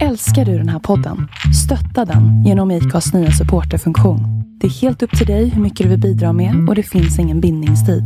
[0.00, 1.28] Älskar du den här podden?
[1.64, 4.20] Stötta den genom IKAs nya supporterfunktion.
[4.60, 7.18] Det är helt upp till dig hur mycket du vill bidra med och det finns
[7.18, 8.04] ingen bindningstid.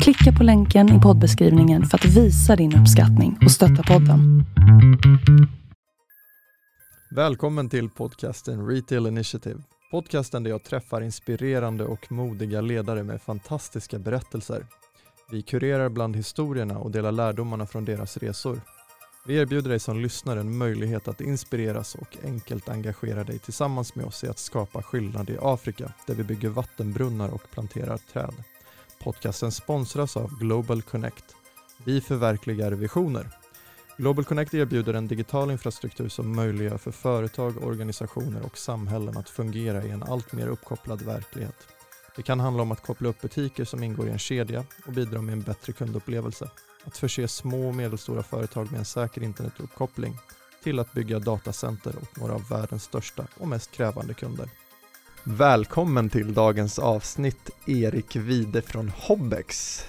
[0.00, 4.44] Klicka på länken i poddbeskrivningen för att visa din uppskattning och stötta podden.
[7.10, 9.60] Välkommen till podcasten Retail Initiative.
[9.90, 14.66] Podcasten där jag träffar inspirerande och modiga ledare med fantastiska berättelser.
[15.30, 18.60] Vi kurerar bland historierna och delar lärdomarna från deras resor.
[19.24, 24.06] Vi erbjuder dig som lyssnare en möjlighet att inspireras och enkelt engagera dig tillsammans med
[24.06, 28.34] oss i att skapa skillnad i Afrika där vi bygger vattenbrunnar och planterar träd.
[29.02, 31.24] Podcasten sponsras av Global Connect.
[31.84, 33.28] Vi förverkligar visioner.
[33.96, 39.84] Global Connect erbjuder en digital infrastruktur som möjliggör för företag, organisationer och samhällen att fungera
[39.84, 41.56] i en allt mer uppkopplad verklighet.
[42.16, 45.22] Det kan handla om att koppla upp butiker som ingår i en kedja och bidra
[45.22, 46.50] med en bättre kundupplevelse
[46.84, 50.16] att förse små och medelstora företag med en säker internetuppkoppling
[50.62, 54.48] till att bygga datacenter åt några av världens största och mest krävande kunder.
[55.24, 59.80] Välkommen till dagens avsnitt Erik Wide från Hobbex.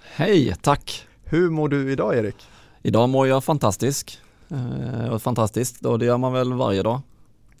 [0.00, 1.06] Hej, tack!
[1.24, 2.46] Hur mår du idag Erik?
[2.82, 4.20] Idag mår jag fantastisk.
[4.48, 7.00] Eh, fantastiskt, och det gör man väl varje dag.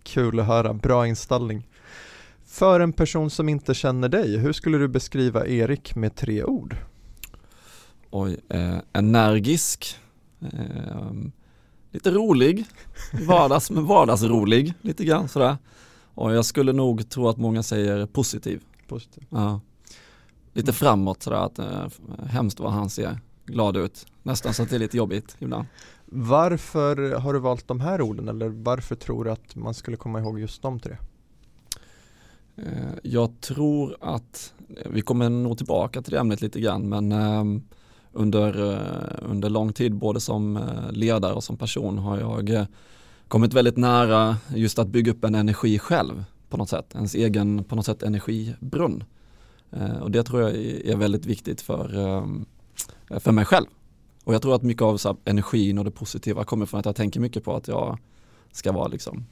[0.02, 1.68] Kul att höra, bra inställning.
[2.46, 6.76] För en person som inte känner dig, hur skulle du beskriva Erik med tre ord?
[8.16, 9.96] Oj, eh, energisk,
[10.40, 11.12] eh,
[11.90, 12.64] lite rolig,
[13.26, 15.56] vardags, men vardagsrolig lite grann sådär.
[16.14, 18.62] Och jag skulle nog tro att många säger positiv.
[18.88, 19.26] Positiv.
[19.28, 19.60] Ja.
[20.52, 21.86] Lite framåt sådär, att eh,
[22.26, 24.06] hemskt vad han ser glad ut.
[24.22, 25.66] Nästan så att det är lite jobbigt ibland.
[26.06, 30.20] Varför har du valt de här orden eller varför tror du att man skulle komma
[30.20, 30.96] ihåg just de tre?
[32.56, 34.54] Eh, jag tror att,
[34.86, 37.62] vi kommer nog tillbaka till det ämnet lite grann, men ehm,
[38.14, 42.64] under, eh, under lång tid, både som eh, ledare och som person, har jag eh,
[43.28, 47.64] kommit väldigt nära just att bygga upp en energi själv på något sätt, ens egen
[47.64, 49.04] på något sätt energibrunn.
[50.00, 51.88] Och det tror jag är väldigt viktigt för,
[53.20, 53.66] för mig själv.
[54.24, 56.96] Och jag tror att mycket av så energin och det positiva kommer från att jag
[56.96, 57.98] tänker mycket på att jag
[58.52, 59.26] ska vara liksom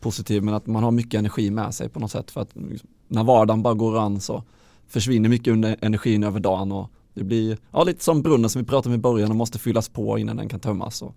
[0.00, 2.88] positiv men att man har mycket energi med sig på något sätt för att liksom,
[3.08, 4.42] när vardagen bara går an så
[4.86, 8.68] försvinner mycket under energin över dagen och det blir ja, lite som brunnen som vi
[8.68, 11.02] pratade om i början och måste fyllas på innan den kan tömmas.
[11.02, 11.14] Och,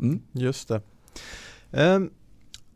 [0.00, 0.20] mm.
[0.32, 0.80] Just det.
[1.70, 2.10] Um,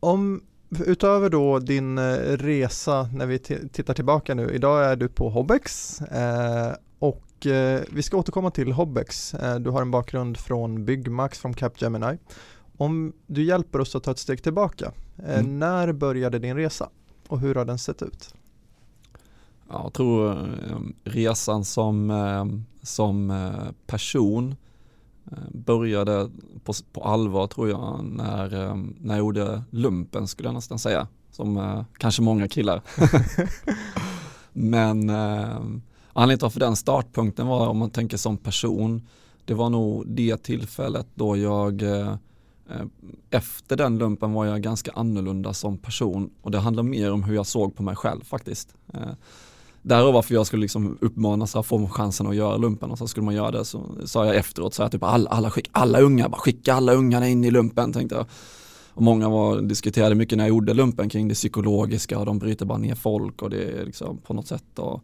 [0.00, 0.42] om
[0.86, 6.00] utöver då din uh, resa när vi tittar tillbaka nu, idag är du på Hobbex
[6.00, 9.34] uh, och uh, vi ska återkomma till Hobbex.
[9.60, 12.18] du har en bakgrund från Byggmax från Capgemini.
[12.76, 14.92] Om du hjälper oss att ta ett steg tillbaka,
[15.26, 15.58] mm.
[15.58, 16.88] när började din resa
[17.28, 18.34] och hur har den sett ut?
[19.72, 22.44] Jag tror eh, resan som, eh,
[22.82, 24.56] som eh, person
[25.52, 26.30] började
[26.64, 31.08] på, på allvar tror jag när, när jag gjorde lumpen skulle jag nästan säga.
[31.30, 32.82] Som kanske många killar.
[34.52, 39.06] Men anledningen till varför den startpunkten var om man tänker som person.
[39.44, 41.82] Det var nog det tillfället då jag
[43.30, 47.34] efter den lumpen var jag ganska annorlunda som person och det handlar mer om hur
[47.34, 48.74] jag såg på mig själv faktiskt.
[49.82, 53.24] Därav varför jag skulle liksom uppmanas att få chansen att göra lumpen och så skulle
[53.24, 56.28] man göra det så sa jag efteråt så här typ alla, alla, skick, alla unga,
[56.28, 58.26] bara skicka alla ungarna in i lumpen tänkte jag.
[58.94, 62.66] Och många var, diskuterade mycket när jag gjorde lumpen kring det psykologiska och de bryter
[62.66, 65.02] bara ner folk och det är liksom på något sätt och,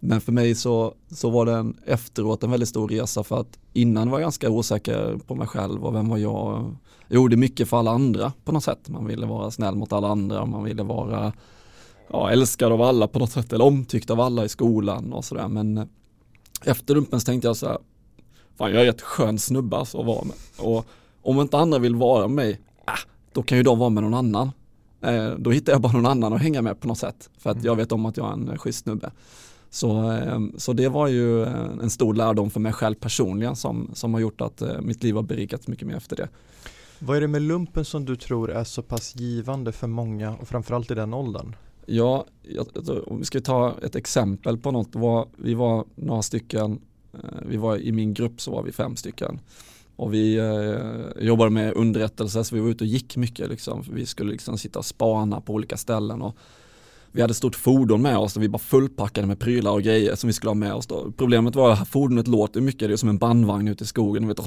[0.00, 4.10] men för mig så, så var den efteråt en väldigt stor resa för att innan
[4.10, 6.74] var jag ganska osäker på mig själv och vem var jag?
[7.08, 8.88] Jag gjorde mycket för alla andra på något sätt.
[8.88, 11.32] Man ville vara snäll mot alla andra, man ville vara
[12.10, 15.48] ja, älskad av alla på något sätt eller omtyckt av alla i skolan och sådär
[15.48, 15.84] men eh,
[16.64, 17.78] efter lumpen så tänkte jag så här
[18.58, 20.86] fan jag är ett skön snubbe alltså att vara med och
[21.22, 22.92] om inte andra vill vara med mig äh,
[23.32, 24.50] då kan ju de vara med någon annan
[25.02, 27.64] eh, då hittar jag bara någon annan att hänga med på något sätt för att
[27.64, 27.78] jag mm.
[27.78, 29.10] vet om att jag är en eh, schysst snubbe
[29.70, 33.90] så, eh, så det var ju eh, en stor lärdom för mig själv personligen som,
[33.94, 36.28] som har gjort att eh, mitt liv har berikats mycket mer efter det.
[36.98, 40.48] Vad är det med lumpen som du tror är så pass givande för många och
[40.48, 41.54] framförallt i den åldern?
[41.90, 42.24] Ja,
[43.06, 44.94] om vi ska ta ett exempel på något.
[44.94, 46.80] Var, vi var några stycken,
[47.14, 49.40] eh, vi var i min grupp så var vi fem stycken.
[49.96, 53.48] Och vi eh, jobbade med underrättelse så vi var ute och gick mycket.
[53.48, 53.84] Liksom.
[53.92, 56.22] Vi skulle liksom sitta och spana på olika ställen.
[56.22, 56.36] Och
[57.12, 60.14] vi hade ett stort fordon med oss och vi bara fullpackade med prylar och grejer
[60.14, 60.86] som vi skulle ha med oss.
[60.86, 61.12] Då.
[61.16, 64.28] Problemet var att fordonet låter mycket, det är som en bandvagn ute i skogen.
[64.28, 64.38] Vet,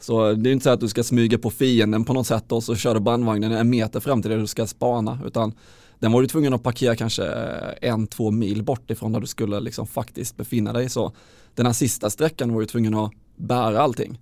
[0.00, 2.64] så det är inte så att du ska smyga på fienden på något sätt och
[2.64, 5.18] så kör du bandvagnen en meter fram till det du ska spana.
[5.26, 5.52] Utan
[5.98, 9.26] den var du tvungen att parkera kanske eh, en, två mil bort ifrån där du
[9.26, 10.88] skulle liksom faktiskt befinna dig.
[10.88, 11.12] Så
[11.54, 14.20] den här sista sträckan var du tvungen att bära allting.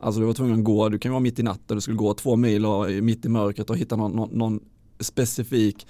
[0.00, 2.14] Alltså du var tvungen att gå, du kan vara mitt i natten, du skulle gå
[2.14, 4.60] två mil och mitt i mörkret och hitta någon, någon, någon
[5.00, 5.86] specifik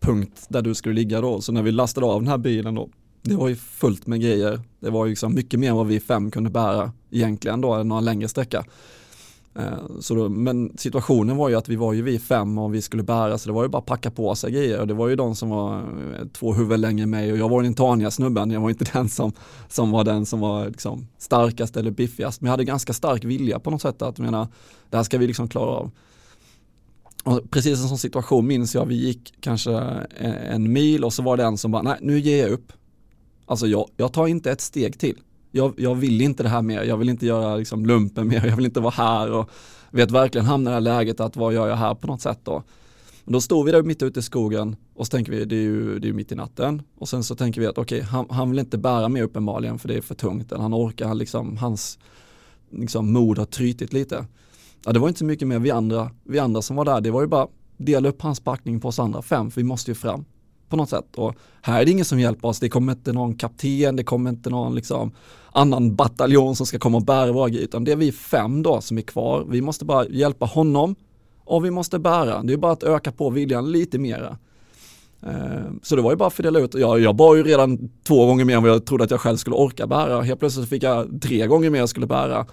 [0.00, 1.40] punkt där du skulle ligga då.
[1.40, 2.88] Så när vi lastade av den här bilen då,
[3.22, 4.60] det var ju fullt med grejer.
[4.80, 8.00] Det var ju liksom mycket mer än vad vi fem kunde bära egentligen då, några
[8.00, 8.64] längre sträcka.
[9.58, 12.82] Eh, så då, men situationen var ju att vi var ju vi fem och vi
[12.82, 15.08] skulle bära så det var ju bara att packa på sig grejer och det var
[15.08, 18.10] ju de som var eh, två huvud längre än mig och jag var den taniga
[18.10, 19.32] snubben, jag var inte den som,
[19.68, 23.58] som var den som var liksom starkast eller biffigast men jag hade ganska stark vilja
[23.58, 24.48] på något sätt att mena,
[24.90, 25.90] det här ska vi liksom klara av.
[27.24, 29.72] Och precis en sån situation minns jag, vi gick kanske
[30.16, 32.72] en, en mil och så var det en som bara, nej nu ger jag upp.
[33.46, 35.16] Alltså jag, jag tar inte ett steg till
[35.56, 38.56] jag, jag vill inte det här mer, jag vill inte göra liksom lumpen mer, jag
[38.56, 39.50] vill inte vara här och
[39.90, 42.38] vet verkligen hamna i det här läget att vad gör jag här på något sätt
[42.42, 42.62] då.
[43.24, 45.60] Men då står vi där mitt ute i skogen och så tänker vi, det är
[45.60, 46.82] ju, det är mitt i natten.
[46.98, 49.78] Och sen så tänker vi att okej, okay, han, han, vill inte bära mer uppenbarligen
[49.78, 51.98] för det är för tungt, eller han orkar, han liksom, hans
[52.70, 54.26] liksom, mod har trytit lite.
[54.84, 57.10] Ja, det var inte så mycket mer vi andra, vi andra som var där, det
[57.10, 59.94] var ju bara dela upp hans packning på oss andra fem, för vi måste ju
[59.94, 60.24] fram
[60.68, 61.16] på något sätt.
[61.16, 64.30] Och här är det ingen som hjälper oss, det kommer inte någon kapten, det kommer
[64.30, 65.12] inte någon liksom
[65.52, 68.80] annan bataljon som ska komma och bära våra grejer, utan det är vi fem då
[68.80, 69.46] som är kvar.
[69.48, 70.94] Vi måste bara hjälpa honom
[71.44, 72.42] och vi måste bära.
[72.42, 74.38] Det är bara att öka på viljan lite mera.
[75.22, 78.26] Eh, så det var ju bara att fördela ut, jag, jag bar ju redan två
[78.26, 80.22] gånger mer än vad jag trodde att jag själv skulle orka bära.
[80.22, 82.46] Helt plötsligt fick jag tre gånger mer jag skulle bära.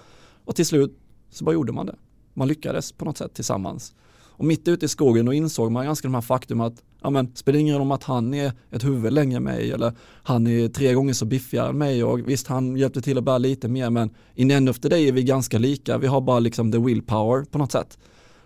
[0.44, 0.98] Och till slut
[1.30, 1.96] så bara gjorde man det.
[2.34, 3.94] Man lyckades på något sätt tillsammans.
[4.36, 7.36] Och mitt ute i skogen då insåg man ganska de här faktum att ja men
[7.36, 9.92] spelar ingen roll om att han är ett huvud längre än mig eller
[10.22, 13.38] han är tre gånger så biffigare än mig och visst han hjälpte till att bära
[13.38, 16.20] lite mer men in the end of the day är vi ganska lika, vi har
[16.20, 17.98] bara liksom the willpower på något sätt.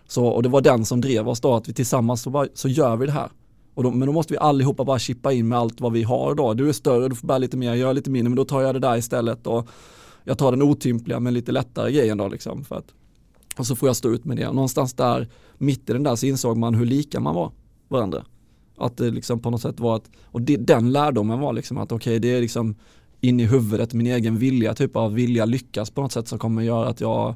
[0.08, 2.68] Så, och det var den som drev oss då att vi tillsammans så, bara, så
[2.68, 3.30] gör vi det här.
[3.74, 6.34] Och då, men då måste vi allihopa bara chippa in med allt vad vi har
[6.34, 6.54] då.
[6.54, 8.62] Du är större, du får bära lite mer, jag är lite mindre, men då tar
[8.62, 9.68] jag det där istället och
[10.24, 12.64] jag tar den otympliga men lite lättare grejen då liksom.
[12.64, 12.86] För att,
[13.56, 14.46] och så får jag stå ut med det.
[14.46, 17.52] Och någonstans där, mitt i den där så insåg man hur lika man var
[17.88, 18.24] varandra.
[18.76, 21.92] Att det liksom på något sätt var att, och det, den lärdomen var liksom att
[21.92, 22.74] okej okay, det är liksom
[23.20, 26.62] in i huvudet, min egen vilja, typ av vilja lyckas på något sätt som kommer
[26.62, 27.34] göra att jag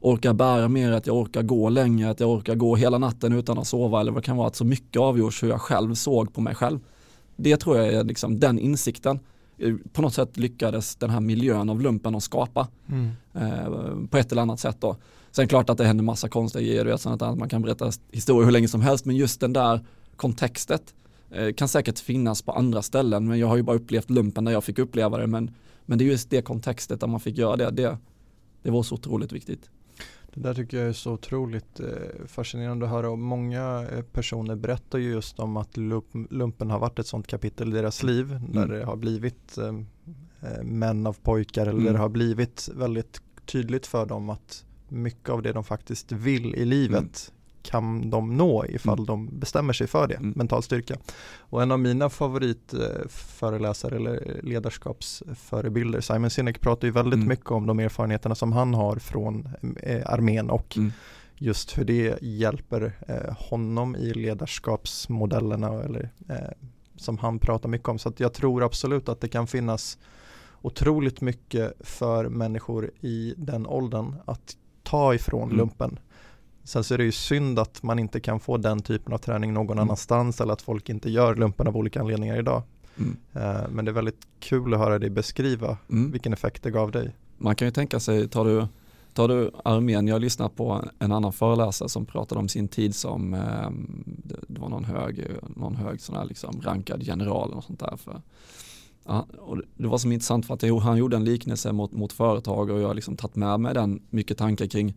[0.00, 3.58] orkar bära mer, att jag orkar gå längre, att jag orkar gå hela natten utan
[3.58, 6.34] att sova eller vad det kan vara, att så mycket avgörs hur jag själv såg
[6.34, 6.80] på mig själv.
[7.36, 9.18] Det tror jag är liksom den insikten
[9.92, 13.10] på något sätt lyckades den här miljön av lumpen att skapa mm.
[13.34, 14.96] eh, på ett eller annat sätt då.
[15.32, 18.52] Sen klart att det händer massa konstiga grejer, vet, att man kan berätta historier hur
[18.52, 19.80] länge som helst, men just den där
[20.16, 20.94] kontextet
[21.30, 24.52] eh, kan säkert finnas på andra ställen, men jag har ju bara upplevt lumpen där
[24.52, 25.50] jag fick uppleva det, men,
[25.86, 27.98] men det är just det kontextet där man fick göra det, det,
[28.62, 29.70] det var så otroligt viktigt.
[30.34, 31.86] Det där tycker jag är så otroligt eh,
[32.26, 35.76] fascinerande att höra och många eh, personer berättar ju just om att
[36.30, 38.52] lumpen har varit ett sånt kapitel i deras liv mm.
[38.52, 39.58] där det har blivit
[40.62, 41.92] män av pojkar eller mm.
[41.92, 46.64] det har blivit väldigt tydligt för dem att mycket av det de faktiskt vill i
[46.64, 47.36] livet mm.
[47.62, 49.06] kan de nå ifall mm.
[49.06, 50.32] de bestämmer sig för det, mm.
[50.36, 50.96] mental styrka.
[51.38, 57.28] Och en av mina favoritföreläsare eller ledarskapsförebilder, Simon Sinek pratar ju väldigt mm.
[57.28, 59.48] mycket om de erfarenheterna som han har från
[59.82, 60.92] eh, armén och mm.
[61.36, 66.36] just hur det hjälper eh, honom i ledarskapsmodellerna eller eh,
[66.96, 67.98] som han pratar mycket om.
[67.98, 69.98] Så att jag tror absolut att det kan finnas
[70.62, 74.56] otroligt mycket för människor i den åldern att
[74.92, 75.56] ta ifrån mm.
[75.56, 75.98] lumpen.
[76.64, 79.52] Sen så är det ju synd att man inte kan få den typen av träning
[79.52, 79.82] någon mm.
[79.82, 82.62] annanstans eller att folk inte gör lumpen av olika anledningar idag.
[82.98, 83.16] Mm.
[83.36, 86.12] Uh, men det är väldigt kul att höra dig beskriva mm.
[86.12, 87.16] vilken effekt det gav dig.
[87.38, 88.66] Man kan ju tänka sig, tar du,
[89.12, 93.34] tar du armén, jag lyssnar på en annan föreläsare som pratade om sin tid som,
[93.34, 93.70] eh,
[94.48, 97.96] det, var någon hög, någon hög sån här liksom rankad general och sånt där.
[97.96, 98.22] För,
[99.06, 102.70] Ja, och det var som intressant för att han gjorde en liknelse mot, mot företag
[102.70, 104.94] och jag har liksom tagit med mig den mycket tankar kring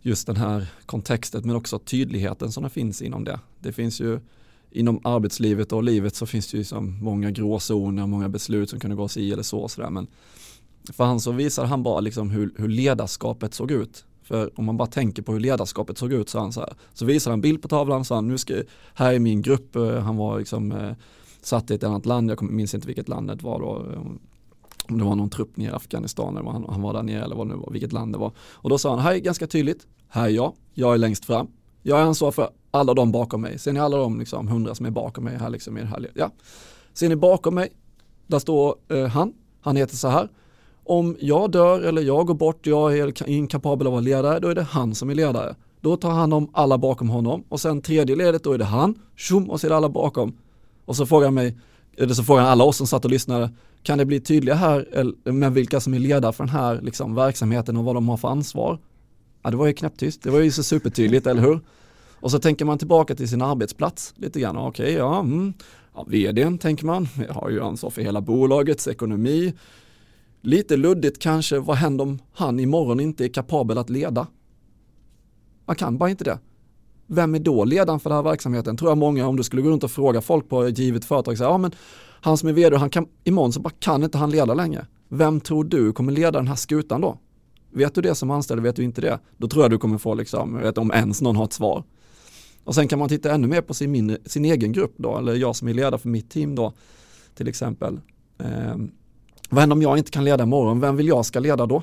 [0.00, 3.40] just den här kontexten men också tydligheten som det finns inom det.
[3.60, 4.20] Det finns ju
[4.70, 8.96] inom arbetslivet och livet så finns det ju liksom många gråzoner, många beslut som kunde
[8.96, 9.58] gå sig eller så.
[9.58, 9.90] Och så där.
[9.90, 10.06] Men
[10.92, 14.04] för han så visar han bara liksom hur, hur ledarskapet såg ut.
[14.22, 17.04] För om man bara tänker på hur ledarskapet såg ut så, han så, här, så
[17.04, 18.54] visar han bild på tavlan så han, nu ska,
[18.94, 20.92] här är min grupp, eh, han var liksom eh,
[21.46, 23.68] satt i ett annat land, jag minns inte vilket land det var då,
[24.88, 27.36] om det var någon trupp nere i Afghanistan eller han, han var där nere eller
[27.36, 28.32] vad det nu var, vilket land det var.
[28.38, 31.46] Och då sa han, här är ganska tydligt, här är jag, jag är längst fram,
[31.82, 33.58] jag är ansvarig för alla de bakom mig.
[33.58, 36.10] Ser ni alla de liksom, hundra som är bakom mig här liksom i det här,
[36.14, 36.30] ja.
[36.92, 37.72] Ser ni bakom mig,
[38.26, 40.28] där står eh, han, han heter så här.
[40.84, 44.54] Om jag dör eller jag går bort, jag är inkapabel att vara ledare, då är
[44.54, 45.54] det han som är ledare.
[45.80, 48.94] Då tar han om alla bakom honom och sen tredje ledet, då är det han,
[49.16, 50.32] tjum, och så är det alla bakom.
[50.84, 51.58] Och så frågar han mig,
[51.96, 53.50] eller så frågar han alla oss som satt och lyssnade,
[53.82, 57.76] Kan det bli tydligare här med vilka som är ledare för den här liksom, verksamheten
[57.76, 58.78] och vad de har för ansvar?
[59.42, 61.60] Ja, det var ju knäpptyst, det var ju så supertydligt, eller hur?
[62.24, 64.56] Och så tänker man tillbaka till sin arbetsplats lite grann.
[64.56, 65.52] Okej, okay, ja, mm.
[65.94, 69.54] ja, vdn tänker man, jag har ju ansvar för hela bolagets ekonomi.
[70.40, 74.26] Lite luddigt kanske, vad händer om han imorgon inte är kapabel att leda?
[75.66, 76.38] Man kan bara inte det.
[77.06, 78.76] Vem är då ledaren för den här verksamheten?
[78.76, 81.38] Tror jag många, om du skulle gå runt och fråga folk på ett givet företag,
[81.38, 81.74] säger, ja men
[82.20, 84.86] han som är vd, han kan, imorgon så bara kan inte han leda längre.
[85.08, 87.18] Vem tror du kommer leda den här skutan då?
[87.70, 89.18] Vet du det som anställd, vet du inte det?
[89.36, 91.84] Då tror jag du kommer få liksom, vet, om ens någon har ett svar.
[92.64, 95.34] Och sen kan man titta ännu mer på sin, mindre, sin egen grupp då, eller
[95.34, 96.72] jag som är ledare för mitt team då,
[97.34, 98.00] till exempel.
[98.38, 98.76] Eh,
[99.50, 100.80] vad händer om jag inte kan leda imorgon?
[100.80, 101.82] Vem vill jag ska leda då?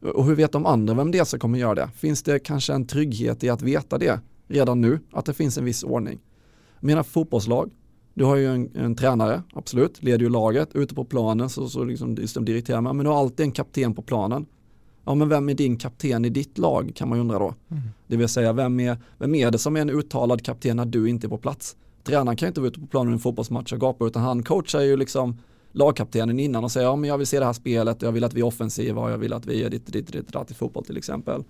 [0.00, 1.88] Och hur vet de andra vem det är som kommer göra det?
[1.94, 5.00] Finns det kanske en trygghet i att veta det redan nu?
[5.12, 6.20] Att det finns en viss ordning?
[6.80, 7.70] Jag menar fotbollslag,
[8.14, 11.84] du har ju en, en tränare, absolut, leder ju laget, ute på planen så, så
[11.84, 14.46] liksom, liksom dirigerar man, men du har alltid en kapten på planen.
[15.04, 17.54] Ja men vem är din kapten i ditt lag kan man ju undra då.
[17.70, 17.82] Mm.
[18.06, 21.08] Det vill säga vem är, vem är det som är en uttalad kapten när du
[21.08, 21.76] inte är på plats?
[22.04, 24.42] Tränaren kan ju inte vara ute på planen i en fotbollsmatch och gapa utan han
[24.42, 25.36] coachar ju liksom
[25.78, 28.34] lagkaptenen innan och säger ja men jag vill se det här spelet, jag vill att
[28.34, 30.84] vi är offensiva och jag vill att vi är ditt, ditt, ditt, ditt i fotboll
[30.84, 31.44] till exempel.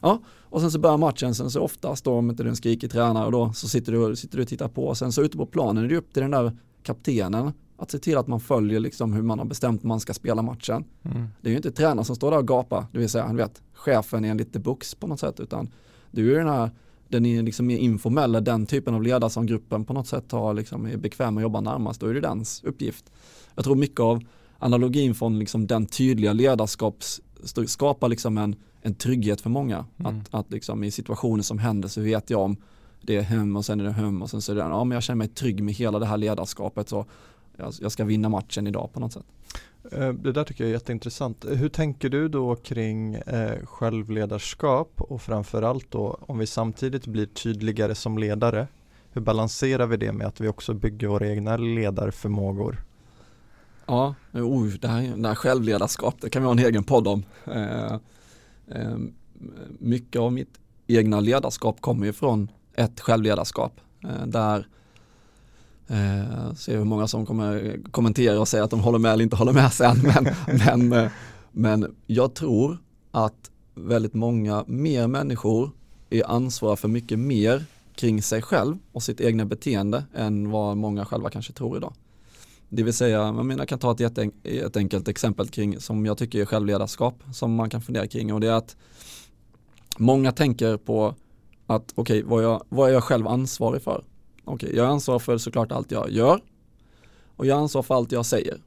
[0.00, 3.26] Ja, och sen så börjar matchen, sen så oftast då om inte den skriker tränare
[3.26, 4.94] och då så sitter du, sitter du och tittar på.
[4.94, 8.16] Sen så ute på planen är det upp till den där kaptenen att se till
[8.16, 10.84] att man följer liksom hur man har bestämt man ska spela matchen.
[11.02, 11.28] Mm.
[11.40, 13.62] Det är ju inte tränaren som står där och gapar, det vill säga han vet
[13.72, 15.70] chefen enligt the books på något sätt utan
[16.10, 16.70] du är den här
[17.12, 20.54] den är liksom mer informella, den typen av ledare som gruppen på något sätt har
[20.54, 23.12] liksom är bekväm att jobba närmast, då är det dens uppgift.
[23.54, 24.22] Jag tror mycket av
[24.58, 27.20] analogin från liksom den tydliga ledarskaps
[27.66, 29.86] skapar liksom en, en trygghet för många.
[29.98, 30.16] Mm.
[30.16, 32.56] Att, att liksom i situationer som händer så vet jag om
[33.02, 34.96] det är hem och sen är det hem och sen så är det, ja men
[34.96, 37.06] jag känner mig trygg med hela det här ledarskapet så
[37.56, 39.24] jag, jag ska vinna matchen idag på något sätt.
[39.92, 41.44] Eh, det där tycker jag är jätteintressant.
[41.48, 47.94] Hur tänker du då kring eh, självledarskap och framförallt då om vi samtidigt blir tydligare
[47.94, 48.68] som ledare?
[49.12, 52.84] Hur balanserar vi det med att vi också bygger våra egna ledarförmågor?
[53.92, 57.24] Ja, oh, det, här, det här självledarskap, det kan vi ha en egen podd om.
[57.44, 57.92] Eh,
[58.68, 58.96] eh,
[59.78, 64.66] mycket av mitt egna ledarskap kommer ju från ett självledarskap eh, där
[65.86, 69.36] Eh, ser hur många som kommer kommentera och säga att de håller med eller inte
[69.36, 69.96] håller med sen.
[70.02, 70.34] Men,
[70.66, 71.10] men, eh,
[71.52, 72.78] men jag tror
[73.10, 75.70] att väldigt många mer människor
[76.10, 81.04] är ansvariga för mycket mer kring sig själv och sitt egna beteende än vad många
[81.04, 81.92] själva kanske tror idag.
[82.74, 86.18] Det vill säga, jag, menar, jag kan ta ett, ett enkelt exempel kring som jag
[86.18, 88.76] tycker är självledarskap som man kan fundera kring och det är att
[89.98, 91.14] många tänker på
[91.66, 94.04] att okej, okay, vad, vad är jag själv ansvarig för?
[94.44, 96.40] Okej, okay, jag är ansvarig för såklart allt jag gör
[97.36, 98.62] och jag är ansvarig för allt jag säger.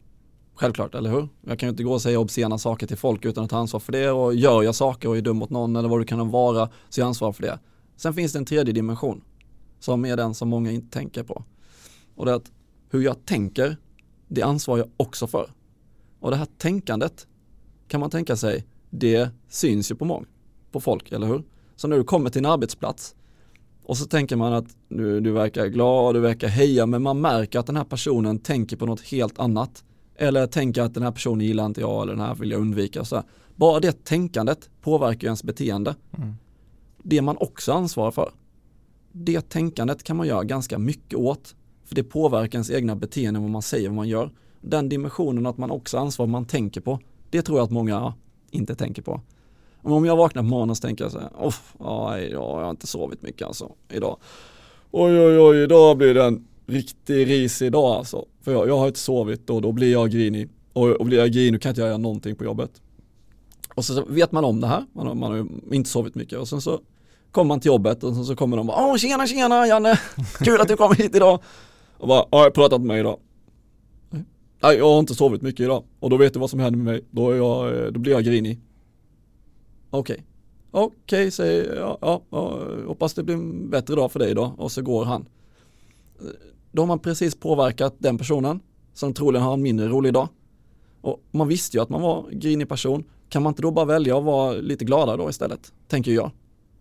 [0.56, 1.30] Självklart, eller hur?
[1.42, 3.80] Jag kan ju inte gå och säga obscena saker till folk utan att ta ansvar
[3.80, 6.32] för det och gör jag saker och är dum mot någon eller vad det kan
[6.32, 7.60] vara så är jag ansvarig för det.
[7.96, 9.22] Sen finns det en tredje dimension
[9.80, 11.44] som är den som många inte tänker på.
[12.16, 12.52] Och det är att
[12.90, 13.78] hur jag tänker,
[14.27, 15.50] det ansvarar jag också för.
[16.20, 17.27] Och det här tänkandet
[17.88, 20.25] kan man tänka sig, det syns ju på många,
[20.72, 21.44] på folk, eller hur?
[21.75, 23.15] Så när du kommer till en arbetsplats
[23.86, 27.60] och så tänker man att du, du verkar glad, du verkar heja, men man märker
[27.60, 29.84] att den här personen tänker på något helt annat.
[30.15, 33.05] Eller tänker att den här personen gillar inte jag eller den här vill jag undvika.
[33.05, 33.24] Så
[33.55, 35.96] Bara det tänkandet påverkar ens beteende.
[36.17, 36.34] Mm.
[37.03, 38.32] Det man också ansvarar för.
[39.12, 41.55] Det tänkandet kan man göra ganska mycket åt.
[41.86, 44.32] För det påverkar ens egna beteenden, vad man säger, vad man gör.
[44.62, 47.00] Den dimensionen att man också ansvarar vad man tänker på.
[47.30, 48.13] Det tror jag att många
[48.51, 49.22] inte tänker på.
[49.82, 53.22] Om jag vaknar på morgonen så tänker jag så här, oh, jag har inte sovit
[53.22, 54.18] mycket alltså idag.
[54.92, 58.25] Oj oj oj, idag blir det en riktig risig dag alltså.
[58.42, 60.50] För jag, jag har inte sovit och då blir jag grinig.
[60.74, 62.82] Och, och blir jag grinig kan inte jag göra någonting på jobbet.
[63.75, 66.48] Och så vet man om det här, man har, man har inte sovit mycket och
[66.48, 66.80] sen så
[67.32, 70.00] kommer man till jobbet och sen så kommer de och bara, åh tjena tjena Janne,
[70.39, 71.39] kul att du kom hit idag.
[72.06, 73.20] Och bara, har jag pratat med mig idag.
[74.60, 76.94] Nej, jag har inte sovit mycket idag och då vet du vad som händer med
[76.94, 77.04] mig.
[77.12, 78.60] Då, är jag, eh, då blir jag grinig.
[79.90, 80.14] Okej.
[80.14, 80.24] Okay.
[80.72, 81.98] Okej, okay, säger jag.
[82.02, 84.56] Ja, ja, hoppas det blir en bättre dag för dig då.
[84.58, 85.26] Och så går han.
[86.72, 88.60] Då har man precis påverkat den personen
[88.94, 90.28] som troligen har en mindre rolig dag.
[91.02, 93.04] Och man visste ju att man var grinig person.
[93.30, 95.74] Kan man inte då bara välja att vara lite gladare då istället?
[95.88, 96.32] Tänker jag.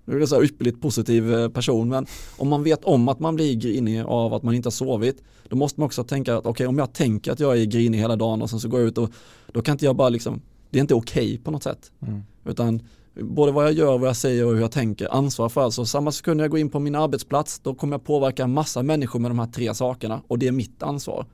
[0.04, 2.06] Nu är det så här ypperligt positiv eh, person men
[2.36, 5.56] om man vet om att man blir grinig av att man inte har sovit då
[5.56, 8.16] måste man också tänka att okej okay, om jag tänker att jag är grinig hela
[8.16, 9.10] dagen och sen så går jag ut och
[9.52, 11.92] då kan inte jag bara liksom det är inte okej okay på något sätt.
[12.06, 12.22] Mm.
[12.44, 12.82] Utan
[13.14, 15.60] både vad jag gör, vad jag säger och hur jag tänker ansvar för.
[15.60, 18.82] Alltså samma sekund jag går in på min arbetsplats, då kommer jag påverka en massa
[18.82, 21.26] människor med de här tre sakerna och det är mitt ansvar.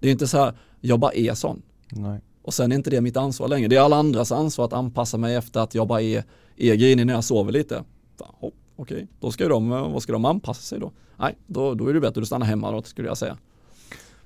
[0.00, 1.62] Det är inte så här, jag bara är sån.
[1.90, 2.20] Nej.
[2.44, 3.68] Och sen är inte det mitt ansvar längre.
[3.68, 6.24] Det är alla andras ansvar att anpassa mig efter att jag bara är,
[6.56, 7.84] är grinig när jag sover lite.
[8.18, 9.06] Okej, okay.
[9.20, 10.92] då ska de, vad ska de anpassa sig då?
[11.16, 13.36] Nej, då, då är det bättre att du stannar hemma då skulle jag säga.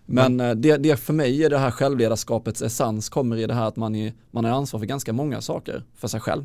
[0.07, 0.61] Men mm.
[0.61, 3.95] det, det för mig är det här självledarskapets essens kommer i det här att man,
[3.95, 6.45] är, man har ansvar för ganska många saker för sig själv.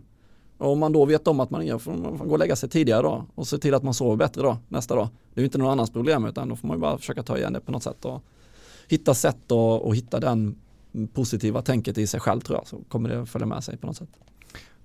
[0.58, 2.70] Och om man då vet om att man, är, får man gå och lägga sig
[2.70, 5.08] tidigare då och se till att man sover bättre då nästa dag.
[5.34, 7.38] Det är ju inte någon annans problem utan då får man ju bara försöka ta
[7.38, 8.24] igen det på något sätt och
[8.88, 10.56] hitta sätt och, och hitta den
[11.14, 13.98] positiva tänket i sig själv tror jag så kommer det följa med sig på något
[13.98, 14.10] sätt.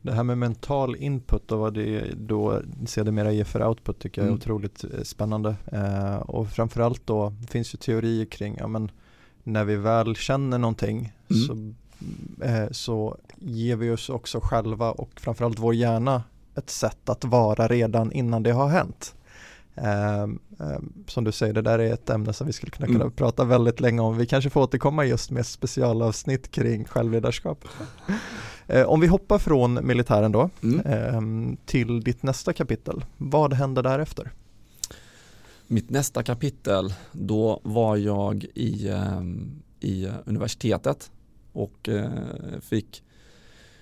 [0.03, 4.27] Det här med mental input och vad det då sedermera ger för output tycker jag
[4.27, 4.39] är mm.
[4.39, 5.57] otroligt eh, spännande.
[5.73, 8.91] Eh, och framförallt då finns ju teorier kring, ja men
[9.43, 11.43] när vi väl känner någonting mm.
[11.43, 11.75] så,
[12.45, 16.23] eh, så ger vi oss också själva och framförallt vår hjärna
[16.55, 19.15] ett sätt att vara redan innan det har hänt.
[19.83, 23.01] Um, um, som du säger, det där är ett ämne som vi skulle kunna, kunna
[23.01, 23.13] mm.
[23.13, 24.19] prata väldigt länge om.
[24.19, 27.65] Vi kanske får återkomma just med specialavsnitt kring självledarskap.
[28.75, 31.15] uh, om vi hoppar från militären då mm.
[31.17, 33.05] um, till ditt nästa kapitel.
[33.17, 34.33] Vad händer därefter?
[35.67, 38.93] Mitt nästa kapitel, då var jag i,
[39.81, 41.11] i universitetet
[41.53, 42.09] och uh,
[42.61, 43.03] fick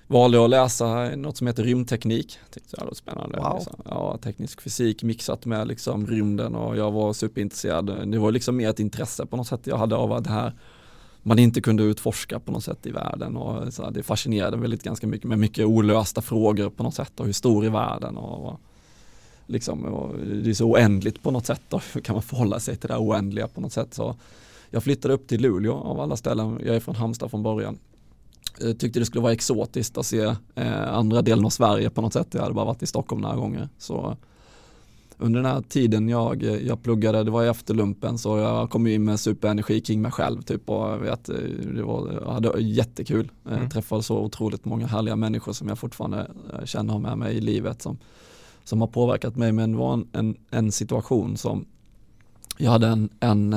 [0.06, 2.38] valde att läsa något som heter rymdteknik.
[2.50, 3.38] Tyckte det var spännande.
[3.38, 3.54] Wow.
[3.54, 3.82] Liksom.
[3.84, 8.10] Ja, teknisk fysik mixat med liksom rymden och jag var superintresserad.
[8.10, 10.52] Det var liksom mer ett intresse på något sätt jag hade av att det här
[11.22, 15.06] man inte kunde utforska på något sätt i världen och så det fascinerade väldigt ganska
[15.06, 18.60] mycket med mycket olösta frågor på något sätt och hur stor är världen och, och
[19.46, 22.76] liksom och det är så oändligt på något sätt och hur kan man förhålla sig
[22.76, 24.16] till det oändliga på något sätt så
[24.70, 27.78] jag flyttade upp till Luleå av alla ställen, jag är från Halmstad från början
[28.78, 32.28] tyckte det skulle vara exotiskt att se eh, andra delen av Sverige på något sätt.
[32.30, 33.68] Jag hade bara varit i Stockholm några gånger.
[33.78, 34.16] Så
[35.18, 39.04] under den här tiden jag, jag pluggade, det var i efterlumpen, så jag kom in
[39.04, 40.42] med superenergi kring mig själv.
[40.42, 41.34] Typ, och jag, vet, eh,
[41.74, 43.30] det var, jag hade jättekul.
[43.46, 43.62] Mm.
[43.62, 46.30] Jag träffade så otroligt många härliga människor som jag fortfarande
[46.64, 47.98] känner har med mig i livet som,
[48.64, 49.52] som har påverkat mig.
[49.52, 51.64] Men det var en, en, en situation som,
[52.58, 53.52] jag hade en, en,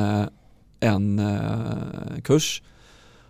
[0.79, 2.61] en, en kurs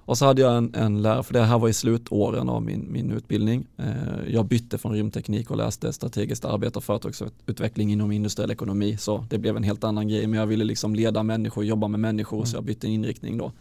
[0.09, 2.91] och så hade jag en, en lärare, för det här var i slutåren av min,
[2.91, 3.67] min utbildning.
[3.77, 8.97] Eh, jag bytte från rymdteknik och läste strategiskt arbete och företagsutveckling inom industriell ekonomi.
[8.97, 11.99] Så det blev en helt annan grej, men jag ville liksom leda människor, jobba med
[11.99, 12.45] människor, mm.
[12.45, 13.51] så jag bytte inriktning då.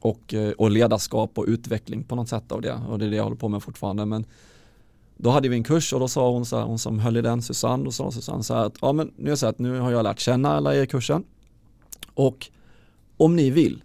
[0.00, 2.80] Och, eh, och ledarskap och utveckling på något sätt av det.
[2.88, 4.06] Och det är det jag håller på med fortfarande.
[4.06, 4.24] Men
[5.16, 7.22] då hade vi en kurs och då sa hon så här, hon som höll i
[7.22, 9.78] den, Susanne, då sa Susanne så här att ja men nu är så att nu
[9.78, 11.24] har jag lärt känna alla er i kursen.
[12.14, 12.50] Och
[13.16, 13.82] om ni vill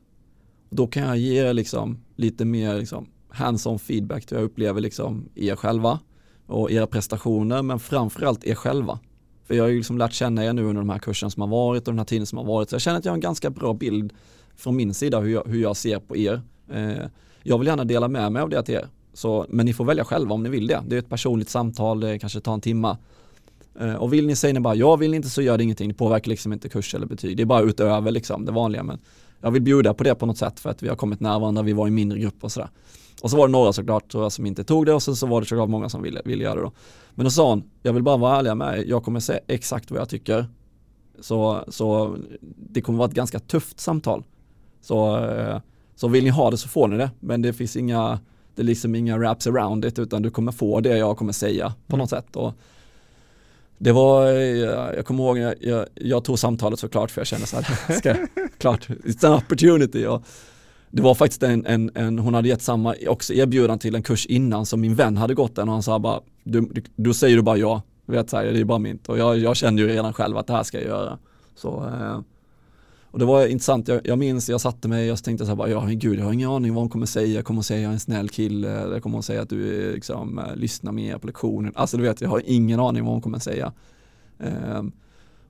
[0.69, 4.81] då kan jag ge er liksom lite mer liksom hands-on feedback till hur jag upplever
[4.81, 5.99] liksom er själva
[6.45, 8.99] och era prestationer men framförallt er själva.
[9.45, 11.49] För jag har ju liksom lärt känna er nu under de här kurserna som har
[11.49, 13.21] varit och den här tiden som har varit så jag känner att jag har en
[13.21, 14.13] ganska bra bild
[14.55, 16.41] från min sida hur jag, hur jag ser på er.
[16.73, 17.05] Eh,
[17.43, 18.87] jag vill gärna dela med mig av det till er.
[19.13, 20.83] Så, men ni får välja själva om ni vill det.
[20.87, 22.97] Det är ett personligt samtal, det kanske tar en timma.
[23.79, 25.89] Eh, och vill ni säga ni bara ja, vill ni inte så gör det ingenting.
[25.89, 27.37] Det påverkar liksom inte kurs eller betyg.
[27.37, 28.83] Det är bara utöver liksom det vanliga.
[28.83, 28.99] Men
[29.41, 31.61] jag vill bjuda på det på något sätt för att vi har kommit nära varandra,
[31.61, 32.69] vi var i mindre grupper och sådär.
[33.21, 35.27] Och så var det några såklart tror jag, som inte tog det och sen så
[35.27, 36.71] var det såklart många som ville, ville göra det då.
[37.15, 39.99] Men då sa hon, jag vill bara vara ärlig med jag kommer säga exakt vad
[39.99, 40.45] jag tycker.
[41.19, 42.17] Så, så
[42.71, 44.23] det kommer vara ett ganska tufft samtal.
[44.81, 45.59] Så, eh,
[45.95, 48.19] så vill ni ha det så får ni det, men det finns inga,
[48.55, 51.73] det är liksom inga wraps around it utan du kommer få det jag kommer säga
[51.87, 51.99] på mm.
[51.99, 52.35] något sätt.
[52.35, 52.53] Och
[53.77, 57.47] det var, eh, jag kommer ihåg, jag, jag, jag, tog samtalet såklart för jag kände
[57.47, 58.15] så här, ska,
[58.57, 60.05] klart, it's an opportunity.
[60.05, 60.23] Och
[60.91, 64.25] det var faktiskt en, en, en, hon hade gett samma också erbjudan till en kurs
[64.25, 67.35] innan som min vän hade gått den och han sa bara, du, du, du säger
[67.35, 69.87] du bara ja, vet så här, det är bara mitt och jag, jag kände ju
[69.87, 71.17] redan själv att det här ska jag göra.
[71.55, 72.19] Så eh,
[73.11, 75.69] och det var intressant, jag, jag minns, jag satte mig och tänkte så här bara,
[75.69, 77.89] ja men gud jag har ingen aning vad hon kommer säga, jag kommer säga jag
[77.89, 81.73] är en snäll kille, jag kommer säga att du liksom, eh, lyssnar mer på lektionen.
[81.75, 83.73] Alltså du vet, jag har ingen aning vad hon kommer säga.
[84.37, 84.91] Um,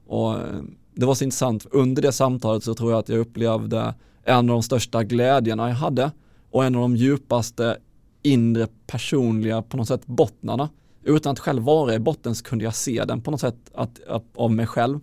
[0.07, 0.61] och eh,
[0.95, 4.45] det var så intressant, under det samtalet så tror jag att jag upplevde en av
[4.45, 6.11] de största glädjerna jag hade
[6.51, 7.77] och en av de djupaste
[8.21, 10.69] inre personliga på något sätt bottnarna.
[11.03, 14.03] Utan att själv vara i botten så kunde jag se den på något sätt att,
[14.07, 14.99] att, av mig själv.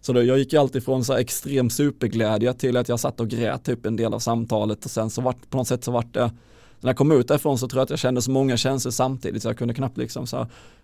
[0.00, 3.28] Så då, jag gick ju alltid från så extrem superglädje till att jag satt och
[3.28, 6.14] grät typ en del av samtalet och sen så vart på något sätt så vart
[6.14, 6.30] det
[6.80, 9.42] när jag kom ut därifrån så tror jag att jag kände så många känslor samtidigt
[9.42, 10.36] så jag kunde knappt liksom så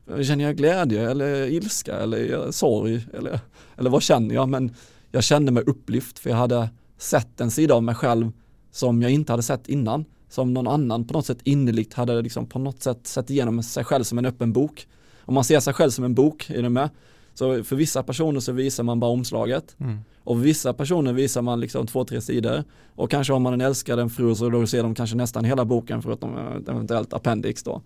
[0.07, 3.41] här, känner jag glädje eller ilska eller sorg eller,
[3.77, 4.75] eller vad känner jag men
[5.11, 8.33] jag kände mig upplyft för jag hade sett en sida av mig själv
[8.73, 12.47] som jag inte hade sett innan som någon annan på något sätt innerligt hade liksom
[12.47, 14.87] på något sätt sett igenom sig själv som en öppen bok
[15.27, 16.91] om man ser sig själv som en bok, är du med?
[17.39, 19.77] Så för vissa personer så visar man bara omslaget.
[19.81, 19.99] Mm.
[20.25, 22.65] och vissa personer visar man liksom två, tre sidor.
[22.95, 25.65] Och kanske har man en älskad, en fru så då ser de kanske nästan hela
[25.65, 26.37] boken förutom
[26.69, 27.73] eventuellt appendix då.
[27.73, 27.81] eh,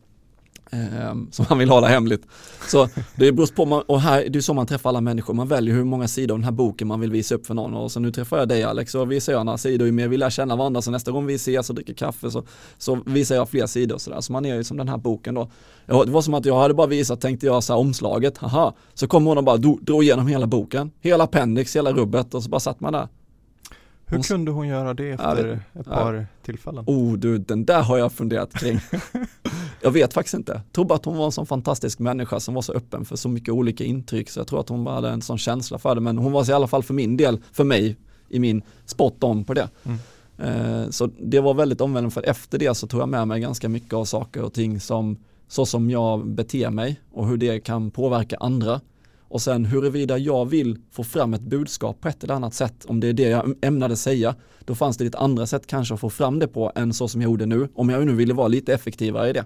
[1.31, 2.27] som man vill hålla hemligt.
[2.69, 5.49] Så det beror på, man, och här, det är så man träffar alla människor, man
[5.49, 7.93] väljer hur många sidor av den här boken man vill visa upp för någon och
[7.93, 10.31] så nu träffar jag dig Alex och visar jag några sidor, ju mer vi lär
[10.31, 12.45] känna varandra så nästa gång vi ses och dricker kaffe så,
[12.79, 15.35] så visar jag fler sidor och sådär, så man är ju som den här boken
[15.35, 15.51] då.
[15.87, 19.07] Det var som att jag hade bara visat, tänkte jag så här, omslaget, haha, så
[19.07, 22.61] kom hon och bara drog igenom hela boken, hela appendix, hela rubbet och så bara
[22.61, 23.09] satt man där.
[24.07, 26.25] Hur hon, kunde hon göra det efter ett par ja.
[26.45, 26.85] tillfällen?
[26.87, 28.81] Oh du, den där har jag funderat kring.
[29.83, 30.53] jag vet faktiskt inte.
[30.53, 33.17] Jag tror bara att hon var en sån fantastisk människa som var så öppen för
[33.17, 35.95] så mycket olika intryck så jag tror att hon bara hade en sån känsla för
[35.95, 37.97] det men hon var i alla fall för min del, för mig,
[38.29, 39.69] i min spot on på det.
[39.83, 39.99] Mm.
[40.39, 43.69] Eh, så det var väldigt omvändande för efter det så tog jag med mig ganska
[43.69, 45.17] mycket av saker och ting som
[45.49, 48.81] så som jag beter mig och hur det kan påverka andra
[49.31, 53.01] och sen huruvida jag vill få fram ett budskap på ett eller annat sätt, om
[53.01, 56.11] det är det jag ämnade säga, då fanns det ett andra sätt kanske att få
[56.11, 58.75] fram det på än så som jag gjorde nu, om jag nu ville vara lite
[58.75, 59.45] effektivare i det.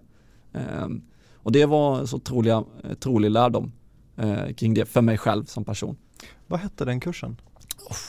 [0.55, 1.03] Ehm,
[1.35, 3.73] och det var så otroliga, otrolig lärdom
[4.17, 5.97] eh, kring det för mig själv som person.
[6.47, 7.37] Vad hette den kursen?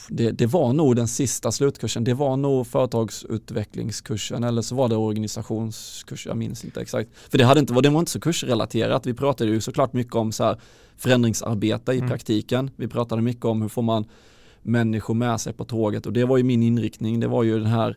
[0.09, 2.03] Det, det, var nog den sista slutkursen.
[2.03, 6.29] Det var nog företagsutvecklingskursen eller så var det organisationskursen.
[6.29, 7.09] Jag minns inte exakt.
[7.29, 9.05] För det, hade inte, det var inte så kursrelaterat.
[9.05, 10.59] Vi pratade ju såklart mycket om så här
[10.97, 12.09] förändringsarbete i mm.
[12.09, 12.71] praktiken.
[12.75, 14.05] Vi pratade mycket om hur får man
[14.61, 17.19] människor med sig på tåget och det var ju min inriktning.
[17.19, 17.95] Det var ju den här eh,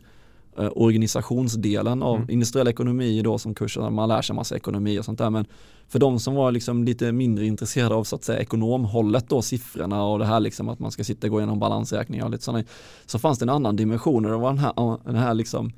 [0.55, 2.29] organisationsdelen av mm.
[2.29, 5.45] industriell ekonomi då som kursen, man lär sig massa ekonomi och sånt där men
[5.87, 10.03] för de som var liksom lite mindre intresserade av så att säga ekonomhållet då, siffrorna
[10.03, 12.63] och det här liksom att man ska sitta och gå igenom balansräkningar och lite sådana,
[13.05, 15.71] så fanns det en annan dimension och det var den här, den här liksom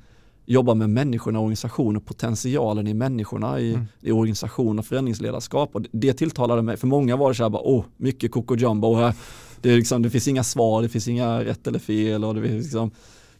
[0.46, 3.86] jobba med människorna, organisationer, potentialen i människorna i, mm.
[4.00, 7.62] i organisation och förändringsledarskap och det tilltalade mig, för många var det så här bara,
[7.62, 9.14] åh, mycket koko jumbo här,
[9.60, 12.40] det, är liksom, det finns inga svar, det finns inga rätt eller fel och det
[12.40, 12.90] liksom,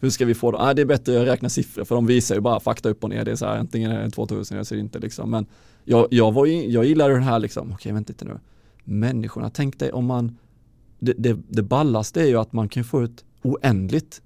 [0.02, 0.58] hur ska vi få det?
[0.58, 3.10] Ah, det är bättre att räkna siffror för de visar ju bara fakta upp och
[3.10, 5.30] ner, det är så här, antingen är det 2000 eller så är det inte liksom,
[5.30, 5.46] men
[5.84, 8.38] jag, jag, var ju, jag gillade den här liksom, okej okay, vänta lite nu,
[8.84, 10.38] människorna, tänk dig om man,
[10.98, 14.22] det, det, det ballaste är ju att man kan få ut oändligt,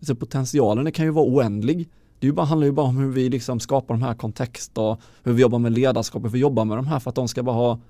[0.00, 3.28] så potentialen kan ju vara oändlig, det ju bara, handlar ju bara om hur vi
[3.28, 6.78] liksom skapar de här kontexter, och hur vi jobbar med ledarskap, hur vi jobbar med
[6.78, 7.80] de här för att de ska bara ha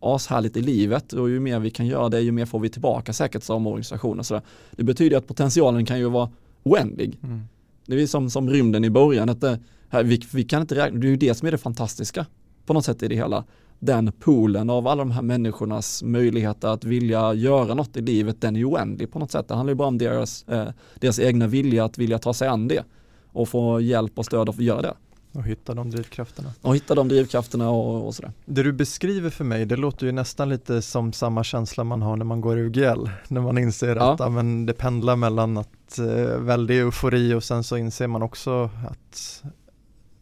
[0.00, 1.12] ashärligt i livet.
[1.12, 4.18] Och ju mer vi kan göra det, ju mer får vi tillbaka säkert som organisation
[4.18, 4.42] och sådär.
[4.70, 6.30] Det betyder att potentialen kan ju vara
[6.62, 7.18] oändlig.
[7.22, 7.42] Mm.
[7.86, 10.98] Det är som, som rymden i början, att det, här, vi, vi kan inte räkna,
[10.98, 12.26] det är ju det som är det fantastiska
[12.66, 13.44] på något sätt i det hela.
[13.78, 18.56] Den poolen av alla de här människornas möjligheter att vilja göra något i livet, den
[18.56, 19.48] är oändlig på något sätt.
[19.48, 22.68] Det handlar ju bara om deras, eh, deras egna vilja att vilja ta sig an
[22.68, 22.84] det
[23.32, 24.94] och få hjälp och stöd att göra det.
[25.32, 26.52] Och hitta de drivkrafterna.
[26.62, 28.32] Och hitta de drivkrafterna och, och sådär.
[28.44, 32.16] Det du beskriver för mig, det låter ju nästan lite som samma känsla man har
[32.16, 33.10] när man går UGL.
[33.28, 34.12] När man inser ja.
[34.12, 38.70] att men det pendlar mellan att eh, väldig eufori och sen så inser man också
[38.90, 39.42] att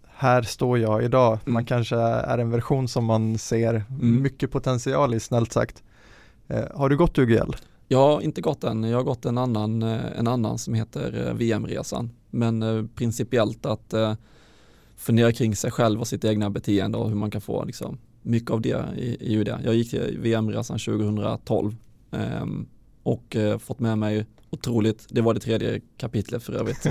[0.06, 1.38] här står jag idag.
[1.42, 1.52] Mm.
[1.54, 4.22] Man kanske är en version som man ser mm.
[4.22, 5.82] mycket potential i, snällt sagt.
[6.48, 7.56] Eh, har du gått UGL?
[7.88, 11.26] Jag har inte gått den, jag har gått en annan, eh, en annan som heter
[11.26, 12.10] eh, VM-resan.
[12.30, 13.94] Men eh, principiellt att
[14.96, 18.50] fundera kring sig själv och sitt egna beteende och hur man kan få liksom, mycket
[18.50, 19.60] av det i, i det.
[19.64, 21.76] Jag gick VM-resan 2012
[22.10, 22.46] eh,
[23.02, 26.86] och eh, fått med mig otroligt, det var det tredje kapitlet för övrigt.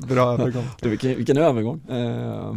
[0.08, 0.64] Bra övergång.
[0.82, 1.80] vilken, vilken övergång.
[1.88, 2.54] Eh,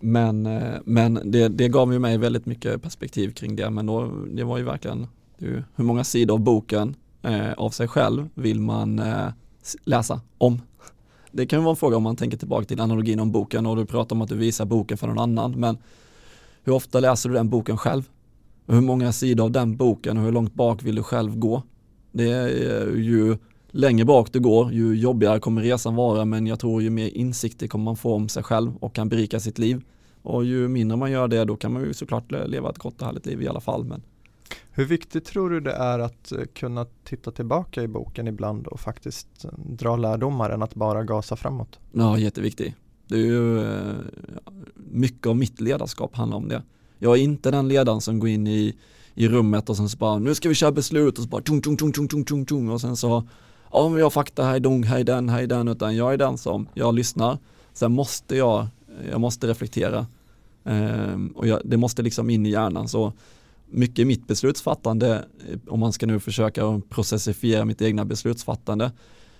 [0.00, 0.42] men
[0.84, 4.58] men det, det gav ju mig väldigt mycket perspektiv kring det, men då, det var
[4.58, 5.06] ju verkligen
[5.38, 9.28] hur många sidor av boken eh, av sig själv vill man eh,
[9.84, 10.60] läsa om?
[11.32, 13.76] Det kan ju vara en fråga om man tänker tillbaka till analogin om boken och
[13.76, 15.78] du pratar om att du visar boken för någon annan, men
[16.64, 18.08] hur ofta läser du den boken själv?
[18.66, 21.62] hur många sidor av den boken och hur långt bak vill du själv gå?
[22.14, 23.36] Det är ju
[23.70, 27.66] längre bak du går, ju jobbigare kommer resan vara, men jag tror ju mer insikter
[27.66, 29.82] kommer man få om sig själv och kan berika sitt liv.
[30.22, 33.06] Och ju mindre man gör det, då kan man ju såklart leva ett gott och
[33.06, 33.84] härligt liv i alla fall.
[33.84, 34.02] Men
[34.70, 38.80] hur viktigt tror du det är att eh, kunna titta tillbaka i boken ibland och
[38.80, 41.78] faktiskt eh, dra lärdomar än att bara gasa framåt?
[41.92, 42.74] Ja, jätteviktigt.
[43.08, 43.94] Det är ju eh,
[44.74, 46.62] mycket av mitt ledarskap handlar om det.
[46.98, 48.76] Jag är inte den ledaren som går in i,
[49.14, 51.60] i rummet och sen så bara nu ska vi köra beslut och så bara tung,
[51.60, 53.24] tung, tung, tung, tung, tung, tung och sen så
[53.72, 56.68] ja men jag fakta, hej dong, hej den, hej den, utan jag är den som,
[56.74, 57.38] jag lyssnar.
[57.72, 58.66] Sen måste jag,
[59.10, 60.06] jag måste reflektera.
[60.64, 63.12] Ehm, och jag, det måste liksom in i hjärnan så
[63.70, 65.24] mycket i mitt beslutsfattande,
[65.68, 68.92] om man ska nu försöka processifiera mitt egna beslutsfattande,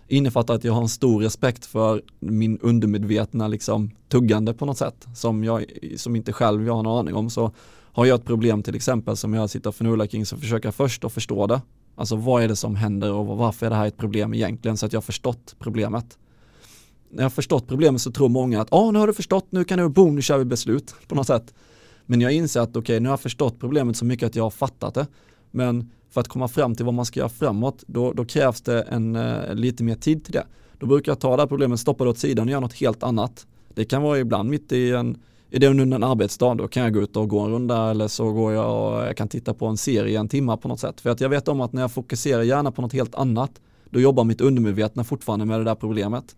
[0.08, 5.06] innefattar att jag har en stor respekt för min undermedvetna liksom, tuggande på något sätt
[5.14, 5.64] som, jag,
[5.96, 7.30] som inte själv jag har någon aning om.
[7.30, 7.52] Så
[7.94, 10.74] har jag ett problem till exempel som jag sitter och förnular kring så försöker jag
[10.74, 11.60] först att förstå det.
[11.94, 14.86] Alltså vad är det som händer och varför är det här ett problem egentligen så
[14.86, 16.18] att jag har förstått problemet.
[17.10, 19.64] När jag har förstått problemet så tror många att ah, nu har du förstått, nu
[19.64, 21.54] kan du, boom, nu kör vi beslut på något sätt.
[22.06, 24.42] Men jag inser att okej, okay, nu har jag förstått problemet så mycket att jag
[24.42, 25.06] har fattat det.
[25.50, 28.82] Men för att komma fram till vad man ska göra framåt, då, då krävs det
[28.82, 30.46] en, eh, lite mer tid till det.
[30.78, 33.02] Då brukar jag ta det här problemet, stoppa det åt sidan och göra något helt
[33.02, 33.46] annat.
[33.74, 35.18] Det kan vara ibland mitt i en,
[35.54, 38.08] är det under en arbetsdag, då kan jag gå ut och gå en runda eller
[38.08, 41.00] så går jag och jag kan titta på en serie en timme på något sätt.
[41.00, 43.50] För att jag vet om att när jag fokuserar gärna på något helt annat,
[43.90, 46.36] då jobbar mitt undermedvetna fortfarande med det där problemet.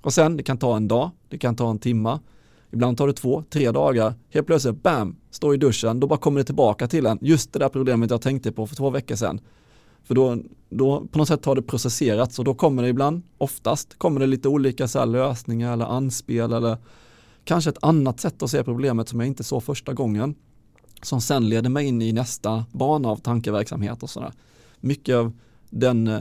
[0.00, 2.20] Och sen, det kan ta en dag, det kan ta en timma,
[2.70, 6.40] ibland tar det två, tre dagar, helt plötsligt, bam, står i duschen, då bara kommer
[6.40, 9.40] det tillbaka till en, just det där problemet jag tänkte på för två veckor sedan.
[10.04, 10.36] För då,
[10.70, 14.26] då på något sätt har det processerats och då kommer det ibland, oftast, kommer det
[14.26, 16.76] lite olika så lösningar eller anspel eller
[17.46, 20.34] kanske ett annat sätt att se problemet som jag inte såg första gången.
[21.02, 24.32] Som sen leder mig in i nästa bana av tankeverksamhet och sådär.
[24.80, 25.32] Mycket av
[25.70, 26.20] den eh,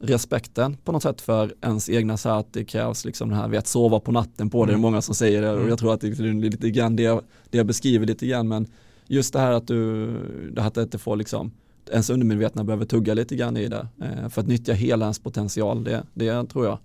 [0.00, 3.66] respekten på något sätt för ens egna så att det krävs liksom det här att
[3.66, 4.80] sova på natten på det, mm.
[4.82, 7.02] det är många som säger det och jag tror att det är lite grann det
[7.02, 8.66] jag, det jag beskriver lite grann men
[9.06, 10.06] just det här att du,
[10.52, 11.52] det här att det får liksom
[11.90, 15.84] ens undermedvetna behöver tugga lite grann i det eh, för att nyttja hela ens potential,
[15.84, 16.78] det, det tror jag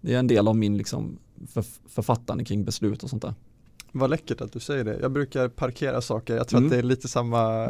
[0.00, 3.34] det är en del av min liksom för, författande kring beslut och sånt där.
[3.92, 4.98] Vad läckert att du säger det.
[5.00, 6.66] Jag brukar parkera saker, jag tror mm.
[6.66, 7.64] att det är lite samma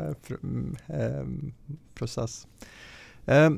[0.87, 1.27] eh,
[1.95, 2.47] process.
[3.27, 3.51] Eh,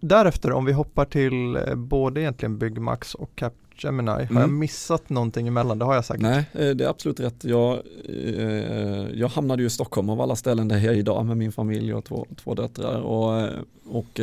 [0.00, 4.36] därefter om vi hoppar till eh, både egentligen Byggmax och Capgemini, mm.
[4.36, 4.58] har jag mm.
[4.58, 5.78] missat någonting emellan?
[5.78, 6.22] Det har jag säkert.
[6.22, 7.44] Nej, det är absolut rätt.
[7.44, 7.82] Jag,
[9.14, 11.94] jag hamnade ju i Stockholm av alla ställen där jag är idag med min familj
[11.94, 13.48] och två, två döttrar och,
[13.84, 14.20] och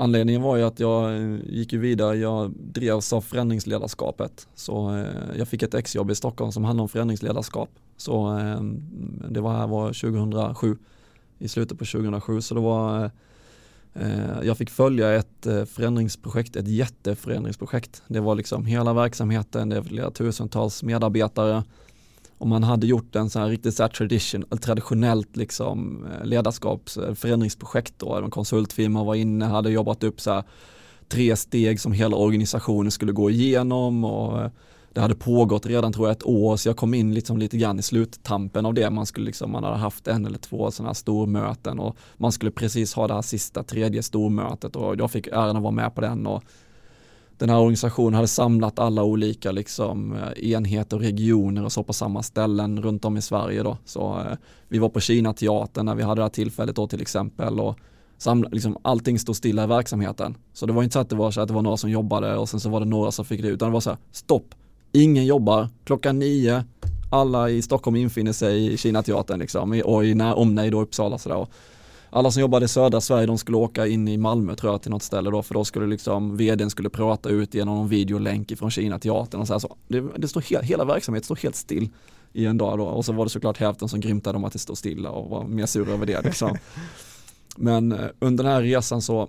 [0.00, 4.48] Anledningen var ju att jag eh, gick ju vidare, jag drevs av förändringsledarskapet.
[4.54, 7.68] Så eh, jag fick ett exjobb i Stockholm som handlade om förändringsledarskap.
[7.96, 8.60] Så eh,
[9.30, 10.76] det var här var 2007,
[11.38, 12.40] i slutet på 2007.
[12.40, 13.10] Så det var
[14.42, 18.02] jag fick följa ett förändringsprojekt, ett jätteförändringsprojekt.
[18.06, 21.62] Det var liksom hela verksamheten, det var flera tusentals medarbetare
[22.38, 26.96] om man hade gjort en sån här riktigt så här tradition, traditionellt liksom eh, ledarskaps
[26.96, 28.14] eh, förändringsprojekt då.
[28.14, 30.44] En konsultfirma var inne, hade jobbat upp så här
[31.08, 34.50] tre steg som hela organisationen skulle gå igenom och eh,
[34.92, 37.78] det hade pågått redan tror jag ett år så jag kom in liksom lite grann
[37.78, 38.90] i sluttampen av det.
[38.90, 42.50] Man, skulle liksom, man hade haft en eller två sådana här stormöten och man skulle
[42.50, 46.00] precis ha det här sista tredje stormötet och jag fick äran att vara med på
[46.00, 46.42] den och
[47.38, 51.92] den här organisationen hade samlat alla olika liksom, eh, enheter och regioner och så på
[51.92, 53.78] samma ställen runt om i Sverige då.
[53.84, 54.36] Så eh,
[54.68, 57.78] vi var på Kina teatern när vi hade det här tillfället då till exempel och
[58.18, 60.36] samla, liksom, allting stod stilla i verksamheten.
[60.52, 62.36] Så det var inte så att det var så att det var några som jobbade
[62.36, 64.54] och sen så var det några som fick det utan det var så här, stopp,
[64.92, 66.64] ingen jobbar, klockan nio,
[67.10, 71.46] alla i Stockholm infinner sig i Kinateatern liksom, och i när, omnejd och Uppsala sådär.
[72.10, 74.90] Alla som jobbade i södra Sverige de skulle åka in i Malmö tror jag till
[74.90, 78.70] något ställe då för då skulle liksom vdn skulle prata ut genom någon videolänk ifrån
[78.70, 81.88] Kinateatern och så, här, så det, det står helt, hela verksamheten står helt still
[82.32, 84.58] i en dag då och så var det såklart hälften som grymtade om att det
[84.58, 86.56] stod stilla och var mer sur över det liksom.
[87.56, 89.28] Men eh, under den här resan så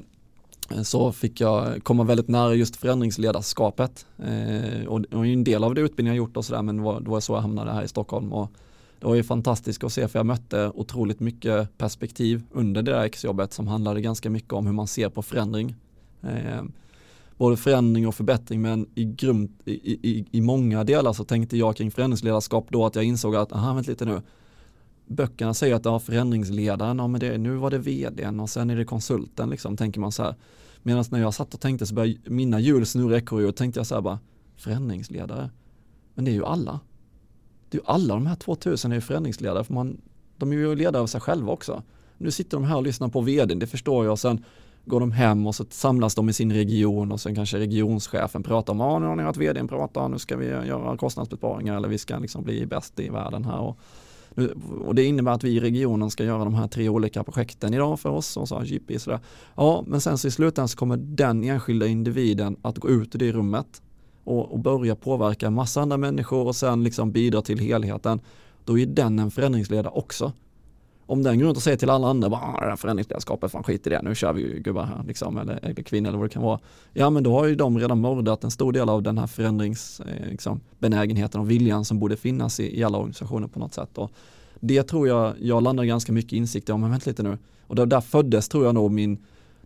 [0.83, 4.05] så fick jag komma väldigt nära just förändringsledarskapet.
[4.17, 7.01] Eh, och, och en del av det utbildningen jag gjort och sådär men det var,
[7.01, 8.33] det var så jag hamnade här i Stockholm.
[8.33, 8.51] Och
[8.99, 13.03] det var ju fantastiskt att se för jag mötte otroligt mycket perspektiv under det där
[13.03, 15.75] exjobbet som handlade ganska mycket om hur man ser på förändring.
[16.21, 16.63] Eh,
[17.37, 19.71] både förändring och förbättring men i, grumt, i,
[20.09, 23.73] i, i många delar så tänkte jag kring förändringsledarskap då att jag insåg att, aha
[23.73, 24.21] vänta lite nu,
[25.07, 28.69] böckerna säger att det har förändringsledaren, ja men det, nu var det vdn och sen
[28.69, 30.35] är det konsulten liksom, tänker man så här.
[30.83, 33.87] Medan när jag satt och tänkte så började mina hjul snurra ekorrhjul och tänkte jag
[33.87, 34.19] så här bara,
[34.57, 35.49] förändringsledare,
[36.13, 36.79] men det är ju alla.
[37.69, 40.01] Du, alla de här 2000 är ju förändringsledare, för man,
[40.37, 41.83] de är ju ledare av sig själva också.
[42.17, 44.43] Nu sitter de här och lyssnar på vdn, det förstår jag, och sen
[44.85, 48.73] går de hem och så samlas de i sin region och sen kanske regionschefen pratar
[48.73, 51.97] om, ja nu har ni hört vdn prata, nu ska vi göra kostnadsbesparingar eller vi
[51.97, 53.59] ska liksom bli bäst i världen här.
[53.59, 53.79] Och
[54.85, 57.99] och det innebär att vi i regionen ska göra de här tre olika projekten idag
[57.99, 59.19] för oss och så GP sådär.
[59.55, 63.19] Ja, men sen så i slutändan så kommer den enskilda individen att gå ut ur
[63.19, 63.81] det rummet
[64.29, 68.19] och, och börja påverka en massa andra människor och sen liksom bidra till helheten.
[68.65, 70.33] Då är den en förändringsledare också.
[71.05, 73.89] Om den går runt och säger till alla andra, bara ah, förändringsledarskapet, fan skit i
[73.89, 76.43] det, nu kör vi ju gubbar här liksom, eller, eller kvinnor eller vad det kan
[76.43, 76.59] vara.
[76.93, 81.21] Ja men då har ju de redan mördat en stor del av den här förändringsbenägenheten
[81.21, 83.97] liksom, och viljan som borde finnas i, i alla organisationer på något sätt.
[83.97, 84.11] Och
[84.59, 87.37] det tror jag, jag landar ganska mycket insikt i, men vänta lite nu.
[87.67, 89.17] Och där, där föddes tror jag nog min,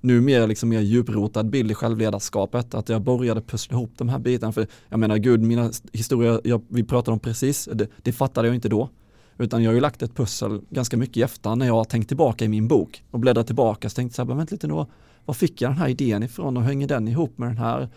[0.04, 2.74] numera liksom mer djuprotad bild i självledarskapet.
[2.74, 4.52] Att jag började pussla ihop de här bitarna.
[4.52, 8.56] För jag menar gud, mina historier jag, vi pratade om precis, det, det fattade jag
[8.56, 8.90] inte då.
[9.38, 12.08] Utan jag har ju lagt ett pussel ganska mycket i efterhand när jag har tänkt
[12.08, 14.86] tillbaka i min bok och bläddrat tillbaka så tänkte jag vänta lite nu,
[15.26, 17.90] var fick jag den här idén ifrån och hänger den ihop med den här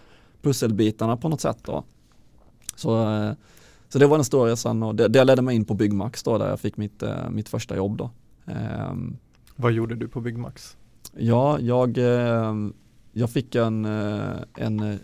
[0.43, 1.85] pusselbitarna på något sätt då.
[2.77, 3.33] Så, eh,
[3.89, 6.39] så det var den stora resan och det, det ledde mig in på Byggmax då
[6.39, 8.11] där jag fick mitt, eh, mitt första jobb då.
[8.91, 9.17] Um,
[9.57, 10.77] Vad gjorde du på Byggmax?
[11.19, 12.73] Ja, jag, ehm,
[13.13, 14.97] jag fick en, eh, en, eh,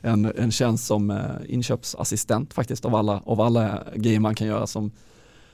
[0.00, 4.66] en, en tjänst som eh, inköpsassistent faktiskt av alla, av alla grejer man kan göra
[4.66, 4.90] som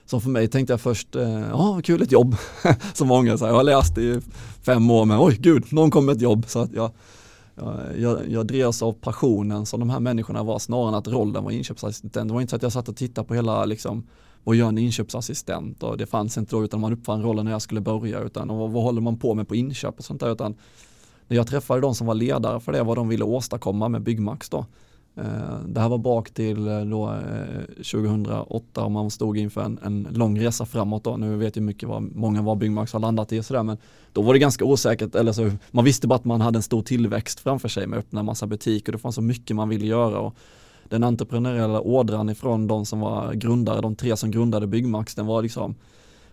[0.04, 1.08] som för mig tänkte jag först,
[1.50, 2.36] ja kul ett jobb,
[2.94, 4.20] som många säger, jag har läst i
[4.62, 6.44] fem år men oj gud, någon kom med ett jobb.
[6.48, 6.90] Så att jag,
[7.96, 11.50] jag, jag drevs av passionen som de här människorna var snarare än att rollen var
[11.50, 12.28] inköpsassistent.
[12.28, 14.06] Det var inte så att jag satt och tittade på hela liksom,
[14.44, 17.62] vad gör en inköpsassistent och det fanns inte då utan man uppfann rollen när jag
[17.62, 20.32] skulle börja utan och vad, vad håller man på med på inköp och sånt där
[20.32, 20.54] utan
[21.28, 24.48] när jag träffade de som var ledare för det vad de ville åstadkomma med Byggmax
[24.48, 24.66] då
[25.16, 29.78] eh, det här var bak till eh, då, eh, 2008 och man stod inför en,
[29.82, 31.16] en lång resa framåt då.
[31.16, 33.78] Nu vet jag mycket vad många var Byggmax har landat i och sådär men
[34.12, 36.82] då var det ganska osäkert, eller så, man visste bara att man hade en stor
[36.82, 38.92] tillväxt framför sig med att öppna massa butiker.
[38.92, 40.36] Det fanns så mycket man ville göra och
[40.92, 45.42] den entreprenöriella ådran ifrån de som var grundare, de tre som grundade Byggmax, den var
[45.42, 45.74] liksom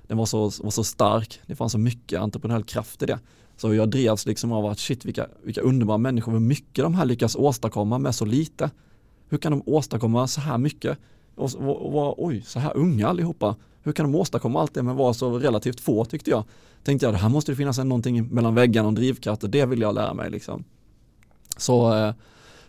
[0.02, 3.20] den var så, var så stark, det fanns så mycket entreprenöriell kraft i det.
[3.58, 7.06] Så jag drevs liksom av att shit vilka, vilka underbara människor, hur mycket de här
[7.06, 8.72] lyckas åstadkomma med så lite.
[9.30, 10.98] Hur kan de åstadkomma så här mycket?
[11.36, 13.56] Och, och, och oj, så här unga allihopa.
[13.84, 16.44] Hur kan de åstadkomma allt det men vara så relativt få tyckte jag.
[16.84, 19.82] Tänkte jag, det här måste det finnas någonting mellan väggarna och drivkraft och det vill
[19.82, 20.64] jag lära mig liksom.
[21.58, 22.14] Så, eh,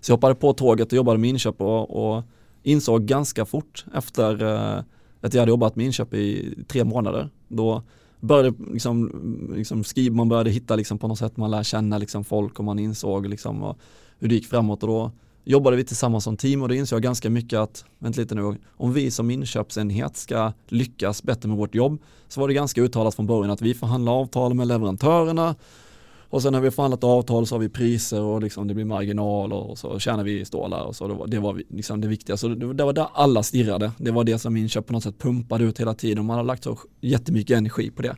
[0.01, 2.23] så jag hoppade på tåget och jobbade med inköp och, och
[2.63, 4.83] insåg ganska fort efter eh,
[5.21, 7.29] att jag hade jobbat med inköp i tre månader.
[7.49, 7.83] Då
[8.21, 9.13] började liksom,
[9.57, 12.65] liksom skriva, man började hitta liksom på något sätt, man lär känna liksom folk och
[12.65, 13.75] man insåg liksom eh,
[14.19, 15.13] hur det gick framåt och då
[15.45, 18.57] jobbade vi tillsammans som team och då insåg jag ganska mycket att, vänta lite nu,
[18.77, 23.15] om vi som inköpsenhet ska lyckas bättre med vårt jobb så var det ganska uttalat
[23.15, 25.55] från början att vi förhandlar avtal med leverantörerna
[26.31, 29.53] och sen när vi förhandlat avtal så har vi priser och liksom det blir marginal
[29.53, 31.09] och så tjänar vi stålar och så.
[31.09, 32.37] Det var, det var liksom det viktiga.
[32.37, 33.93] Så det, det var där alla stirrade.
[33.99, 36.65] Det var det som inköp på något sätt pumpade ut hela tiden man har lagt
[36.65, 38.17] så jättemycket energi på det.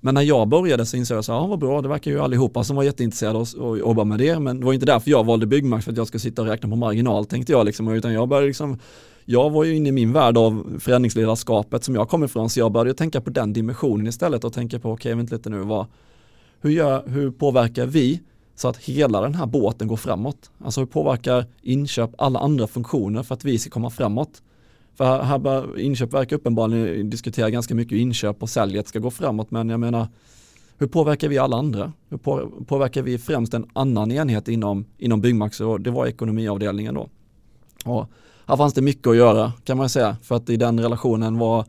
[0.00, 2.64] Men när jag började så insåg jag så ja vad bra, det verkar ju allihopa
[2.64, 4.38] som var jätteintresserade och jobba med det.
[4.38, 6.68] Men det var inte därför jag valde Byggmax för att jag ska sitta och räkna
[6.68, 7.88] på marginal tänkte jag liksom.
[7.88, 8.78] Utan jag började liksom,
[9.24, 12.50] jag var ju inne i min värld av förändringsledarskapet som jag kom ifrån.
[12.50, 15.50] Så jag började tänka på den dimensionen istället och tänka på, okej okay, vänta lite
[15.50, 15.86] nu, vad,
[16.60, 18.20] hur, gör, hur påverkar vi
[18.54, 20.50] så att hela den här båten går framåt?
[20.64, 24.42] Alltså hur påverkar inköp alla andra funktioner för att vi ska komma framåt?
[24.94, 29.10] För här bör inköp verkar uppenbarligen diskutera ganska mycket hur inköp och säljet ska gå
[29.10, 30.08] framåt men jag menar
[30.78, 31.92] hur påverkar vi alla andra?
[32.08, 32.18] Hur
[32.64, 37.08] påverkar vi främst en annan enhet inom, inom Byggmax och det var ekonomiavdelningen då.
[37.84, 38.06] Och
[38.46, 41.64] här fanns det mycket att göra kan man säga för att i den relationen var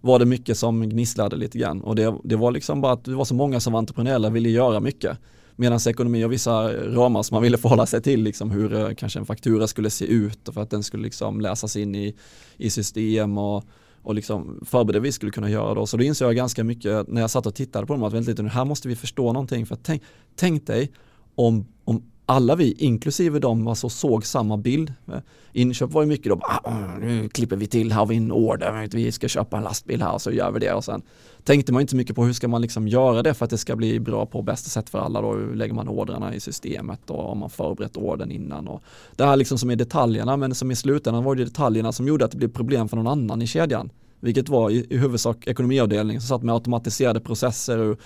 [0.00, 3.14] var det mycket som gnisslade lite grann och det, det var liksom bara att det
[3.14, 5.18] var så många som var entreprenörer ville göra mycket.
[5.56, 9.18] Medan ekonomi och vissa ramar som man ville förhålla sig till, liksom hur eh, kanske
[9.18, 12.14] en faktura skulle se ut och för att den skulle liksom läsas in i,
[12.56, 13.64] i system och,
[14.02, 15.86] och liksom förbereda vi skulle kunna göra då.
[15.86, 18.30] Så då insåg jag ganska mycket när jag satt och tittade på dem att vänta
[18.30, 19.66] lite, här måste vi förstå någonting.
[19.66, 20.02] För tänk,
[20.36, 20.92] tänk dig
[21.34, 24.92] om, om alla vi, inklusive de, alltså såg samma bild.
[25.08, 25.18] Eh,
[25.52, 28.32] inköp var ju mycket då, ah, mm, nu klipper vi till, här har vi en
[28.32, 31.02] order, vi ska köpa en lastbil här och så gör vi det och sen
[31.44, 33.58] tänkte man inte så mycket på hur ska man liksom göra det för att det
[33.58, 37.10] ska bli bra på bästa sätt för alla då, hur lägger man ordrarna i systemet
[37.10, 38.82] och har man förberett ordern innan och
[39.16, 42.24] det här liksom som är detaljerna men som i slutändan var det detaljerna som gjorde
[42.24, 43.90] att det blev problem för någon annan i kedjan
[44.20, 47.98] vilket var i, i huvudsak ekonomiavdelningen som satt med automatiserade processer och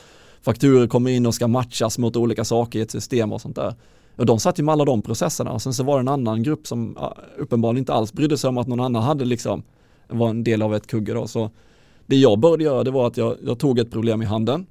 [0.44, 3.74] fakturer kommer in och ska matchas mot olika saker i ett system och sånt där.
[4.16, 6.42] Och de satt ju med alla de processerna och sen så var det en annan
[6.42, 6.98] grupp som
[7.38, 9.62] uppenbarligen inte alls brydde sig om att någon annan hade liksom
[10.08, 11.26] var en del av ett kugge då.
[11.26, 11.50] Så
[12.06, 14.66] det jag började göra det var att jag, jag tog ett problem i handen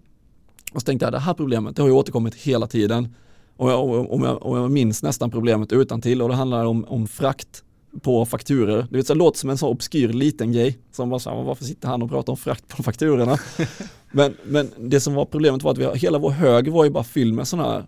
[0.74, 3.16] och så tänkte jag det här problemet det har ju återkommit hela tiden
[3.58, 6.86] och jag, och, jag, och jag minns nästan problemet utan till och det handlar om,
[6.86, 7.64] om frakt
[8.02, 8.88] på fakturer.
[8.90, 11.88] Det, det låter som en så obskyr liten grej som bara så här, varför sitter
[11.88, 13.38] han och pratar om frakt på fakturorna?
[14.12, 17.04] men, men det som var problemet var att vi, hela vår hög var ju bara
[17.04, 17.86] fylld med sådana här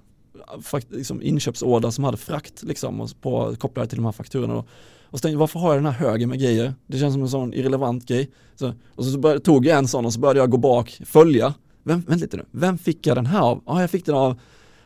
[0.89, 4.55] liksom inköpsorder som hade frakt liksom, på, kopplade till de här fakturorna.
[4.55, 6.73] Och så tänkte jag, varför har jag den här högen med grejer?
[6.87, 8.31] Det känns som en sån irrelevant grej.
[8.55, 11.53] Så, och så började, tog jag en sån och så började jag gå bak, följa.
[11.83, 13.61] Vem, vänta lite nu, vem fick jag den här av?
[13.65, 14.39] Ja, jag fick den av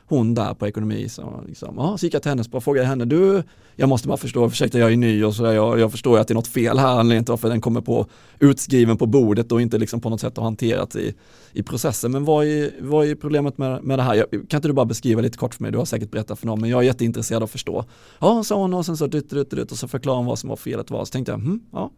[0.10, 1.10] hon där på ekonomi.
[1.10, 3.44] Så, liksom, ja, så gick jag till henne och frågade henne, du,
[3.76, 6.32] jag måste bara förstå, ursäkta jag är ny och sådär, jag, jag förstår att det
[6.32, 8.06] är något fel här, anledningen till varför den kommer på
[8.40, 11.14] utskriven på bordet och inte liksom på något sätt har hanterats i,
[11.54, 12.12] i processen.
[12.12, 14.16] Men vad är, vad är problemet med, med det här?
[14.16, 16.48] Jag, kan inte du bara beskriva lite kort för mig, du har säkert berättat för
[16.48, 17.86] någon, men jag är jätteintresserad av att förstå.
[18.20, 20.50] Ja, sa hon och sen så dytt, dytt, dytt, och så förklarade hon vad som
[20.50, 21.92] var felet var, så tänkte jag, hm, ja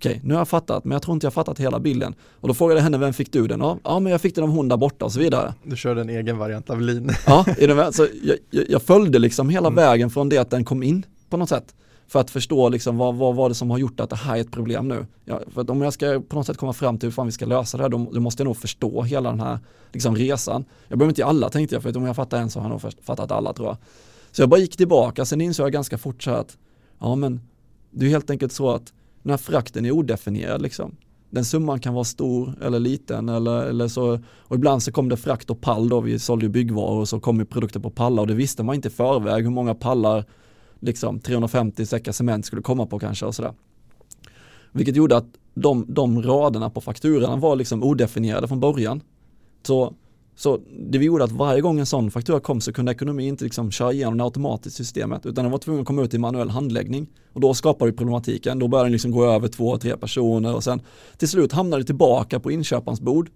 [0.00, 2.14] okej, nu har jag fattat, men jag tror inte jag fattat hela bilden.
[2.40, 3.78] Och då frågade jag henne, vem fick du den av?
[3.84, 5.54] Ja, men jag fick den av hon där borta och så vidare.
[5.62, 7.10] Du körde en egen variant av lin.
[7.26, 9.76] Ja, i den, så jag, jag, följde liksom hela mm.
[9.76, 11.74] vägen från det att den kom in på något sätt.
[12.08, 14.40] För att förstå liksom vad, vad var det som har gjort att det här är
[14.40, 15.06] ett problem nu.
[15.24, 17.32] Ja, för att om jag ska på något sätt komma fram till hur fan vi
[17.32, 19.58] ska lösa det här, då, då måste jag nog förstå hela den här
[19.92, 20.64] liksom, resan.
[20.88, 22.82] Jag behöver inte alla tänkte jag, för att om jag fattar en så har jag
[22.82, 23.76] nog fattat alla tror jag.
[24.30, 26.56] Så jag bara gick tillbaka, sen insåg jag ganska fort så att,
[26.98, 27.40] ja men
[27.90, 28.92] det är helt enkelt så att
[29.22, 30.96] den här frakten är odefinierad liksom.
[31.30, 35.16] Den summan kan vara stor eller liten eller, eller så, och ibland så kom det
[35.16, 38.22] frakt och pall då, vi sålde ju byggvaror och så kom ju produkter på pallar
[38.22, 40.24] och det visste man inte i förväg hur många pallar
[40.80, 43.52] liksom 350 säckar cement skulle komma på kanske och sådär.
[44.72, 49.00] Vilket gjorde att de, de raderna på fakturorna var liksom odefinierade från början.
[49.62, 49.94] Så,
[50.40, 53.44] så det vi gjorde att varje gång en sån faktura kom så kunde ekonomin inte
[53.44, 56.50] liksom köra igenom det automatiskt systemet utan den var tvungen att komma ut i manuell
[56.50, 57.06] handläggning.
[57.32, 60.64] Och då skapade vi problematiken, då började den liksom gå över två, tre personer och
[60.64, 60.82] sen
[61.16, 63.30] till slut hamnade det tillbaka på inköparens bord.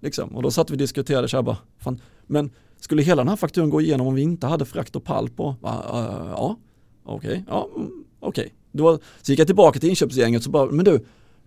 [0.00, 0.36] Liksom.
[0.36, 3.36] Och då satt vi och diskuterade så här bara, fan, men skulle hela den här
[3.36, 5.48] fakturan gå igenom om vi inte hade frakt och pall på?
[5.48, 6.56] Uh, ja,
[7.04, 7.42] okej, okay.
[7.48, 8.54] ja, mm, okej.
[8.72, 8.98] Okay.
[9.22, 10.94] Så gick jag tillbaka till inköpsgänget så bara, men du,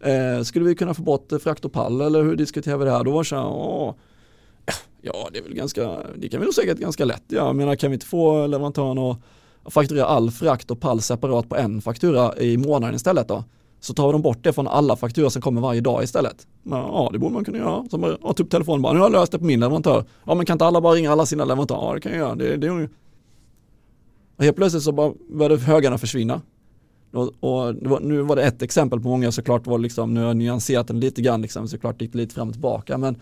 [0.09, 3.03] eh, skulle vi kunna få bort frakt och pall eller hur diskuterar vi det här?
[3.03, 3.95] Då var det så här, åh,
[5.01, 7.23] ja det är väl ganska, det kan vi nog säkert ganska lätt.
[7.27, 11.55] Jag menar kan vi inte få leverantören att fakturera all frakt och pall separat på
[11.55, 13.43] en faktura i månaden istället då?
[13.79, 16.47] Så tar de bort det från alla fakturor som kommer varje dag istället.
[16.63, 17.85] Men, ja, det borde man kunna göra.
[17.91, 20.05] Så man ja, typ telefonen bara, nu har jag löst det på min leverantör.
[20.25, 21.81] Ja, men kan inte alla bara ringa alla sina leverantörer?
[21.81, 22.35] Ja, det kan jag göra.
[22.35, 22.89] Det, det,
[24.41, 26.41] och helt plötsligt så bara började högarna försvinna.
[27.13, 30.27] Och, och var, nu var det ett exempel på många såklart var liksom, nu har
[30.27, 32.97] jag nyanserat den lite grann liksom, såklart gick det lite fram och tillbaka.
[32.97, 33.15] Men,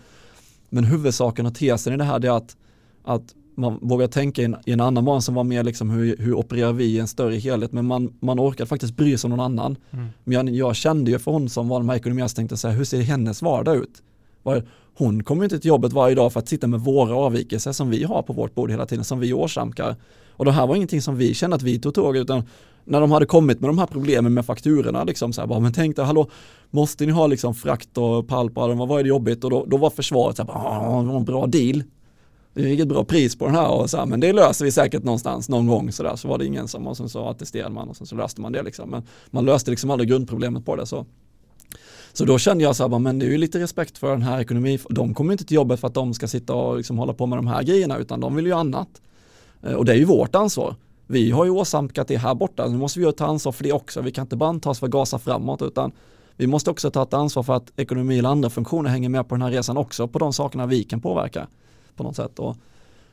[0.70, 2.56] men huvudsaken och tesen i det här är att,
[3.04, 6.16] att man vågar tänka i en, i en annan bana som var mer liksom hur,
[6.16, 9.36] hur opererar vi i en större helhet men man, man orkade faktiskt bry sig om
[9.36, 9.76] någon annan.
[9.90, 10.06] Mm.
[10.24, 12.70] Men jag, jag, kände ju för hon som var de här ekonomierna så tänkte jag
[12.74, 14.02] hur ser hennes vardag ut?
[14.94, 18.04] Hon kommer inte till jobbet varje dag för att sitta med våra avvikelser som vi
[18.04, 19.96] har på vårt bord hela tiden, som vi åsamkar.
[20.30, 22.42] Och det här var ingenting som vi kände att vi tog tåg utan
[22.84, 25.72] när de hade kommit med de här problemen med fakturorna, liksom så här, bara, men
[25.72, 26.30] tänk dig, hallå,
[26.70, 29.44] måste ni ha liksom frakt och pall på vad är det jobbigt?
[29.44, 31.82] Och då, då var försvaret så här, ah, en bra deal.
[32.54, 34.72] Det är ett bra pris på den här och så här, men det löser vi
[34.72, 36.16] säkert någonstans någon gång så där.
[36.16, 38.52] Så var det ingen som, och sen så attesterade man och sen så löste man
[38.52, 38.90] det liksom.
[38.90, 41.06] Men man löste liksom aldrig grundproblemet på det så.
[42.12, 44.40] Så då kände jag så här, men det är ju lite respekt för den här
[44.40, 44.78] ekonomin.
[44.88, 47.38] De kommer inte till jobbet för att de ska sitta och liksom hålla på med
[47.38, 48.88] de här grejerna utan de vill ju annat.
[49.62, 50.76] Eh, och det är ju vårt ansvar.
[51.06, 53.72] Vi har ju åsamkat det här borta, nu måste vi ju ta ansvar för det
[53.72, 54.00] också.
[54.00, 55.92] Vi kan inte bara anta oss för att gasa framåt utan
[56.40, 59.34] vi måste också ta ett ansvar för att ekonomi eller andra funktioner hänger med på
[59.34, 61.46] den här resan också, på de sakerna vi kan påverka
[61.96, 62.38] på något sätt.
[62.38, 62.56] Och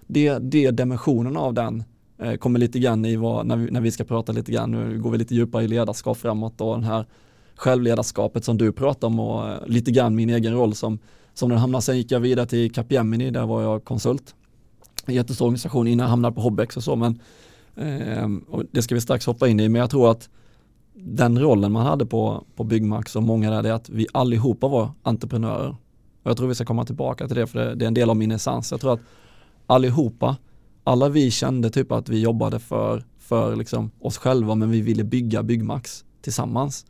[0.07, 1.83] det, det dimensionen av den
[2.17, 4.99] eh, kommer lite grann i vad, när vi, när vi ska prata lite grann, nu
[5.01, 7.05] går vi lite djupare i ledarskap framåt och den här
[7.55, 10.99] självledarskapet som du pratar om och eh, lite grann min egen roll som,
[11.33, 11.81] som den hamnade.
[11.81, 14.35] Sen gick jag vidare till Capgemini, där var jag konsult.
[15.05, 17.19] En jättestor organisation innan jag hamnade på Hobbex och så, men
[17.75, 20.29] eh, och det ska vi strax hoppa in i, men jag tror att
[20.99, 24.67] den rollen man hade på, på Byggmax och många där, det är att vi allihopa
[24.67, 25.69] var entreprenörer.
[26.23, 28.09] Och jag tror vi ska komma tillbaka till det, för det, det är en del
[28.09, 28.71] av min essens.
[28.71, 28.99] Jag tror att
[29.67, 30.37] allihopa,
[30.83, 35.03] alla vi kände typ att vi jobbade för, för liksom oss själva, men vi ville
[35.03, 36.85] bygga Byggmax tillsammans.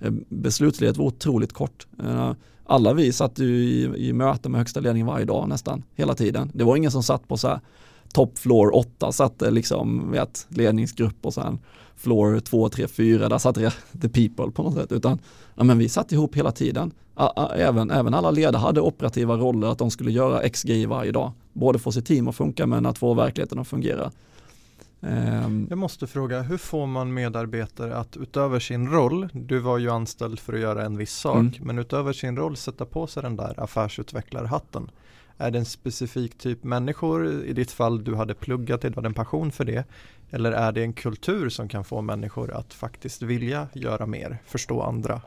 [0.00, 1.86] Eh, Beslutsledet var otroligt kort.
[2.02, 2.32] Eh,
[2.64, 6.50] alla vi satt ju i, i möte med högsta ledningen varje dag nästan, hela tiden.
[6.54, 7.60] Det var ingen som satt på så här
[8.12, 11.58] top floor 8 satt eh, liksom vet, ledningsgrupp och sen
[12.00, 13.54] floor 2, 3, 4 där satt
[14.00, 15.18] the people på något sätt utan
[15.54, 16.92] ja, men vi satt ihop hela tiden.
[17.54, 21.32] Även, även alla ledare hade operativa roller att de skulle göra x grejer varje dag.
[21.52, 24.10] Både få sitt team att funka men att få verkligheten att fungera.
[25.02, 25.66] Ehm.
[25.70, 30.38] Jag måste fråga, hur får man medarbetare att utöver sin roll, du var ju anställd
[30.38, 31.52] för att göra en viss sak, mm.
[31.60, 34.90] men utöver sin roll sätta på sig den där affärsutvecklarhatten?
[35.40, 39.14] Är det en specifik typ människor, i ditt fall du hade pluggat, du hade en
[39.14, 39.84] passion för det,
[40.30, 44.82] eller är det en kultur som kan få människor att faktiskt vilja göra mer, förstå
[44.82, 45.22] andra?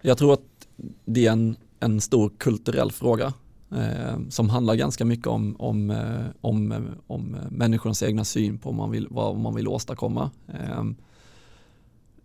[0.00, 0.68] Jag tror att
[1.04, 3.32] det är en, en stor kulturell fråga
[3.70, 8.72] eh, som handlar ganska mycket om, om, eh, om, eh, om människors egna syn på
[8.72, 10.30] man vill, vad man vill åstadkomma.
[10.48, 10.84] Eh,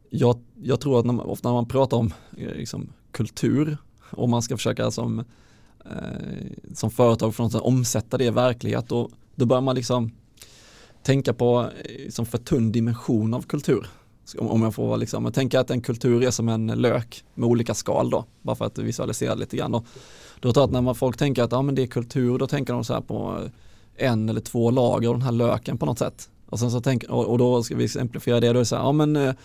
[0.10, 3.78] jag, jag, tror att när man, ofta när man pratar om eh, liksom, kultur
[4.12, 5.24] och man ska försöka som,
[5.92, 10.12] Eh, som företag för att omsätta det i verklighet då, då börjar man liksom
[11.04, 13.88] tänka på eh, som för tunn dimension av kultur.
[14.38, 17.74] Om jag får liksom, jag tänker att en kultur är som en lök med olika
[17.74, 19.72] skal då, bara för att visualisera lite grann.
[19.72, 19.84] Då.
[20.40, 22.48] Då tror jag att när man, folk tänker att ja, men det är kultur, då
[22.48, 23.40] tänker de så här på
[23.96, 26.30] eh, en eller två lager av den här löken på något sätt.
[26.46, 28.76] Och, sen så tänk, och, och då ska vi exemplifiera det, då är det så
[28.76, 29.36] här, ja men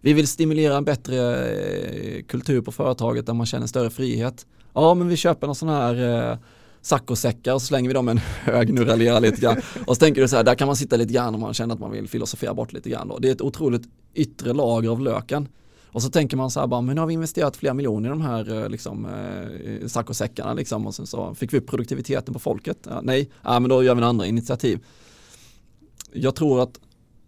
[0.00, 4.46] Vi vill stimulera en bättre kultur på företaget där man känner större frihet.
[4.74, 6.38] Ja, men vi köper någon sån här eh,
[6.80, 9.56] saccosäckar och så slänger vi dem en hög, nu raljerar lite grann.
[9.86, 11.74] Och så tänker du så här, där kan man sitta lite grann om man känner
[11.74, 13.08] att man vill filosofera bort lite grann.
[13.08, 13.18] Då.
[13.18, 13.82] Det är ett otroligt
[14.14, 15.48] yttre lager av löken.
[15.92, 18.10] Och så tänker man så här, bara, men nu har vi investerat flera miljoner i
[18.10, 20.86] de här eh, liksom, eh, saccosäckarna liksom.
[20.86, 22.78] och sen så fick vi upp produktiviteten på folket.
[22.90, 24.84] Ja, nej, ja, men då gör vi en andra initiativ.
[26.12, 26.80] Jag tror att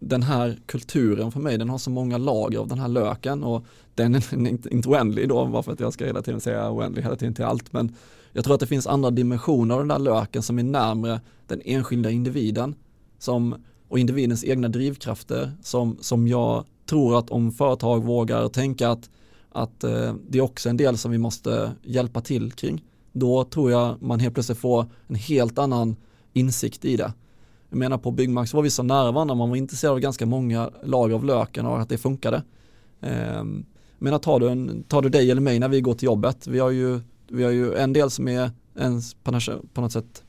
[0.02, 3.64] den här kulturen för mig, den har så många lager av den här löken och
[3.94, 7.02] den är inte, inte oändlig då, bara för att jag ska hela tiden säga oändlig
[7.02, 7.96] hela tiden till allt, men
[8.32, 11.62] jag tror att det finns andra dimensioner av den där löken som är närmre den
[11.64, 12.74] enskilda individen
[13.18, 13.54] som,
[13.88, 19.10] och individens egna drivkrafter som, som jag tror att om företag vågar tänka att,
[19.52, 23.70] att eh, det är också en del som vi måste hjälpa till kring, då tror
[23.70, 25.96] jag man helt plötsligt får en helt annan
[26.32, 27.12] insikt i det.
[27.72, 30.70] Jag menar på Byggmax var vi så nära varandra, man var intresserad av ganska många
[30.82, 32.42] lager av löken och att det funkade.
[33.00, 33.64] Ehm,
[33.98, 36.46] jag menar tar du, en, tar du dig eller mig när vi går till jobbet,
[36.46, 40.22] vi har ju, vi har ju en del som är ens på något sätt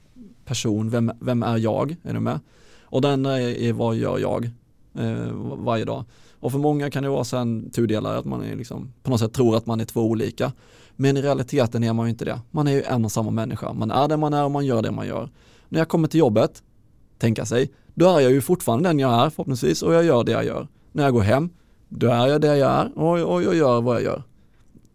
[0.45, 2.39] person, vem, vem är jag, är du med?
[2.81, 4.51] Och den är, är vad gör jag
[4.99, 6.05] eh, varje dag.
[6.39, 9.33] Och för många kan det vara sen tudelare, att man är liksom, på något sätt
[9.33, 10.51] tror att man är två olika.
[10.95, 12.39] Men i realiteten är man ju inte det.
[12.51, 13.73] Man är ju en och samma människa.
[13.73, 15.29] Man är det man är och man gör det man gör.
[15.69, 16.63] När jag kommer till jobbet,
[17.23, 20.31] tänka sig, då är jag ju fortfarande den jag är förhoppningsvis och jag gör det
[20.31, 20.67] jag gör.
[20.91, 21.49] När jag går hem,
[21.89, 24.23] då är jag det jag är och, och jag gör vad jag gör.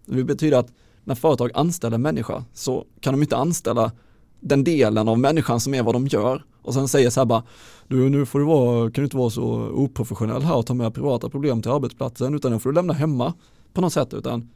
[0.07, 0.73] Det betyder att
[1.05, 3.93] när företag anställer människa så kan de inte anställa
[4.41, 7.43] den delen av människan som är vad de gör och sen säger så här bara,
[7.89, 10.95] du nu får du vara, kan du inte vara så oprofessionell här och ta med
[10.95, 13.35] privata problem till arbetsplatsen utan den får du lämna hemma
[13.73, 14.49] på något sätt utan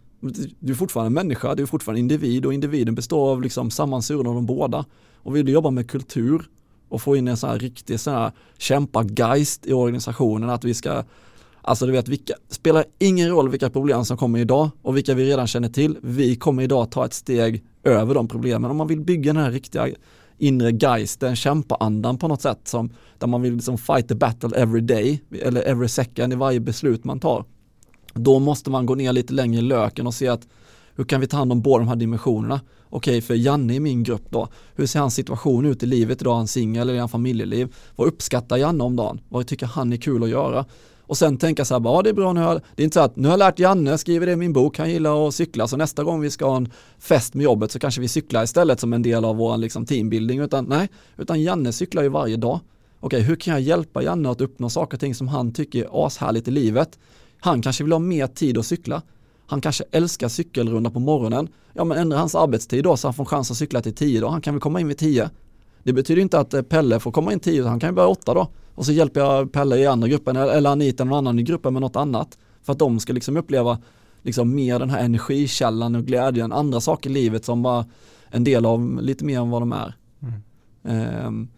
[0.58, 4.34] du är fortfarande människa, du är fortfarande individ och individen består av liksom sammansurna av
[4.34, 4.84] de båda.
[5.24, 6.48] Och vill du jobba med kultur
[6.92, 11.04] och få in en sån här riktig sån här kämpageist i organisationen att vi ska
[11.64, 15.24] Alltså du vet, vilka, spelar ingen roll vilka problem som kommer idag och vilka vi
[15.24, 15.98] redan känner till.
[16.02, 18.70] Vi kommer idag ta ett steg över de problemen.
[18.70, 19.88] Om man vill bygga den här riktiga
[20.38, 24.80] inre geisten, kämpaandan på något sätt som där man vill liksom fight the battle every
[24.80, 27.44] day eller every second i varje beslut man tar.
[28.14, 30.48] Då måste man gå ner lite längre i löken och se att
[30.96, 32.60] hur kan vi ta hand om båda de här dimensionerna?
[32.90, 36.32] Okej, för Janne i min grupp då, hur ser hans situation ut i livet idag?
[36.32, 37.74] Är han singel eller i han familjeliv?
[37.96, 39.20] Vad uppskattar Janne om dagen?
[39.28, 40.64] Vad tycker han är kul att göra?
[41.12, 43.00] och sen tänka så här, ja det är bra nu har, det är inte så
[43.00, 45.68] att nu har jag lärt Janne, skriver det i min bok, han gillar att cykla,
[45.68, 46.68] så nästa gång vi ska ha en
[46.98, 50.40] fest med jobbet så kanske vi cyklar istället som en del av vår liksom, teambuilding,
[50.40, 52.60] utan nej, utan Janne cyklar ju varje dag.
[53.00, 56.06] Okej, hur kan jag hjälpa Janne att uppnå saker och ting som han tycker är
[56.06, 56.98] ashärligt i livet?
[57.40, 59.02] Han kanske vill ha mer tid att cykla.
[59.52, 61.48] Han kanske älskar cykelrunda på morgonen.
[61.72, 64.28] Ja men ändra hans arbetstid då så han får chans att cykla till tio då.
[64.28, 65.30] Han kan väl komma in vid tio.
[65.82, 68.34] Det betyder inte att eh, Pelle får komma in tio, han kan ju börja åtta
[68.34, 71.72] då och så hjälper jag Pelle i andra gruppen eller Anita någon annan i gruppen
[71.72, 72.38] med något annat.
[72.62, 73.78] För att de ska liksom uppleva
[74.22, 77.86] liksom mer den här energikällan och glädjen, andra saker i livet som bara
[78.30, 79.94] en del av lite mer än vad de är.
[80.82, 81.26] Mm.
[81.26, 81.48] Um,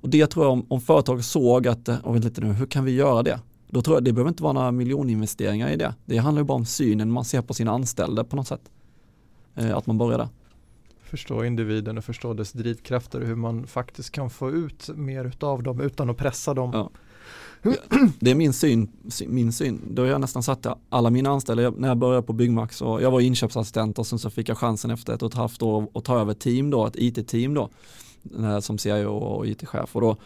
[0.00, 2.84] och det tror jag om, om företag såg att, och vet lite nu, hur kan
[2.84, 3.40] vi göra det?
[3.68, 5.94] Då tror jag det behöver inte vara några miljoninvesteringar i det.
[6.04, 8.70] Det handlar ju bara om synen man ser på sina anställda på något sätt.
[9.58, 10.28] Uh, att man börjar där
[11.08, 15.62] förstå individen och förstå dess drivkrafter och hur man faktiskt kan få ut mer av
[15.62, 16.70] dem utan att pressa dem.
[16.72, 16.90] Ja.
[18.20, 18.88] Det är min syn,
[19.26, 19.80] min syn.
[19.90, 23.10] Då har jag nästan satt alla mina anställda, när jag började på Byggmax och jag
[23.10, 26.04] var inköpsassistent och sen så fick jag chansen efter ett och ett halvt år att
[26.04, 27.70] ta över team då, ett IT-team då,
[28.60, 30.16] som CIO och IT-chef och då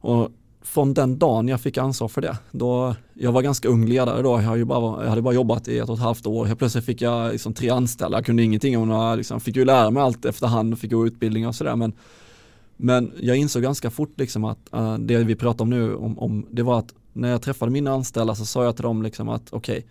[0.00, 0.30] och
[0.62, 4.40] från den dagen jag fick ansvar för det, då, jag var ganska ung ledare då,
[4.42, 7.02] jag, bara, jag hade bara jobbat i ett och ett halvt år, helt plötsligt fick
[7.02, 10.24] jag liksom tre anställda, jag kunde ingenting om några, liksom, fick ju lära mig allt
[10.24, 11.76] efterhand, fick gå utbildningar och sådär.
[11.76, 11.92] Men,
[12.76, 16.46] men jag insåg ganska fort liksom att uh, det vi pratar om nu, om, om,
[16.50, 19.52] det var att när jag träffade mina anställda så sa jag till dem liksom att
[19.52, 19.88] okej, okay,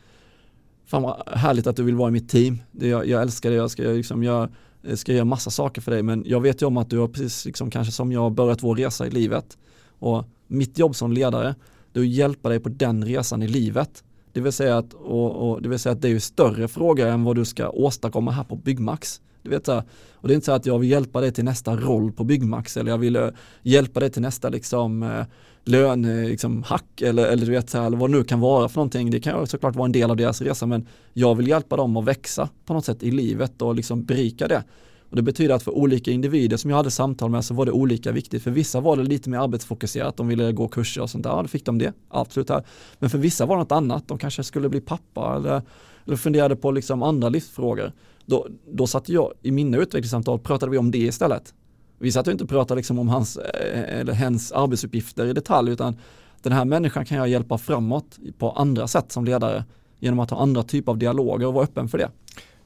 [0.86, 3.56] fan vad härligt att du vill vara i mitt team, det, jag, jag älskar det,
[3.56, 4.50] jag ska, liksom, jag
[4.94, 7.46] ska göra massa saker för dig men jag vet ju om att du har precis
[7.46, 9.58] liksom, kanske som jag börjat vår resa i livet
[10.00, 11.56] och mitt jobb som ledare,
[11.92, 14.04] det är att hjälpa dig på den resan i livet.
[14.32, 17.08] Det vill säga att, och, och det, vill säga att det är ju större fråga
[17.08, 19.22] än vad du ska åstadkomma här på Byggmax.
[19.42, 19.84] Du vet, och
[20.28, 22.92] det är inte så att jag vill hjälpa dig till nästa roll på Byggmax eller
[22.92, 23.30] jag vill eh,
[23.62, 25.26] hjälpa dig till nästa liksom, eh,
[25.64, 28.70] lönehack liksom, hack eller, eller du vet, så här, eller vad det nu kan vara
[28.70, 29.12] för någonting.
[29.12, 32.06] Det kan såklart vara en del av deras resa men jag vill hjälpa dem att
[32.06, 34.64] växa på något sätt i livet och liksom berika det.
[35.10, 37.72] Och det betyder att för olika individer som jag hade samtal med så var det
[37.72, 38.44] olika viktigt.
[38.44, 41.42] För vissa var det lite mer arbetsfokuserat, de ville gå kurser och sånt där, ja
[41.42, 42.50] då fick de det, absolut.
[42.50, 42.64] Här.
[43.00, 45.62] Men för vissa var det något annat, de kanske skulle bli pappa eller,
[46.06, 47.92] eller funderade på liksom andra livsfrågor.
[48.26, 51.54] Då, då satt jag i mina utvecklingssamtal, pratade vi om det istället.
[52.00, 55.98] Vi satt inte och pratade liksom om hans eh, eller hens arbetsuppgifter i detalj utan
[56.42, 59.64] den här människan kan jag hjälpa framåt på andra sätt som ledare
[60.00, 62.10] genom att ha andra typer av dialoger och vara öppen för det.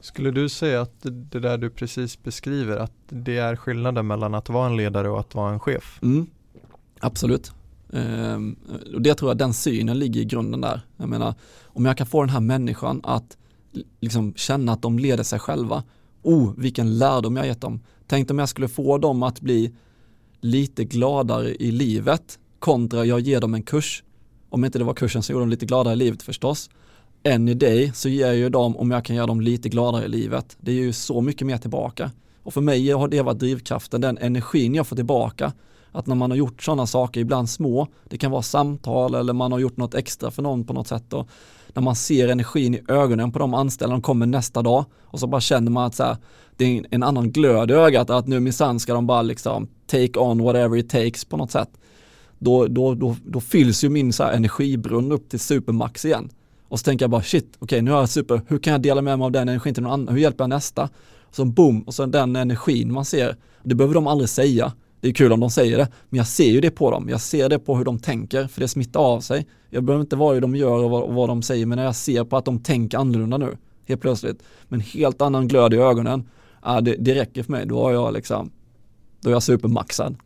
[0.02, 4.48] Skulle du säga att det där du precis beskriver, att det är skillnaden mellan att
[4.48, 5.98] vara en ledare och att vara en chef?
[6.02, 6.26] Mm,
[7.00, 7.52] absolut.
[7.92, 8.56] Ehm,
[8.94, 10.80] och det tror jag, den synen ligger i grunden där.
[10.96, 11.34] Jag menar,
[11.64, 13.36] om jag kan få den här människan att
[14.00, 15.82] liksom känna att de leder sig själva.
[16.22, 17.80] Oh, vilken lärdom jag gett dem.
[18.06, 19.74] Tänk om jag skulle få dem att bli
[20.40, 24.04] lite gladare i livet kontra jag ger dem en kurs.
[24.48, 26.70] Om inte det var kursen så gjorde de lite gladare i livet förstås.
[27.24, 30.04] Än i dig så ger jag ju dem, om jag kan göra dem lite gladare
[30.04, 32.10] i livet, det är ju så mycket mer tillbaka.
[32.42, 35.52] Och för mig har det varit drivkraften, den energin jag får tillbaka.
[35.92, 39.52] Att när man har gjort sådana saker, ibland små, det kan vara samtal eller man
[39.52, 41.12] har gjort något extra för någon på något sätt.
[41.12, 41.28] Och
[41.74, 45.26] när man ser energin i ögonen på de anställda, de kommer nästa dag och så
[45.26, 46.16] bara känner man att så här,
[46.56, 50.18] det är en annan glöd i ögat, att nu minsann ska de bara liksom take
[50.18, 51.70] on whatever it takes på något sätt.
[52.38, 56.30] Då, då, då, då fylls ju min så här energibrunn upp till supermax igen.
[56.72, 58.82] Och så tänker jag bara shit, okej okay, nu har jag super, hur kan jag
[58.82, 60.82] dela med mig av den energin till någon annan, hur hjälper jag nästa?
[61.22, 65.08] Och så boom, och så den energin man ser, det behöver de aldrig säga, det
[65.08, 67.08] är kul om de säger det, men jag ser ju det på dem.
[67.08, 69.46] Jag ser det på hur de tänker, för det smittar av sig.
[69.70, 71.84] Jag behöver inte vara hur de gör och vad, och vad de säger, men när
[71.84, 73.56] jag ser på att de tänker annorlunda nu,
[73.88, 76.28] helt plötsligt, med en helt annan glöd i ögonen,
[76.66, 77.66] äh, det, det räcker för mig.
[77.66, 78.50] Då har jag liksom,
[79.20, 80.16] då är jag supermaxad.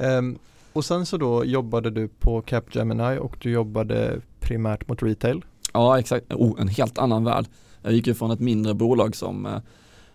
[0.00, 0.38] um,
[0.72, 5.44] och sen så då jobbade du på Capgemini och du jobbade primärt mot retail.
[5.72, 6.32] Ja, exakt.
[6.32, 7.46] Oh, en helt annan värld.
[7.82, 9.58] Jag gick ju från ett mindre bolag som eh,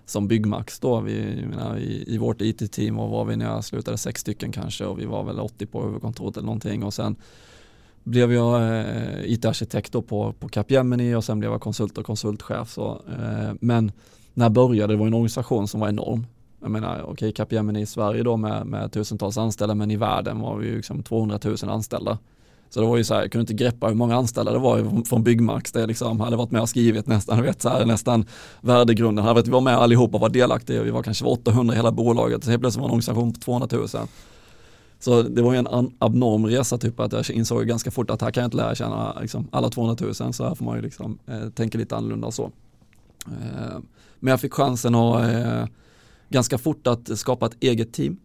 [0.06, 3.98] som Byggmax då, vi, menar, i, i vårt IT-team och var vi när jag slutade
[3.98, 7.16] sex stycken kanske och vi var väl 80 på huvudkontoret eller någonting och sen
[8.04, 12.70] blev jag eh, IT-arkitekt då på, på Capgemini och sen blev jag konsult och konsultchef.
[12.70, 13.92] Så, eh, men
[14.34, 16.26] när jag började, det var en organisation som var enorm.
[16.62, 20.40] Jag menar, okej, okay, Capgemini i Sverige då med, med tusentals anställda, men i världen
[20.40, 22.18] var vi ju liksom 200 000 anställda.
[22.74, 25.06] Så det var ju så här, jag kunde inte greppa hur många anställda det var
[25.06, 25.72] från Byggmax.
[25.72, 28.26] Det liksom hade varit med och skrivit nästan, vet, så här, nästan
[28.62, 29.26] värdegrunden.
[29.26, 30.84] Hade vi var med allihopa och var delaktiga.
[30.84, 32.44] Vi var kanske 800 i hela bolaget.
[32.44, 33.88] Så helt plötsligt var en organisation på 200 000.
[35.00, 38.32] Så det var ju en abnorm resa typ att jag insåg ganska fort att här
[38.32, 41.20] kan jag inte lära känna liksom, alla 200 000 så här får man ju liksom,
[41.28, 42.52] eh, tänka lite annorlunda och så.
[43.26, 43.80] Eh,
[44.20, 45.66] men jag fick chansen att eh,
[46.30, 48.18] ganska fort att skapa ett eget team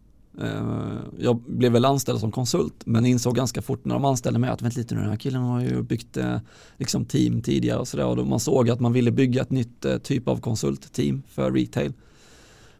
[0.42, 4.50] Eh, jag blev väl anställd som konsult men insåg ganska fort när de anställde mig
[4.50, 6.36] att vänta lite nu den här killen har ju byggt eh,
[6.76, 9.98] liksom team tidigare och sådär och man såg att man ville bygga ett nytt eh,
[9.98, 11.92] typ av konsultteam för retail.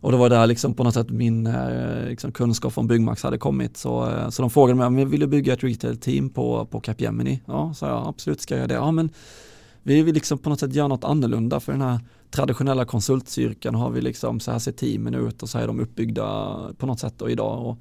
[0.00, 1.48] Och det var där liksom på något sätt min
[2.08, 3.76] liksom kunskap från Byggmax hade kommit.
[3.76, 7.40] Så, så de frågade mig om jag ville bygga ett retail-team på, på Capgemini.
[7.46, 8.74] Ja, sa jag absolut ska jag göra det.
[8.74, 9.10] Ja, men
[9.82, 12.00] vi vill liksom på något sätt göra något annorlunda för den här
[12.30, 15.80] traditionella konsultcirkeln har vi liksom så här ser teamen ut och så här är de
[15.80, 17.66] uppbyggda på något sätt och idag.
[17.66, 17.78] Och,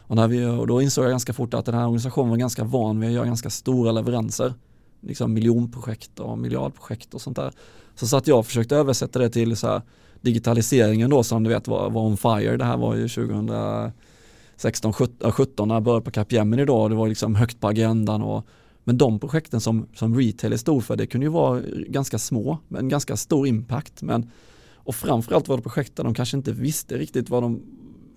[0.00, 2.64] och, när vi, och då insåg jag ganska fort att den här organisationen var ganska
[2.64, 4.54] van vid att göra ganska stora leveranser.
[5.00, 7.52] Liksom miljonprojekt och miljardprojekt och sånt där.
[7.94, 9.82] Så satt jag och försökte översätta det till så här
[10.20, 12.56] digitaliseringen då som du vet var, var on fire.
[12.56, 14.92] Det här var ju 2016,
[15.32, 16.88] 17 när jag började på Capgemini då.
[16.88, 18.46] Det var liksom högt på agendan och
[18.84, 22.58] men de projekten som, som retail är stor för, det kunde ju vara ganska små,
[22.68, 24.02] men ganska stor impact.
[24.02, 24.30] Men,
[24.74, 27.60] och framförallt var det projekt där de kanske inte visste riktigt vad de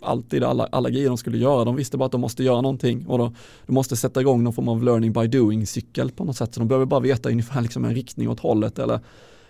[0.01, 1.65] alltid alla, alla grejer de skulle göra.
[1.65, 3.33] De visste bara att de måste göra någonting och då,
[3.65, 6.53] de måste sätta igång någon form av learning by doing cykel på något sätt.
[6.53, 8.99] Så de behöver bara veta ungefär liksom en riktning åt hållet eller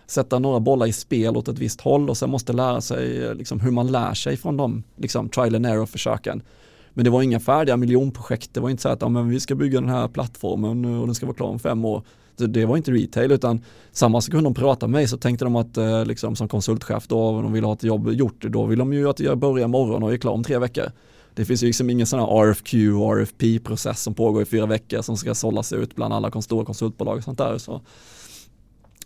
[0.07, 3.35] sätta några bollar i spel åt ett visst håll och sen måste lära sig eh,
[3.35, 6.41] liksom hur man lär sig från de liksom, trial and error försöken.
[6.93, 8.53] Men det var inga färdiga miljonprojekt.
[8.53, 11.05] Det var inte så att ja, men vi ska bygga den här plattformen eh, och
[11.05, 12.03] den ska vara klar om fem år.
[12.37, 15.55] Det, det var inte retail utan samma sekund de pratade med mig så tänkte de
[15.55, 18.79] att eh, liksom, som konsultchef då, om de vill ha ett jobb gjort, då vill
[18.79, 20.91] de ju att jag börjar imorgon och är klar om tre veckor.
[21.35, 25.01] Det finns ju liksom ingen sån här RFQ och RFP-process som pågår i fyra veckor
[25.01, 27.57] som ska sållas ut bland alla stora konsultbolag och sånt där.
[27.57, 27.81] Så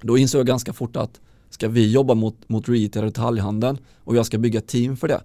[0.02, 1.20] då insåg jag ganska fort att
[1.50, 5.22] ska vi jobba mot, mot retail och detaljhandeln och jag ska bygga team för det,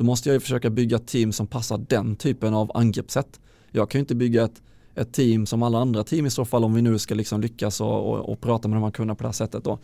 [0.00, 3.40] då måste jag ju försöka bygga ett team som passar den typen av angreppssätt.
[3.70, 4.62] Jag kan ju inte bygga ett,
[4.94, 7.80] ett team som alla andra team i så fall om vi nu ska liksom lyckas
[7.80, 9.64] och, och, och prata med de här kunderna på det här sättet.
[9.64, 9.78] Då.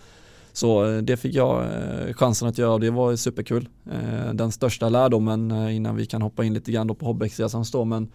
[0.53, 3.69] Så eh, det fick jag eh, chansen att göra och det var superkul.
[3.93, 8.09] Eh, den största lärdomen innan vi kan hoppa in lite grann på Hobbex-resan står men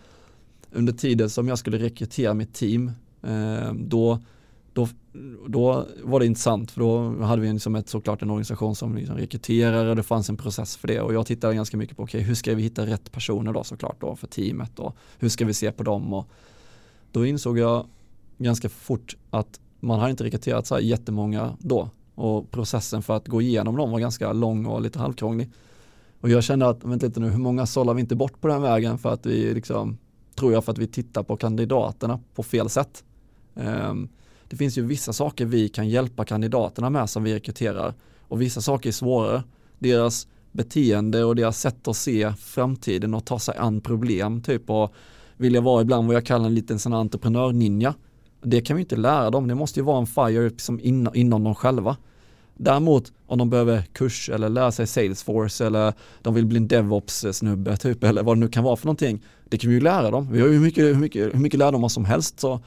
[0.72, 2.91] under tiden som jag skulle rekrytera mitt team
[3.74, 4.20] då
[4.74, 4.88] då,
[5.47, 9.17] då var det intressant för då hade vi liksom ett, såklart en organisation som liksom
[9.17, 11.01] rekryterade och det fanns en process för det.
[11.01, 14.01] Och jag tittade ganska mycket på okay, hur ska vi hitta rätt personer då såklart
[14.01, 16.13] då för teamet och hur ska vi se på dem?
[16.13, 16.28] Och
[17.11, 17.86] då insåg jag
[18.38, 21.89] ganska fort att man hade inte rekryterat så här jättemånga då.
[22.15, 25.49] Och processen för att gå igenom dem var ganska lång och lite halvkrånglig.
[26.22, 28.61] Och jag kände att, vänta lite nu, hur många sållar vi inte bort på den
[28.61, 29.97] vägen för att vi liksom
[30.36, 33.03] tror jag för att vi tittar på kandidaterna på fel sätt.
[33.53, 34.09] Um,
[34.52, 37.93] det finns ju vissa saker vi kan hjälpa kandidaterna med som vi rekryterar
[38.28, 39.43] och vissa saker är svårare.
[39.80, 44.93] Deras beteende och deras sätt att se framtiden och ta sig an problem typ och
[45.38, 47.93] vilja vara ibland vad jag kallar en liten sån entreprenör-ninja.
[48.41, 51.43] Det kan vi inte lära dem, det måste ju vara en fire liksom inom, inom
[51.43, 51.97] dem själva.
[52.56, 57.78] Däremot om de behöver kurs eller lära sig Salesforce eller de vill bli en DevOps-snubbe
[57.78, 59.22] typ eller vad det nu kan vara för någonting.
[59.49, 60.32] Det kan vi ju lära dem.
[60.32, 62.60] Vi har ju hur mycket, hur mycket, hur mycket lärdomar som helst så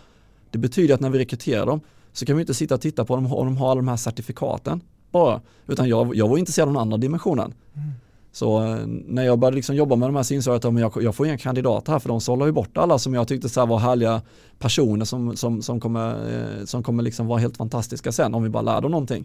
[0.55, 1.81] det betyder att när vi rekryterar dem
[2.13, 3.97] så kan vi inte sitta och titta på dem om de har alla de här
[3.97, 4.81] certifikaten
[5.11, 5.41] bara.
[5.67, 7.55] Utan jag, jag var intresserad av den andra dimensionen.
[7.75, 7.89] Mm.
[8.33, 11.27] Så eh, när jag började liksom jobba med de här så att jag, jag får
[11.27, 14.23] inga kandidater här för de sållar ju bort alla som jag tyckte så var härliga
[14.59, 18.49] personer som, som, som kommer, eh, som kommer liksom vara helt fantastiska sen om vi
[18.49, 19.25] bara lär dem någonting.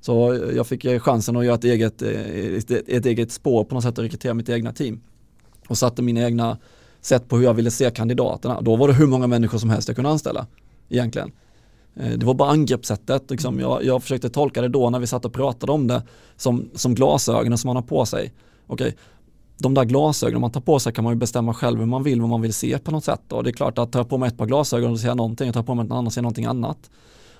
[0.00, 3.84] Så jag fick eh, chansen att göra ett eget, ett, ett eget spår på något
[3.84, 5.00] sätt och rekrytera mitt egna team.
[5.68, 6.58] Och satte mina egna
[7.00, 8.60] sätt på hur jag ville se kandidaterna.
[8.60, 10.46] Då var det hur många människor som helst jag kunde anställa
[10.88, 11.32] egentligen.
[11.96, 13.54] Eh, det var bara angreppssättet, liksom.
[13.54, 13.70] Mm.
[13.70, 16.02] jag, jag försökte tolka det då när vi satt och pratade om det
[16.36, 18.32] som, som glasögonen som man har på sig.
[18.66, 18.92] Okay.
[19.58, 22.20] De där glasögonen man tar på sig kan man ju bestämma själv hur man vill,
[22.20, 23.32] vad man vill se på något sätt.
[23.32, 25.16] Och det är klart att tar jag på mig ett par glasögon och ser jag
[25.16, 26.90] någonting, och tar på mig ett annat och ser någonting annat.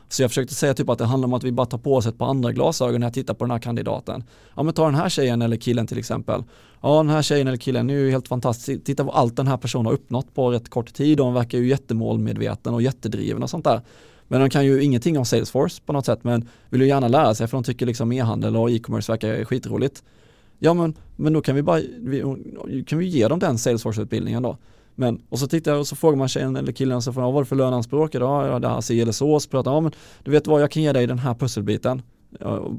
[0.09, 2.07] Så jag försökte säga typ att det handlar om att vi bara tar på oss
[2.07, 4.25] ett par andra glasögon när jag tittar på den här kandidaten.
[4.55, 6.43] Ja men ta den här tjejen eller killen till exempel.
[6.83, 8.85] Ja den här tjejen eller killen är ju helt fantastisk.
[8.85, 11.59] Titta på allt den här personen har uppnått på rätt kort tid och hon verkar
[11.59, 13.81] ju jättemålmedveten och jättedriven och sånt där.
[14.29, 17.35] Men de kan ju ingenting om Salesforce på något sätt men vill ju gärna lära
[17.35, 20.03] sig för de tycker liksom e-handel och e-commerce verkar skitroligt.
[20.59, 22.23] Ja men, men då kan vi bara, vi,
[22.87, 24.57] kan vi ge dem den Salesforce-utbildningen då.
[24.97, 27.35] Men, och så tittar jag och så frågar man tjejen eller killen så frågar, vad
[27.35, 28.15] var det för löneanspråk?
[28.15, 28.47] idag.
[28.49, 29.41] ja, det här si eller så.
[29.41, 29.93] Så pratar ja men
[30.25, 32.03] du vet vad, jag kan ge dig den här pusselbiten.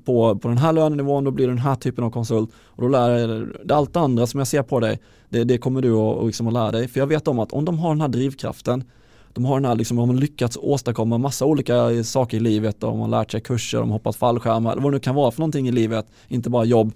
[0.05, 2.88] På, på den här lönenivån då blir du den här typen av konsult och då
[2.88, 4.99] lär jag det allt andra som jag ser på dig
[5.30, 7.65] det, det kommer du att, liksom att lära dig för jag vet om att om
[7.65, 8.84] de har den här drivkraften
[9.38, 12.99] de har den här liksom, de har lyckats åstadkomma massa olika saker i livet, de
[12.99, 15.68] har lärt sig kurser, de har hoppat fallskärmar, vad det nu kan vara för någonting
[15.68, 16.91] i livet, inte bara jobb.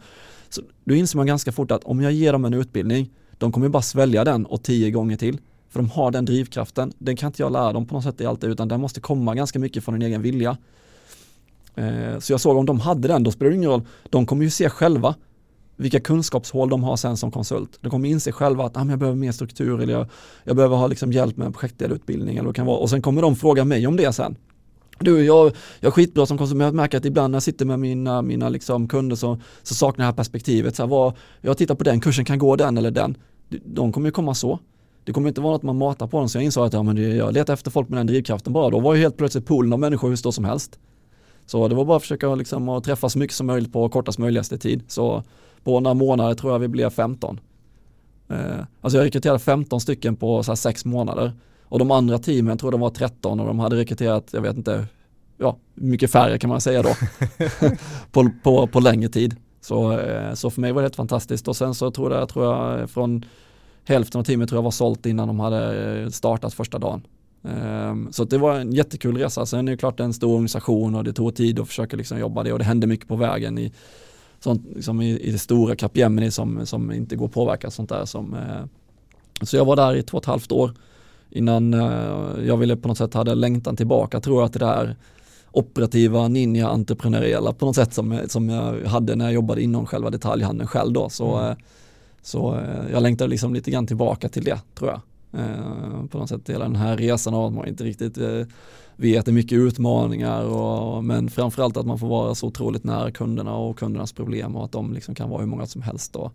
[0.49, 3.09] Så då inser man ganska fort att om jag ger dem en utbildning,
[3.41, 5.37] de kommer bara svälja den och tio gånger till.
[5.69, 8.25] För de har den drivkraften, den kan inte jag lära dem på något sätt i
[8.25, 10.57] allt utan den måste komma ganska mycket från en egen vilja.
[11.75, 14.43] Eh, så jag såg om de hade den, då spelar det ingen roll, de kommer
[14.43, 15.15] ju se själva
[15.75, 17.77] vilka kunskapshål de har sen som konsult.
[17.81, 20.07] De kommer inse själva att ah, jag behöver mer struktur eller jag,
[20.43, 22.77] jag behöver ha liksom hjälp med en projektdelutbildning eller vad det kan vara.
[22.77, 24.35] och sen kommer de fråga mig om det sen.
[24.99, 27.65] Du, jag, jag är skitbra som konsult, men jag märker att ibland när jag sitter
[27.65, 30.75] med mina, mina liksom kunder så, så saknar jag det här perspektivet.
[30.75, 33.17] Så här, vad, jag tittar på den kursen, kan gå den eller den.
[33.65, 34.59] De kommer ju komma så.
[35.03, 37.17] Det kommer inte vara något man matar på dem, så jag insåg att ja, men
[37.17, 38.69] jag letar efter folk med den drivkraften bara.
[38.69, 40.79] Då var ju helt plötsligt poolen av människor hur stor som helst.
[41.45, 44.19] Så det var bara att försöka liksom, att träffa så mycket som möjligt på kortast
[44.19, 44.83] möjligaste tid.
[44.87, 45.23] Så
[45.63, 47.39] på några månader tror jag vi blev 15.
[48.29, 48.37] Eh,
[48.81, 51.33] alltså jag rekryterade 15 stycken på så sex månader.
[51.63, 54.85] Och de andra teamen tror de var 13 och de hade rekryterat, jag vet inte,
[55.37, 56.89] ja, mycket färre kan man säga då.
[58.11, 59.35] på, på, på längre tid.
[59.61, 62.45] Så, eh, så för mig var det helt fantastiskt och sen så tror jag, tror
[62.45, 63.25] jag från
[63.85, 67.01] hälften av teamet tror jag var sålt innan de hade eh, startat första dagen.
[67.43, 69.45] Ehm, så det var en jättekul resa.
[69.45, 72.43] Sen är det klart en stor organisation och det tog tid att försöka liksom jobba
[72.43, 73.71] det och det hände mycket på vägen i,
[74.39, 78.05] sånt, liksom i, i det stora Capgemini som, som inte går att påverka sånt där.
[78.05, 78.65] Som, eh,
[79.41, 80.73] så jag var där i två och ett halvt år
[81.29, 81.73] innan
[82.45, 84.19] jag ville på något sätt hade längtan tillbaka.
[84.19, 84.95] tror Jag till att det där
[85.51, 90.09] operativa ninja entreprenöriella på något sätt som, som jag hade när jag jobbade inom själva
[90.09, 91.09] detaljhandeln själv då.
[91.09, 91.49] Så, mm.
[91.49, 91.57] Eh,
[92.21, 95.01] så eh, jag längtar liksom lite grann tillbaka till det tror jag.
[95.41, 98.45] Eh, på något sätt hela den här resan av att man inte riktigt eh,
[98.95, 103.11] vet, det är mycket utmaningar och, men framförallt att man får vara så otroligt nära
[103.11, 106.33] kunderna och kundernas problem och att de liksom kan vara hur många som helst och,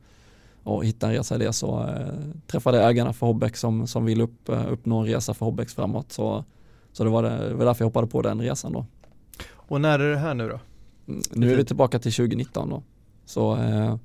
[0.63, 2.07] och hitta en resa i det så eh,
[2.47, 6.45] träffade ägarna för Hobbex som, som vill upp, uppnå en resa för Hobbex framåt så,
[6.93, 8.87] så det, var det, det var därför jag hoppade på den resan då.
[9.69, 10.61] Och när är det här nu då?
[11.09, 12.83] Mm, nu är vi tillbaka till 2019 då.
[13.25, 13.97] Så eh,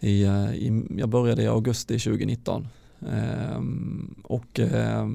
[0.00, 2.68] i, eh, i, jag började i augusti 2019
[3.00, 3.62] eh,
[4.22, 5.08] och eh,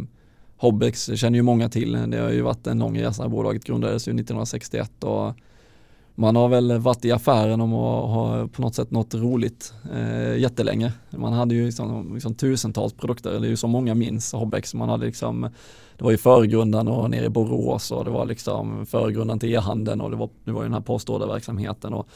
[0.57, 1.91] Hobbex känner ju många till.
[2.07, 3.29] Det har ju varit en lång resa.
[3.29, 5.33] Bolaget grundades ju 1961 och
[6.15, 10.37] man har väl varit i affären om att ha på något sätt något roligt eh,
[10.37, 10.93] jättelänge.
[11.09, 14.73] Man hade ju liksom, liksom tusentals produkter, Det är ju så många minns Hobbex.
[14.73, 15.49] Man hade liksom,
[15.99, 20.01] det var ju förgrundan och nere i Borås och det var liksom förgrundan till e-handeln
[20.01, 22.09] och det var, det var ju den här postorderverksamheten och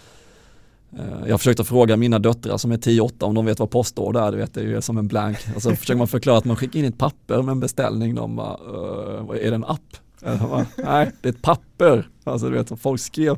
[0.98, 4.32] Eh, jag försökte fråga mina döttrar som är 10-8 om de vet vad postorder är,
[4.32, 5.38] du vet det är ju som en blank.
[5.56, 8.36] Och så försöker man förklara att man skickar in ett papper med en beställning, de
[8.36, 9.98] bara, uh, är det en app?
[10.22, 12.10] Bara, Nej, det är ett papper.
[12.24, 13.38] Alltså du vet, som folk skrev.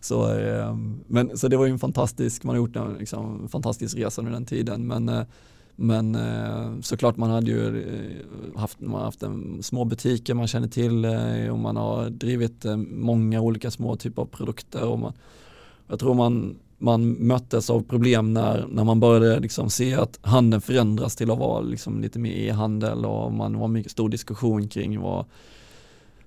[0.00, 0.76] Så, eh,
[1.06, 4.32] men, så det var ju en fantastisk, man har gjort en liksom, fantastisk resa under
[4.32, 4.86] den tiden.
[4.86, 5.22] Men, eh,
[5.80, 10.68] men eh, såklart man hade ju eh, haft, man haft en, små butiker man känner
[10.68, 14.84] till eh, och man har drivit eh, många olika små typer av produkter.
[14.84, 15.12] Och man,
[15.88, 20.60] jag tror man, man möttes av problem när, när man började liksom se att handeln
[20.60, 25.00] förändras till att vara liksom lite mer e-handel och man var mycket stor diskussion kring
[25.00, 25.24] vad,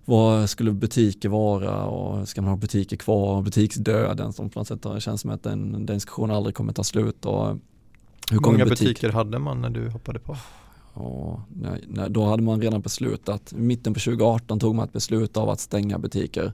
[0.05, 4.85] vad skulle butiker vara och ska man ha butiker kvar, butiksdöden som på något sätt
[4.99, 7.25] känns som att den, den diskussionen aldrig kommer ta slut.
[7.25, 7.57] Och
[8.31, 8.87] hur många butik?
[8.87, 10.37] butiker hade man när du hoppade på?
[10.93, 15.37] Ja, nej, nej, då hade man redan beslutat, mitten på 2018 tog man ett beslut
[15.37, 16.53] av att stänga butiker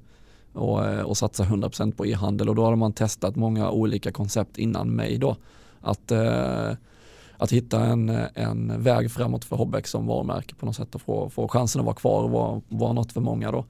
[0.54, 4.58] och, eh, och satsa 100% på e-handel och då hade man testat många olika koncept
[4.58, 5.36] innan mig då.
[5.82, 6.72] Att, eh,
[7.38, 11.30] att hitta en, en väg framåt för Hobbex som varumärke på något sätt och få,
[11.30, 13.66] få chansen att vara kvar och vara, vara något för många då.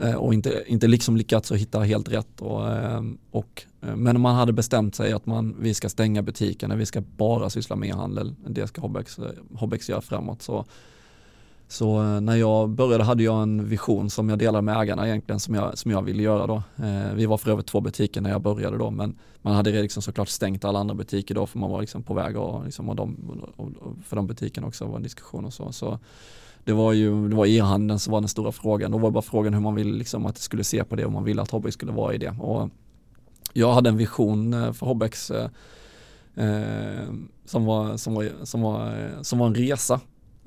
[0.00, 2.40] Eh, och inte, inte liksom lyckats att hitta helt rätt.
[2.40, 6.86] Eh, och, och, men man hade bestämt sig att man, vi ska stänga butikerna, vi
[6.86, 8.34] ska bara syssla med handel.
[8.46, 9.18] Det ska Hobbex,
[9.54, 10.42] Hobbex göra framåt.
[10.42, 10.64] Så,
[11.68, 15.54] så när jag började hade jag en vision som jag delade med ägarna egentligen som
[15.54, 16.62] jag, som jag ville göra då.
[17.14, 20.28] Vi var för över två butiker när jag började då men man hade liksom såklart
[20.28, 23.16] stängt alla andra butiker då för man var liksom på väg och, liksom, och, de,
[23.56, 23.68] och
[24.06, 25.72] för de butikerna också var en diskussion och så.
[25.72, 25.98] så
[26.66, 28.90] det var ju, det var e-handeln som var den stora frågan.
[28.90, 31.12] Då var bara frågan hur man ville liksom att det skulle se på det, om
[31.12, 32.36] man ville att Hobbex skulle vara i det.
[32.40, 32.70] Och
[33.52, 35.50] jag hade en vision eh, för Hobbex eh,
[36.34, 37.08] eh,
[37.44, 40.00] som, var, som, var, som, var, eh, som var en resa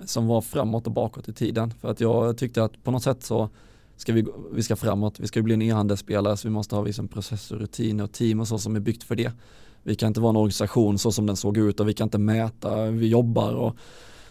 [0.06, 1.74] som var framåt och bakåt i tiden.
[1.82, 3.50] För att jag tyckte att på något sätt så
[3.98, 7.08] ska vi, vi ska framåt, vi ska bli en e-handelsspelare så vi måste ha liksom
[7.08, 9.32] processer, rutiner och team och så som är byggt för det.
[9.84, 12.18] Vi kan inte vara en organisation så som den såg ut och vi kan inte
[12.18, 13.76] mäta, hur vi jobbar och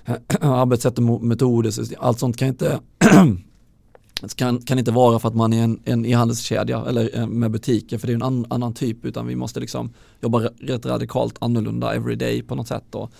[0.40, 2.80] arbetssätt och metoder, allt sånt kan inte
[4.36, 7.98] kan, kan inte vara för att man är en, en e-handelskedja eller eh, med butiker
[7.98, 9.90] för det är en an, annan typ utan vi måste liksom
[10.20, 12.94] jobba rätt radikalt annorlunda everyday på något sätt.
[12.94, 13.12] Och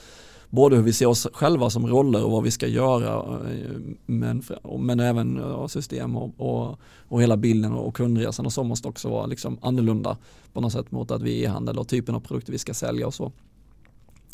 [0.50, 3.76] både hur vi ser oss själva som roller och vad vi ska göra eh,
[4.06, 4.42] men,
[4.78, 6.78] men även system och, och,
[7.08, 10.16] och hela bilden och kundresan och så måste också vara liksom annorlunda
[10.52, 13.06] på något sätt mot att vi är e-handel och typen av produkter vi ska sälja
[13.06, 13.32] och så.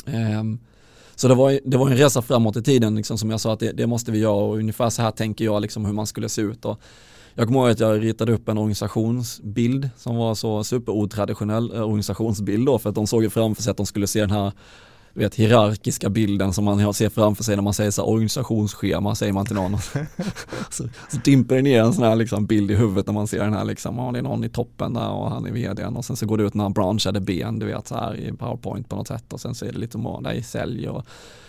[0.06, 0.58] Um,
[1.16, 3.60] så det var, det var en resa framåt i tiden liksom, som jag sa att
[3.60, 6.28] det, det, måste vi göra och ungefär så här tänker jag liksom, hur man skulle
[6.28, 6.64] se ut.
[6.64, 6.80] Och
[7.34, 12.66] jag kommer ihåg att jag ritade upp en organisationsbild som var så superotraditionell eh, organisationsbild
[12.66, 14.52] då för att de såg ju framför sig att de skulle se den här
[15.14, 19.32] vet, hierarkiska bilden som man ser framför sig när man säger så här, organisationsschema säger
[19.32, 19.78] man till någon.
[20.70, 23.44] så, så dimper det ner en sån här liksom, bild i huvudet när man ser
[23.44, 26.04] den här liksom, ja, det är någon i toppen där och han är vdn och
[26.04, 28.96] sen så går det ut några branchade ben, du vet så här i powerpoint på
[28.96, 31.06] något sätt och sen så är det lite more, där är sälj och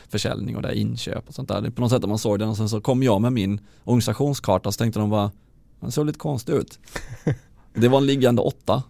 [0.09, 1.61] försäljning och där är inköp och sånt där.
[1.61, 3.33] Det är på något sätt att man såg den och sen så kom jag med
[3.33, 5.31] min organisationskarta så tänkte de bara,
[5.79, 6.79] den såg lite konstig ut.
[7.77, 8.83] Det var en liggande åtta,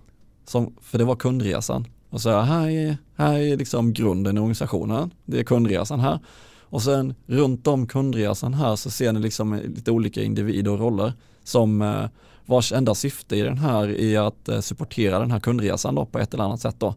[0.45, 1.87] som, för det var kundresan.
[2.15, 6.19] Och så här är, här är liksom grunden i organisationen, det är kundresan här.
[6.61, 11.13] Och sen runt om kundresan här så ser ni liksom lite olika individer och roller
[11.43, 12.05] som eh,
[12.45, 16.19] vars enda syfte i den här är att eh, supportera den här kundresan då på
[16.19, 16.87] ett eller annat sätt då.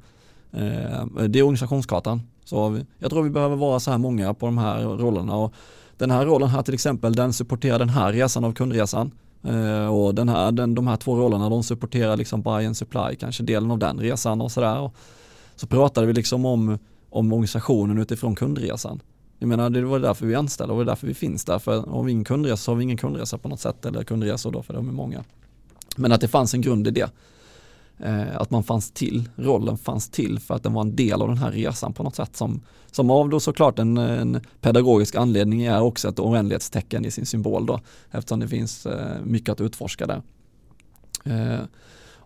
[0.53, 2.23] Eh, det är organisationskartan.
[2.45, 5.55] Så jag tror vi behöver vara så här många på de här rollerna och
[5.97, 9.11] den här rollen här till exempel den supporterar den här resan av kundresan
[9.43, 13.17] Eh, och den här, den, de här två rollerna de supporterar liksom buy and supply,
[13.21, 14.91] kanske delen av den resan och sådär.
[15.57, 16.79] Så pratade vi liksom om,
[17.11, 19.01] om organisationen utifrån kundresan.
[19.39, 21.59] Jag menar det var därför vi anställde och det var därför vi finns där.
[21.59, 24.53] För har vi ingen kundresa så har vi ingen kundresa på något sätt eller kundresor
[24.53, 25.25] då för de är många.
[25.97, 27.11] Men att det fanns en grund i det.
[27.99, 31.29] Eh, att man fanns till, rollen fanns till för att den var en del av
[31.29, 32.61] den här resan på något sätt som,
[32.93, 37.67] som av då såklart en, en pedagogisk anledning är också ett oändlighetstecken i sin symbol
[37.67, 37.81] då
[38.11, 40.23] eftersom det finns eh, mycket att utforska där.
[41.25, 41.65] Eh,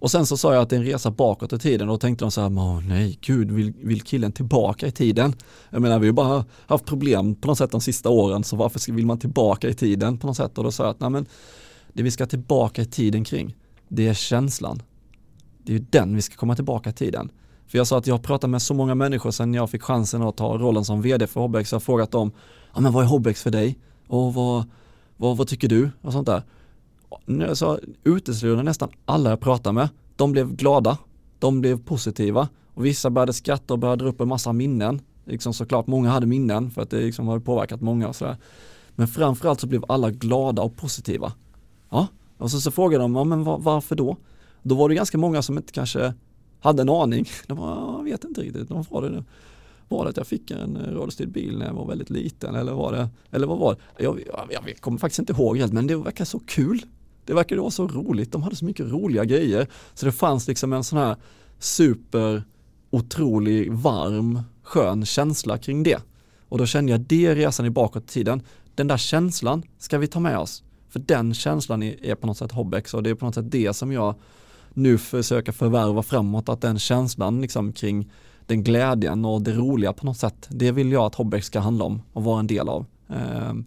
[0.02, 1.98] och sen så sa jag att det är en resa bakåt i tiden och då
[1.98, 5.34] tänkte de så här, åh nej, gud, vill, vill killen tillbaka i tiden?
[5.70, 8.92] Jag menar, vi har bara haft problem på något sätt de sista åren, så varför
[8.92, 10.58] vill man tillbaka i tiden på något sätt?
[10.58, 11.26] Och då sa jag att, nej men,
[11.92, 13.56] det vi ska tillbaka i tiden kring,
[13.88, 14.82] det är känslan.
[15.58, 17.30] Det är ju den vi ska komma tillbaka i tiden.
[17.66, 20.22] För jag sa att jag har pratat med så många människor sedan jag fick chansen
[20.22, 21.72] att ta rollen som vd för Hobbex.
[21.72, 22.32] Jag har frågat dem,
[22.74, 23.78] ja men vad är Hobbex för dig?
[24.08, 24.64] Och vad,
[25.16, 25.90] vad, vad tycker du?
[26.02, 26.42] Och sånt där
[27.54, 30.98] så uteslutande nästan alla jag pratade med, de blev glada,
[31.38, 35.00] de blev positiva och vissa började skratta och började dra upp en massa minnen.
[35.24, 38.36] Liksom såklart, många hade minnen för att det liksom hade påverkat många och sådär.
[38.94, 41.32] Men framförallt så blev alla glada och positiva.
[41.90, 42.06] Ja,
[42.38, 44.16] och så, så frågade de, ja, men var, varför då?
[44.62, 46.14] Då var det ganska många som inte kanske
[46.62, 47.26] hade en aning.
[47.46, 49.24] De bara, jag vet inte riktigt, de var det
[49.92, 52.72] var det att jag fick en eh, rullstyrd bil när jag var väldigt liten eller
[52.72, 54.04] var det, eller vad var det?
[54.04, 56.82] Jag, jag, jag kommer faktiskt inte ihåg helt men det verkar så kul.
[57.24, 59.66] Det verkade vara så roligt, de hade så mycket roliga grejer.
[59.94, 61.16] Så det fanns liksom en sån här
[61.58, 62.42] super
[62.90, 66.02] otrolig varm skön känsla kring det.
[66.48, 68.42] Och då kände jag det resan i bakåt i tiden,
[68.74, 70.62] den där känslan ska vi ta med oss.
[70.88, 73.50] För den känslan är, är på något sätt Hobbex och det är på något sätt
[73.50, 74.14] det som jag
[74.74, 78.10] nu försöka förvärva framåt, att den känslan liksom kring
[78.46, 81.84] den glädjen och det roliga på något sätt, det vill jag att Hobbex ska handla
[81.84, 82.86] om och vara en del av.
[83.08, 83.64] Ehm,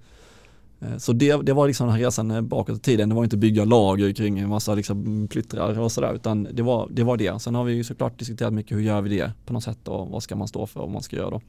[0.79, 3.37] eh, så det, det var liksom den här resan bakåt i tiden, det var inte
[3.37, 7.41] bygga lager kring en massa liksom plyttrar och sådär, utan det var, det var det.
[7.41, 10.09] Sen har vi ju såklart diskuterat mycket hur gör vi det på något sätt och
[10.09, 11.41] vad ska man stå för och vad man ska göra då.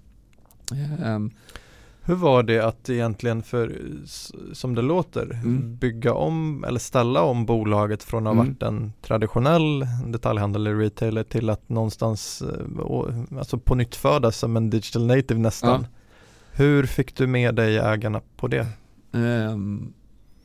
[1.04, 1.30] Ehm,
[2.08, 3.80] hur var det att egentligen för,
[4.52, 5.76] som det låter, mm.
[5.76, 8.46] bygga om eller ställa om bolaget från att ha mm.
[8.46, 14.56] varit en traditionell detaljhandel eller retailer till att någonstans eh, alltså på nytt födas som
[14.56, 15.80] en digital native nästan.
[15.80, 15.88] Ja.
[16.52, 18.66] Hur fick du med dig ägarna på det?
[19.12, 19.92] Um,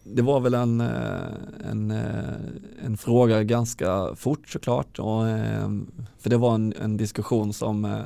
[0.04, 5.00] det var väl en, eh, en, eh, en fråga ganska fort såklart.
[5.00, 8.04] Och, ehm, för det var en, en diskussion som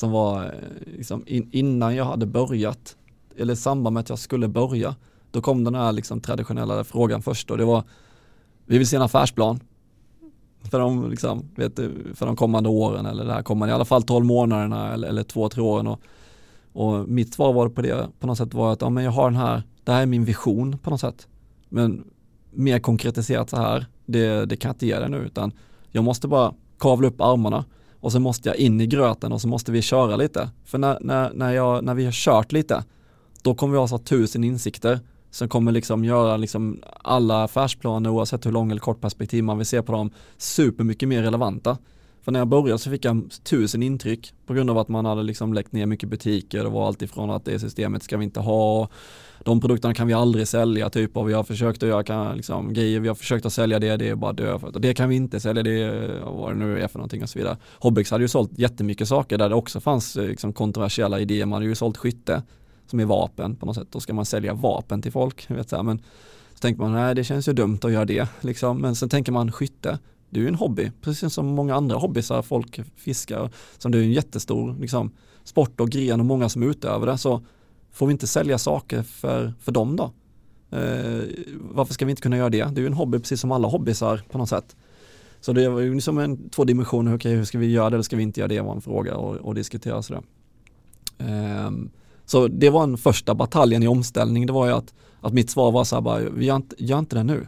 [0.00, 0.50] som var eh,
[0.96, 2.96] liksom in, innan jag hade börjat,
[3.36, 4.96] eller i samband med att jag skulle börja,
[5.30, 7.84] då kom den här liksom traditionella frågan först och det var,
[8.66, 9.60] vi vill se en affärsplan
[10.70, 13.84] för de, liksom, vet du, för de kommande åren eller det här kommande, i alla
[13.84, 15.86] fall 12 månaderna eller, eller två, tre åren.
[15.86, 16.00] Och,
[16.72, 19.30] och mitt svar var på det på något sätt var att ja, men jag har
[19.30, 21.28] den här, det här är min vision på något sätt.
[21.68, 22.04] Men
[22.50, 25.52] mer konkretiserat så här, det, det kan jag inte ge dig nu utan
[25.90, 27.64] jag måste bara kavla upp armarna
[28.00, 30.50] och så måste jag in i gröten och så måste vi köra lite.
[30.64, 32.84] För när, när, när, jag, när vi har kört lite,
[33.42, 38.46] då kommer vi ha så tusen insikter som kommer liksom göra liksom alla affärsplaner oavsett
[38.46, 41.78] hur lång eller kort perspektiv man vill se på dem supermycket mer relevanta.
[42.30, 45.22] För när jag började så fick jag tusen intryck på grund av att man hade
[45.22, 46.64] liksom läckt ner mycket butiker.
[46.64, 48.88] Det var alltifrån att det systemet ska vi inte ha.
[49.44, 53.00] De produkterna kan vi aldrig sälja typ och vi har försökt att göra liksom, grejer,
[53.00, 55.40] vi har försökt att sälja det, det är bara dö för det kan vi inte
[55.40, 57.56] sälja, det är vad det nu är för någonting och så vidare.
[57.78, 61.52] Hobbex hade ju sålt jättemycket saker där det också fanns eh, liksom, kontroversiella idéer, man
[61.52, 62.42] hade ju sålt skytte
[62.86, 65.82] som är vapen på något sätt, då ska man sälja vapen till folk, vet så
[65.82, 65.98] men
[66.54, 68.78] så tänker man, nej det känns ju dumt att göra det, liksom.
[68.78, 69.98] men sen tänker man skytte,
[70.30, 74.02] det är ju en hobby, precis som många andra hobbysar, folk fiskar, som det är
[74.02, 75.10] en jättestor liksom,
[75.44, 77.42] sport och gren och många som utövar det, så
[77.92, 80.04] Får vi inte sälja saker för, för dem då?
[80.76, 81.22] Eh,
[81.60, 82.64] varför ska vi inte kunna göra det?
[82.64, 84.76] Det är ju en hobby precis som alla hobbysar på något sätt.
[85.40, 88.02] Så det var ju liksom en, två dimensioner, okej hur ska vi göra det eller
[88.02, 88.54] ska vi inte göra det?
[88.54, 90.22] Det var en fråga att diskutera sådär.
[91.18, 91.70] Eh,
[92.24, 95.72] så det var en första bataljen i omställning, det var ju att, att mitt svar
[95.72, 97.46] var så här bara, vi gör inte, gör inte det nu.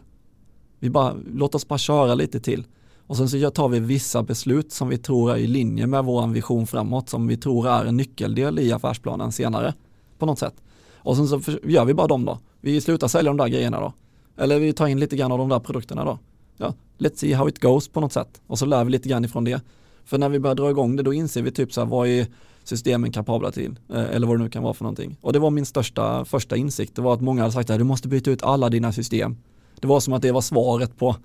[0.83, 2.65] Vi bara, låt oss bara köra lite till.
[3.07, 6.27] Och sen så tar vi vissa beslut som vi tror är i linje med vår
[6.27, 9.73] vision framåt, som vi tror är en nyckeldel i affärsplanen senare
[10.17, 10.53] på något sätt.
[10.95, 12.39] Och sen så gör vi bara dem då.
[12.61, 13.93] Vi slutar sälja de där grejerna då.
[14.37, 16.19] Eller vi tar in lite grann av de där produkterna då.
[16.57, 18.41] Ja, let's see how it goes på något sätt.
[18.47, 19.61] Och så lär vi lite grann ifrån det.
[20.05, 22.27] För när vi börjar dra igång det då inser vi typ så här vad är
[22.63, 23.79] systemen kapabla till?
[23.93, 25.17] Eh, eller vad det nu kan vara för någonting.
[25.21, 26.95] Och det var min största första insikt.
[26.95, 29.37] Det var att många hade sagt att du måste byta ut alla dina system.
[29.83, 31.15] Det var som att det var svaret på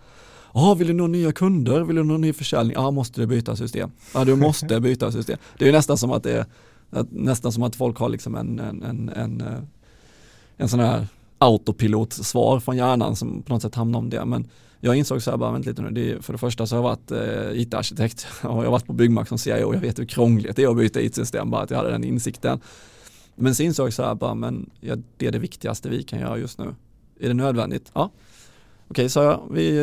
[0.55, 1.81] Ja, vill du nå nya kunder?
[1.81, 2.75] Vill du nå ny försäljning?
[2.75, 3.91] Ja, måste du byta system?
[4.15, 5.39] Ja, du måste byta system.
[5.59, 6.47] Det är nästan som att det är
[7.11, 9.59] nästan som att folk har liksom en, en, en, en, eh,
[10.57, 11.07] en sån här
[11.39, 14.25] autopilotsvar från hjärnan som på något sätt hamnar om det.
[14.25, 14.49] Men
[14.81, 16.83] jag insåg så här, bara vänta lite nu, det är, för det första så har
[16.83, 19.99] jag varit eh, IT-arkitekt och jag har varit på Byggmax som CIO och jag vet
[19.99, 22.61] hur krångligt det är att byta IT-system, bara att jag hade den insikten.
[23.37, 26.21] Men så insåg jag så här, bara, men ja, det är det viktigaste vi kan
[26.21, 26.75] göra just nu.
[27.21, 27.91] Är det nödvändigt?
[27.95, 28.11] Ja.
[28.91, 29.77] Okej, så jag, vi,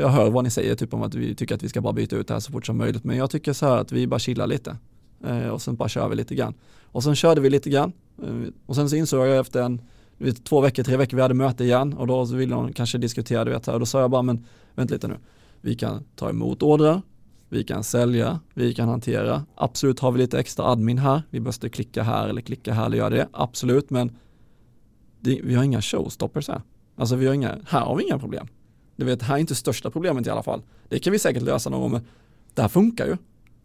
[0.00, 2.16] jag hör vad ni säger, typ om att vi tycker att vi ska bara byta
[2.16, 3.04] ut det här så fort som möjligt.
[3.04, 4.76] Men jag tycker så här att vi bara chillar lite.
[5.24, 6.54] Eh, och sen bara kör vi lite grann.
[6.84, 7.92] Och sen körde vi lite grann.
[8.22, 9.80] Eh, och sen så insåg jag efter en,
[10.18, 11.92] vet, två veckor, tre veckor vi hade möte igen.
[11.92, 14.94] Och då ville de kanske diskutera, du vet, och då sa jag bara men vänta
[14.94, 15.16] lite nu,
[15.60, 17.02] vi kan ta emot ordrar,
[17.48, 21.68] vi kan sälja, vi kan hantera, absolut har vi lite extra admin här, vi måste
[21.68, 24.16] klicka här eller klicka här eller göra det, absolut, men
[25.20, 26.62] det, vi har inga showstoppers här.
[27.02, 28.46] Alltså vi har inga, här har vi inga problem.
[28.96, 30.62] Du vet, här är inte största problemet i alla fall.
[30.88, 32.06] Det kan vi säkert lösa någon gång, men
[32.54, 33.16] det här funkar ju.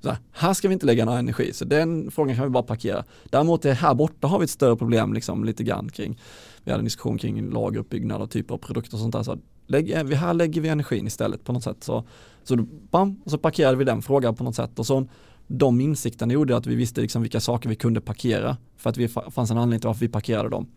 [0.02, 2.64] Så här, här, ska vi inte lägga någon energi, så den frågan kan vi bara
[2.64, 3.04] parkera.
[3.24, 6.20] Däremot är här borta har vi ett större problem liksom lite grann kring,
[6.64, 9.24] vi hade en diskussion kring lageruppbyggnad och typer av produkter och sånt där.
[9.24, 11.84] Så lägg, eh, här lägger vi energin istället på något sätt.
[11.84, 12.04] Så,
[12.44, 12.56] så
[12.92, 15.08] bam, och så parkerade vi den frågan på något sätt och så
[15.48, 19.08] de insikterna gjorde att vi visste liksom vilka saker vi kunde parkera för att det
[19.08, 20.68] fanns en anledning till varför vi parkerade dem.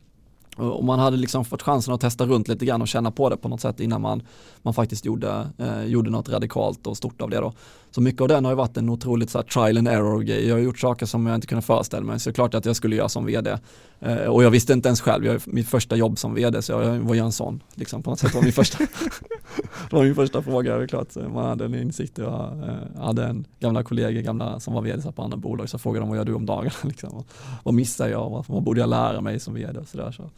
[0.61, 3.29] Eh, och man hade liksom fått chansen att testa runt lite grann och känna på
[3.29, 4.23] det på något sätt innan man,
[4.63, 7.53] man faktiskt gjorde, eh, gjorde något radikalt och stort av det då.
[7.91, 10.49] Så mycket av den har ju varit en otroligt så här, trial and error grej.
[10.49, 12.21] Jag har gjort saker som jag inte kunde föreställa mig.
[12.21, 13.59] Så det är klart att jag skulle göra som vd.
[14.01, 16.99] Eh, och jag visste inte ens själv, jag, mitt första jobb som vd, så jag
[16.99, 17.63] var ju en sån.
[17.75, 18.79] Liksom, på något sätt var min första.
[19.91, 21.17] det var min första fråga, det är klart.
[21.17, 22.19] Man hade en insikt.
[22.19, 25.81] Jag eh, hade en gamla kollega gamla, som var vd på andra bolag, så jag
[25.81, 26.75] frågade dem vad gör du om dagarna?
[26.83, 27.25] Liksom.
[27.63, 28.31] Vad missar jag?
[28.31, 29.79] Vad, vad borde jag lära mig som vd?
[29.79, 30.31] Och så där, så.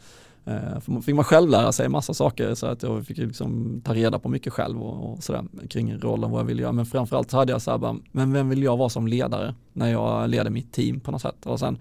[0.45, 4.19] Eh, fick man själv lära sig massa saker så att jag fick liksom ta reda
[4.19, 6.71] på mycket själv och, och sådär kring rollen, vad jag ville göra.
[6.71, 9.55] Men framförallt så hade jag så här bara, men vem vill jag vara som ledare
[9.73, 11.45] när jag leder mitt team på något sätt?
[11.45, 11.77] Och sen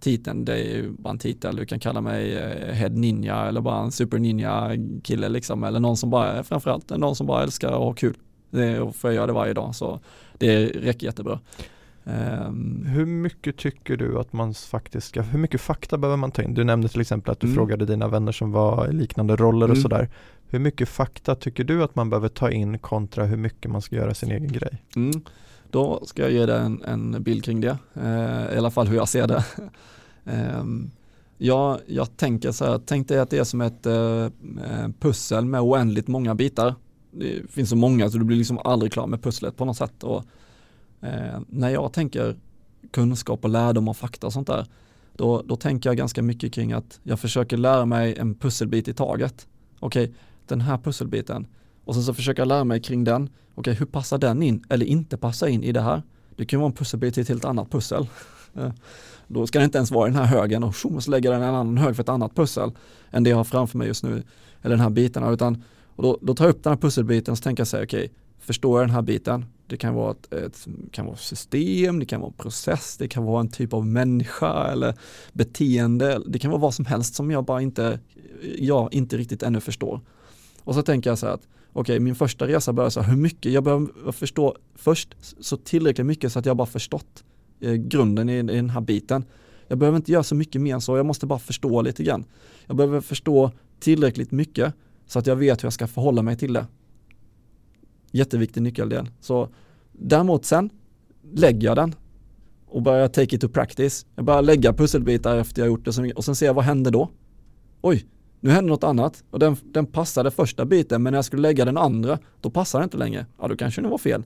[0.00, 3.60] titeln, det är ju bara en titel, du kan kalla mig eh, head ninja eller
[3.60, 4.70] bara en super ninja
[5.02, 8.16] kille liksom, eller någon som bara, framförallt någon som bara älskar att ha kul.
[8.50, 10.00] Det får jag göra det varje dag, så
[10.38, 11.40] det räcker jättebra.
[12.06, 16.42] Um, hur mycket tycker du att man faktiskt ska, hur mycket fakta behöver man ta
[16.42, 16.54] in?
[16.54, 17.54] Du nämnde till exempel att du mm.
[17.54, 19.82] frågade dina vänner som var i liknande roller och mm.
[19.82, 20.08] sådär.
[20.46, 23.96] Hur mycket fakta tycker du att man behöver ta in kontra hur mycket man ska
[23.96, 24.82] göra sin egen grej?
[24.96, 25.22] Mm.
[25.70, 28.96] Då ska jag ge dig en, en bild kring det, eh, i alla fall hur
[28.96, 29.44] jag ser det.
[30.24, 30.64] eh,
[31.38, 35.44] jag, jag tänker så här, tänk dig att det är som ett eh, eh, pussel
[35.44, 36.74] med oändligt många bitar.
[37.10, 40.04] Det finns så många så du blir liksom aldrig klar med pusslet på något sätt.
[40.04, 40.24] Och,
[41.04, 42.36] Eh, när jag tänker
[42.90, 44.66] kunskap och lärdom och fakta och sånt där,
[45.16, 48.94] då, då tänker jag ganska mycket kring att jag försöker lära mig en pusselbit i
[48.94, 49.46] taget.
[49.80, 50.14] Okej, okay,
[50.46, 51.46] den här pusselbiten.
[51.84, 53.22] Och sen så försöker jag lära mig kring den.
[53.22, 56.02] Okej, okay, hur passar den in eller inte passar in i det här?
[56.36, 58.06] Det kan vara en pusselbit i ett helt annat pussel.
[58.56, 58.72] Eh,
[59.28, 61.48] då ska den inte ens vara i den här högen och så lägger den en
[61.48, 62.72] annan hög för ett annat pussel
[63.10, 64.22] än det jag har framför mig just nu,
[64.62, 65.32] eller den här biten.
[65.32, 65.62] Utan,
[65.96, 68.04] och då, då tar jag upp den här pusselbiten och så tänker jag säga, okej,
[68.04, 69.46] okay, förstår jag den här biten?
[69.66, 73.24] Det kan vara ett, ett, kan vara system, det kan vara en process, det kan
[73.24, 74.94] vara en typ av människa eller
[75.32, 76.20] beteende.
[76.26, 78.00] Det kan vara vad som helst som jag bara inte,
[78.58, 80.00] jag inte riktigt ännu förstår.
[80.60, 83.10] Och så tänker jag så här att okej, okay, min första resa börjar så här,
[83.10, 87.24] hur mycket, jag behöver förstå först så tillräckligt mycket så att jag bara förstått
[87.60, 89.24] eh, grunden i, i den här biten.
[89.68, 92.24] Jag behöver inte göra så mycket mer än så, jag måste bara förstå lite grann.
[92.66, 94.74] Jag behöver förstå tillräckligt mycket
[95.06, 96.66] så att jag vet hur jag ska förhålla mig till det.
[98.14, 99.10] Jätteviktig nyckeldel.
[99.20, 99.48] Så
[99.92, 100.70] däremot sen
[101.32, 101.94] lägger jag den
[102.66, 104.06] och börjar take it to practice.
[104.16, 107.10] Jag börjar lägga pusselbitar efter jag gjort det och sen ser jag vad händer då?
[107.80, 108.06] Oj,
[108.40, 111.64] nu händer något annat och den, den passade första biten men när jag skulle lägga
[111.64, 113.26] den andra då passar den inte längre.
[113.40, 114.24] Ja, då kanske det var fel.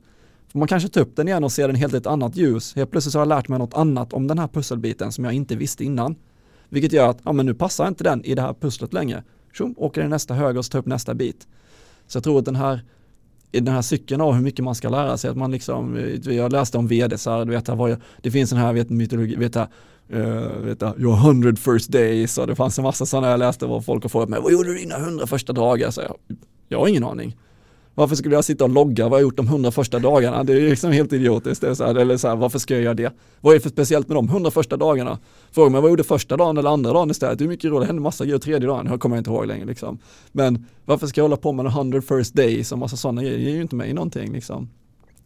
[0.49, 2.77] För man kanske tar upp den igen och ser den helt i ett annat ljus.
[2.77, 5.33] Helt plötsligt så har jag lärt mig något annat om den här pusselbiten som jag
[5.33, 6.17] inte visste innan.
[6.69, 9.25] Vilket gör att, ja men nu passar inte den i det här pusslet längre.
[9.53, 11.49] Tjum, åker den nästa höger och så tar upp nästa bit.
[12.07, 12.85] Så jag tror att den här
[13.53, 15.31] i den här cykeln av hur mycket man ska lära sig.
[15.31, 18.91] Att man liksom, eh, jag läste om vd, du vet, det finns en här vet,
[18.91, 19.65] mytologi, vet, uh,
[20.65, 24.05] vet, your hundred first days och det fanns en massa sådana jag läste vad folk
[24.05, 25.91] har frågat mig, vad gjorde du dina hundra första dagar?
[25.91, 26.17] Så jag,
[26.69, 27.37] jag har ingen aning.
[27.99, 30.45] Varför skulle jag sitta och logga vad jag gjort de hundra första dagarna?
[30.45, 31.61] Det är liksom helt idiotiskt.
[31.61, 33.13] Det är så här, eller så här, varför ska jag göra det?
[33.41, 35.19] Vad är det för speciellt med de hundra första dagarna?
[35.51, 37.39] Fråga mig vad jag gjorde första dagen eller andra dagen istället.
[37.39, 39.67] Det är mycket roligt, det hände massa grejer tredje dagen, jag kommer inte ihåg längre
[39.67, 39.99] liksom.
[40.33, 43.39] Men varför ska jag hålla på med en hundred first days och massa sådana grejer?
[43.39, 44.69] Det ger ju inte mig någonting liksom.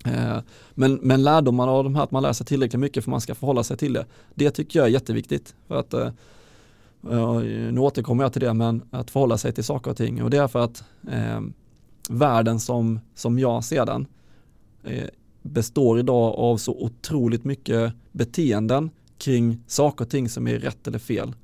[0.05, 0.39] Eh,
[0.75, 3.35] men, men lärdomar av de här, att man lär sig tillräckligt mycket för man ska
[3.35, 5.55] förhålla sig till det, det tycker jag är jätteviktigt.
[5.69, 6.11] För att, eh,
[7.73, 10.23] nu återkommer jag till det, men att förhålla sig till saker och ting.
[10.23, 11.41] Och det är för att eh,
[12.13, 14.07] världen som, som jag ser den
[14.85, 15.09] eh,
[15.43, 20.99] består idag av så otroligt mycket beteenden kring saker och ting som är rätt eller
[20.99, 21.35] fel.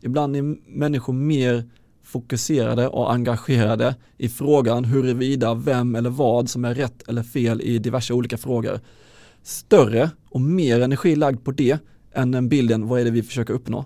[0.00, 1.64] Ibland är människor mer
[2.02, 7.78] fokuserade och engagerade i frågan huruvida vem eller vad som är rätt eller fel i
[7.78, 8.80] diverse olika frågor.
[9.42, 11.78] Större och mer energi lagd på det
[12.12, 13.84] än den bilden vad är det vi försöker uppnå.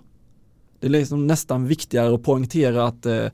[0.79, 3.25] Det är liksom nästan viktigare att poängtera att eh,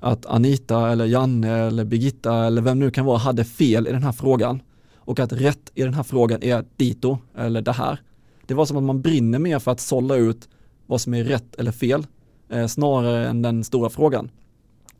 [0.00, 4.02] att Anita eller Janne eller Birgitta eller vem nu kan vara hade fel i den
[4.02, 4.62] här frågan
[4.96, 8.00] och att rätt i den här frågan är dito eller det här.
[8.46, 10.48] Det var som att man brinner mer för att sålla ut
[10.86, 12.06] vad som är rätt eller fel
[12.48, 14.30] eh, snarare än den stora frågan.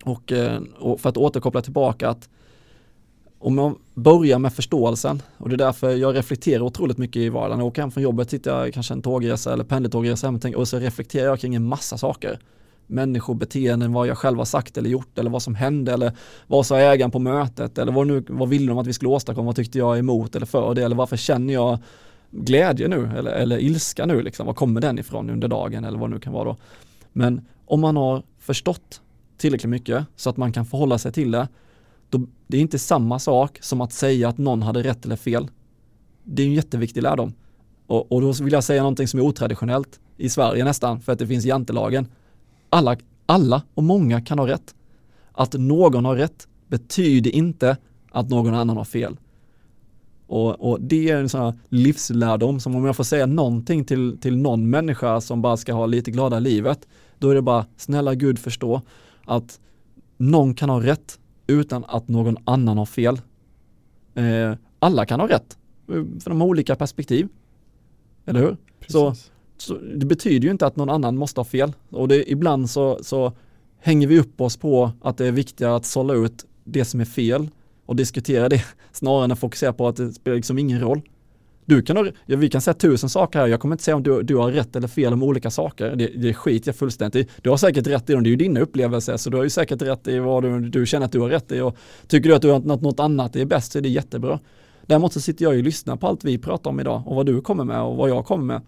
[0.05, 2.29] Och, eh, och, för att återkoppla tillbaka att
[3.39, 7.59] om man börjar med förståelsen och det är därför jag reflekterar otroligt mycket i vardagen.
[7.59, 10.79] När Jag åker hem från jobbet, sitter jag kanske en tågresa eller pendeltågresa och så
[10.79, 12.39] reflekterar jag kring en massa saker
[12.91, 16.13] människobeteenden, vad jag själv har sagt eller gjort eller vad som hände eller
[16.47, 19.47] vad sa ägaren på mötet eller vad, nu, vad ville de att vi skulle åstadkomma,
[19.47, 21.79] vad tyckte jag emot eller för det eller varför känner jag
[22.31, 26.11] glädje nu eller, eller ilska nu liksom, var kommer den ifrån under dagen eller vad
[26.11, 26.57] det nu kan vara då.
[27.13, 29.01] Men om man har förstått
[29.39, 31.49] tillräckligt mycket så att man kan förhålla sig till det,
[32.11, 35.49] då, det är inte samma sak som att säga att någon hade rätt eller fel.
[36.25, 37.33] Det är en jätteviktig lärdom.
[37.87, 41.19] Och, och då vill jag säga någonting som är otraditionellt i Sverige nästan, för att
[41.19, 42.07] det finns jantelagen
[42.71, 44.75] alla, alla och många kan ha rätt.
[45.33, 47.77] Att någon har rätt betyder inte
[48.11, 49.17] att någon annan har fel.
[50.27, 54.19] Och, och, det är en sån här livslärdom som om jag får säga någonting till,
[54.21, 56.89] till någon människa som bara ska ha lite glada livet,
[57.19, 58.83] då är det bara snälla Gud förstå
[59.25, 59.61] att
[60.17, 63.21] någon kan ha rätt utan att någon annan har fel.
[64.15, 67.29] Eh, alla kan ha rätt, eh, för de har olika perspektiv.
[68.27, 68.57] Eller hur?
[68.89, 69.15] Så,
[69.61, 71.73] så, det betyder ju inte att någon annan måste ha fel.
[71.91, 73.33] Och det, ibland så, så
[73.81, 77.05] hänger vi upp oss på att det är viktigare att sålla ut det som är
[77.05, 77.49] fel
[77.87, 81.01] och diskutera det snarare än att fokusera på att det spelar liksom ingen roll.
[81.65, 84.03] Du kan ha, ja, vi kan säga tusen saker här, jag kommer inte säga om
[84.03, 85.97] du, du har rätt eller fel om olika saker.
[85.97, 87.33] Det, det skiter jag fullständigt i.
[87.43, 89.51] Du har säkert rätt i dem, det är ju dina upplevelser, så du har ju
[89.51, 91.61] säkert rätt i vad du, du känner att du har rätt i.
[91.61, 91.77] Och
[92.07, 94.41] tycker du att du har något, något annat är bäst så är det jättebra.
[94.87, 97.27] Däremot så sitter jag ju och lyssnar på allt vi pratar om idag och vad
[97.27, 98.63] du kommer med och vad jag kommer med.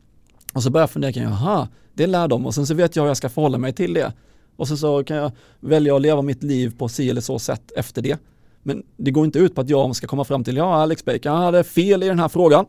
[0.53, 3.03] Och så börjar jag fundera kring, jaha, det är lärdom och sen så vet jag
[3.03, 4.12] hur jag ska förhålla mig till det.
[4.57, 7.73] Och sen så kan jag välja att leva mitt liv på si eller så sätt
[7.77, 8.19] efter det.
[8.62, 11.37] Men det går inte ut på att jag ska komma fram till, ja Alex Bacon
[11.37, 12.66] hade fel i den här frågan.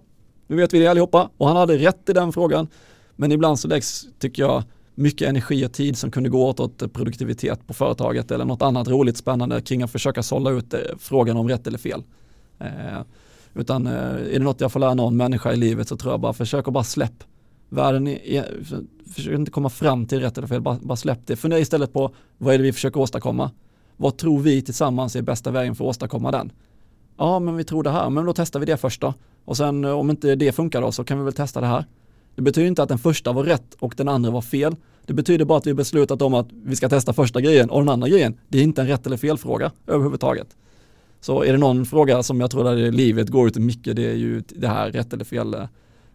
[0.47, 2.68] Nu vet vi det allihopa och han hade rätt i den frågan.
[3.15, 4.64] Men ibland så läggs, tycker jag,
[4.95, 8.88] mycket energi och tid som kunde gå åt åt produktivitet på företaget eller något annat
[8.88, 12.03] roligt spännande kring att försöka sålla ut eh, frågan om rätt eller fel.
[12.60, 13.01] Eh,
[13.53, 16.19] utan eh, är det något jag får lära någon människa i livet så tror jag
[16.19, 17.23] bara försök att bara släpp
[17.73, 18.63] världen, är,
[19.13, 21.35] försök inte komma fram till rätt eller fel, bara, bara släpp det.
[21.35, 23.51] Fundera istället på vad är det vi försöker åstadkomma?
[23.97, 26.51] Vad tror vi tillsammans är bästa vägen för att åstadkomma den?
[27.17, 29.13] Ja, men vi tror det här, men då testar vi det först då.
[29.45, 31.85] Och sen eh, om inte det funkar då så kan vi väl testa det här.
[32.35, 34.75] Det betyder inte att den första var rätt och den andra var fel.
[35.05, 37.89] Det betyder bara att vi beslutat om att vi ska testa första grejen och den
[37.89, 40.47] andra grejen, det är inte en rätt eller fel fråga överhuvudtaget.
[41.21, 44.15] Så är det någon fråga som jag tror att livet går ut mycket, det är
[44.15, 45.53] ju det här rätt eller fel.
[45.53, 45.63] Eh,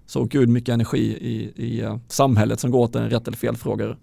[0.08, 3.56] så gud mycket energi i, i eh, samhället som går åt en rätt eller fel
[3.56, 3.96] frågor.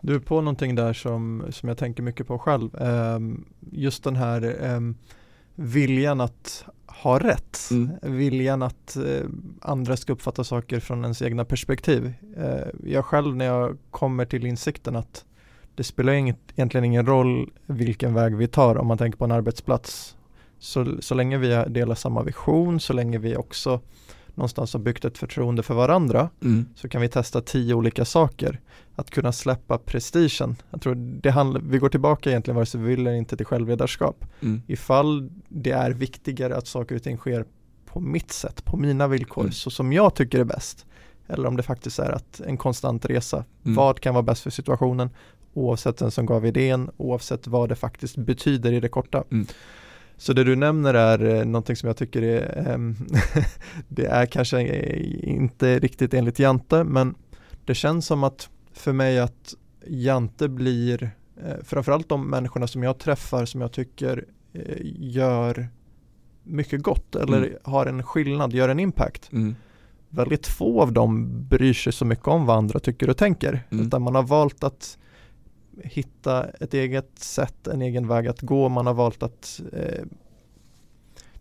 [0.00, 2.82] Du är på någonting där som, som jag tänker mycket på själv.
[2.82, 4.96] Um, just den här um,
[5.54, 7.58] viljan att ha rätt.
[7.70, 7.90] Mm.
[8.02, 9.28] Viljan att uh,
[9.60, 12.12] andra ska uppfatta saker från ens egna perspektiv.
[12.38, 15.24] Uh, jag själv när jag kommer till insikten att
[15.74, 19.32] det spelar inget, egentligen ingen roll vilken väg vi tar om man tänker på en
[19.32, 20.16] arbetsplats.
[20.58, 23.80] Så, så länge vi delar samma vision, så länge vi också
[24.34, 26.66] någonstans har byggt ett förtroende för varandra mm.
[26.74, 28.60] så kan vi testa tio olika saker.
[28.94, 30.56] Att kunna släppa prestigen.
[30.70, 33.46] Jag tror det handlar, vi går tillbaka egentligen vare sig vi vill eller inte till
[33.46, 34.24] självledarskap.
[34.40, 34.62] Mm.
[34.66, 37.44] Ifall det är viktigare att saker och ting sker
[37.86, 39.52] på mitt sätt, på mina villkor, mm.
[39.52, 40.86] så som jag tycker är bäst.
[41.28, 43.44] Eller om det faktiskt är att en konstant resa.
[43.64, 43.76] Mm.
[43.76, 45.10] Vad kan vara bäst för situationen?
[45.54, 49.24] Oavsett den som gav idén, oavsett vad det faktiskt betyder i det korta.
[50.20, 52.96] Så det du nämner är eh, någonting som jag tycker är, um,
[53.88, 54.62] det är kanske
[55.22, 57.14] inte riktigt enligt Jante, men
[57.64, 59.54] det känns som att för mig att
[59.86, 61.10] Jante blir,
[61.44, 65.68] eh, framförallt de människorna som jag träffar som jag tycker eh, gör
[66.42, 67.52] mycket gott eller mm.
[67.64, 69.32] har en skillnad, gör en impact.
[69.32, 69.56] Mm.
[70.08, 73.86] Väldigt få av dem bryr sig så mycket om vad andra tycker och tänker, mm.
[73.86, 74.98] utan man har valt att
[75.84, 78.68] hitta ett eget sätt, en egen väg att gå.
[78.68, 80.04] Man har valt att eh,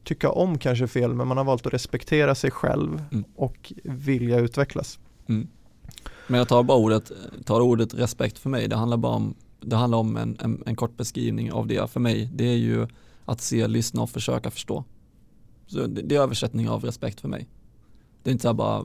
[0.03, 3.24] tycka om kanske fel, men man har valt att respektera sig själv mm.
[3.36, 4.99] och vilja utvecklas.
[5.28, 5.48] Mm.
[6.28, 7.11] Men jag tar bara ordet,
[7.45, 10.76] tar ordet respekt för mig, det handlar bara om, det handlar om en, en, en
[10.76, 12.30] kort beskrivning av det för mig.
[12.34, 12.88] Det är ju
[13.26, 14.84] att se, lyssna och försöka förstå.
[15.68, 17.48] Så det, det är översättning av respekt för mig.
[18.24, 18.78] Det är inte så bara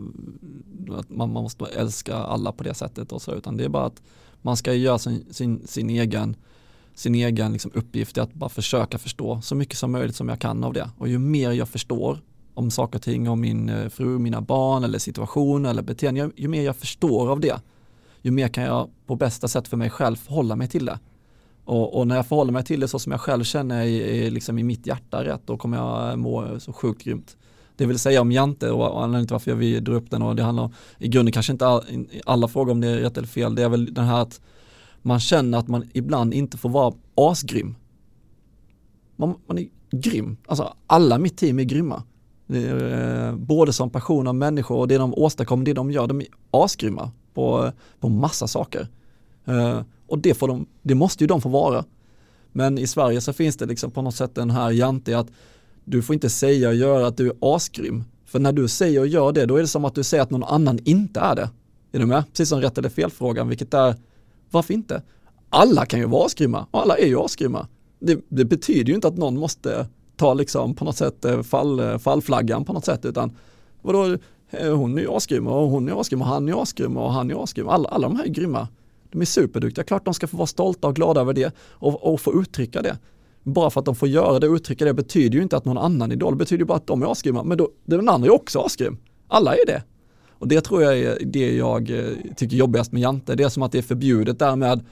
[0.99, 3.85] att man, man måste älska alla på det sättet och så, utan det är bara
[3.85, 4.03] att
[4.45, 6.37] man ska göra sin, sin, sin egen,
[6.95, 10.65] sin egen liksom uppgift, att bara försöka förstå så mycket som möjligt som jag kan
[10.65, 10.91] av det.
[10.99, 12.19] Och ju mer jag förstår
[12.55, 16.31] om saker och ting, om min eh, fru, mina barn eller situation eller beteende, ju,
[16.37, 17.61] ju mer jag förstår av det,
[18.23, 20.99] ju mer kan jag på bästa sätt för mig själv förhålla mig till det.
[21.65, 24.31] Och, och, när jag förhåller mig till det så som jag själv känner i, i,
[24.31, 27.37] liksom i mitt hjärta rätt, då kommer jag må så sjukt grymt.
[27.77, 30.43] Det vill säga om Jante och anledningen till varför vi drar upp den och det
[30.43, 31.83] handlar om, i grunden kanske inte all,
[32.27, 34.41] alla frågor om det är rätt eller fel, det är väl den här att
[35.03, 37.75] man känner att man ibland inte får vara asgrym.
[39.17, 42.03] Man, man är grym, alltså alla mitt team är grymma.
[42.49, 46.21] Är, eh, både som personer och människor och det de åstadkommer, det de gör, de
[46.21, 48.89] är asgrymma på, eh, på massa saker.
[49.45, 51.85] Eh, och det, får de, det måste ju de få vara.
[52.53, 55.31] Men i Sverige så finns det liksom på något sätt den här jante att
[55.85, 58.05] du får inte säga och göra att du är asgrym.
[58.25, 60.31] För när du säger och gör det, då är det som att du säger att
[60.31, 61.51] någon annan inte är det.
[61.93, 62.25] Är du med?
[62.33, 63.95] Precis som rätt eller fel frågan, vilket är,
[64.51, 65.03] varför inte?
[65.49, 67.69] Alla kan ju vara asgrymma och alla är ju asgrymma.
[67.99, 69.87] Det, det betyder ju inte att någon måste
[70.17, 73.37] ta liksom på något sätt eh, fall, eh, fallflaggan på något sätt, utan
[73.83, 74.17] vadå,
[74.51, 77.31] eh, hon är ju asgrym och hon är asgrym och han är asgrym och han
[77.31, 77.69] är asgrym.
[77.69, 78.69] Alla, alla de här är grymma.
[79.11, 82.21] De är superduktiga, klart de ska få vara stolta och glada över det och, och
[82.21, 82.99] få uttrycka det
[83.45, 85.79] bara för att de får göra det och uttrycka det betyder ju inte att någon
[85.79, 88.33] annan idol, det betyder ju bara att de är asgrymma, men då, den andra är
[88.35, 88.99] också asgrym.
[89.29, 89.83] Alla är det.
[90.39, 92.05] Och det tror jag är det jag eh,
[92.37, 94.85] tycker är jobbigast med Jante, det är som att det är förbjudet därmed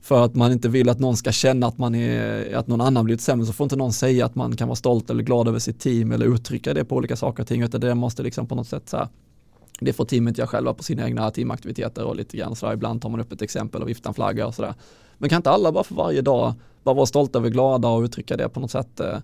[0.00, 3.04] för att man inte vill att någon ska känna att, man är, att någon annan
[3.04, 5.58] blivit sämre så får inte någon säga att man kan vara stolt eller glad över
[5.58, 8.54] sitt team eller uttrycka det på olika saker och ting utan det måste liksom på
[8.54, 9.08] något sätt så här,
[9.80, 12.72] det får teamet göra själva på sina egna teamaktiviteter och lite grann sådär.
[12.72, 14.74] Ibland tar man upp ett exempel och viftar en flagga och sådär.
[15.20, 18.36] Men kan inte alla bara för varje dag bara vara stolta över glada och uttrycka
[18.36, 19.00] det på något sätt.
[19.00, 19.18] Eh,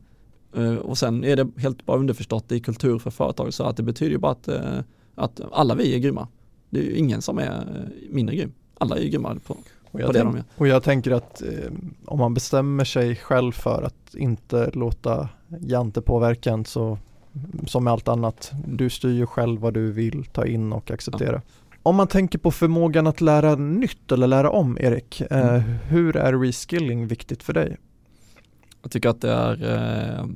[0.56, 3.82] eh, och sen är det helt bara underförstått i kultur för företag så att det
[3.82, 4.78] betyder ju bara att, eh,
[5.14, 6.28] att alla vi är grymma.
[6.70, 8.52] Det är ju ingen som är mindre grym.
[8.78, 9.56] Alla är ju grymma på,
[9.90, 11.72] och jag, tänk, och jag tänker att eh,
[12.04, 15.28] om man bestämmer sig själv för att inte låta
[15.60, 16.98] Jante påverka en så
[17.66, 21.32] som med allt annat, du styr ju själv vad du vill ta in och acceptera.
[21.32, 21.40] Ja.
[21.86, 25.62] Om man tänker på förmågan att lära nytt eller lära om, Erik, eh, mm.
[25.88, 27.76] hur är reskilling viktigt för dig?
[28.82, 29.74] Jag tycker att det är
[30.18, 30.26] eh,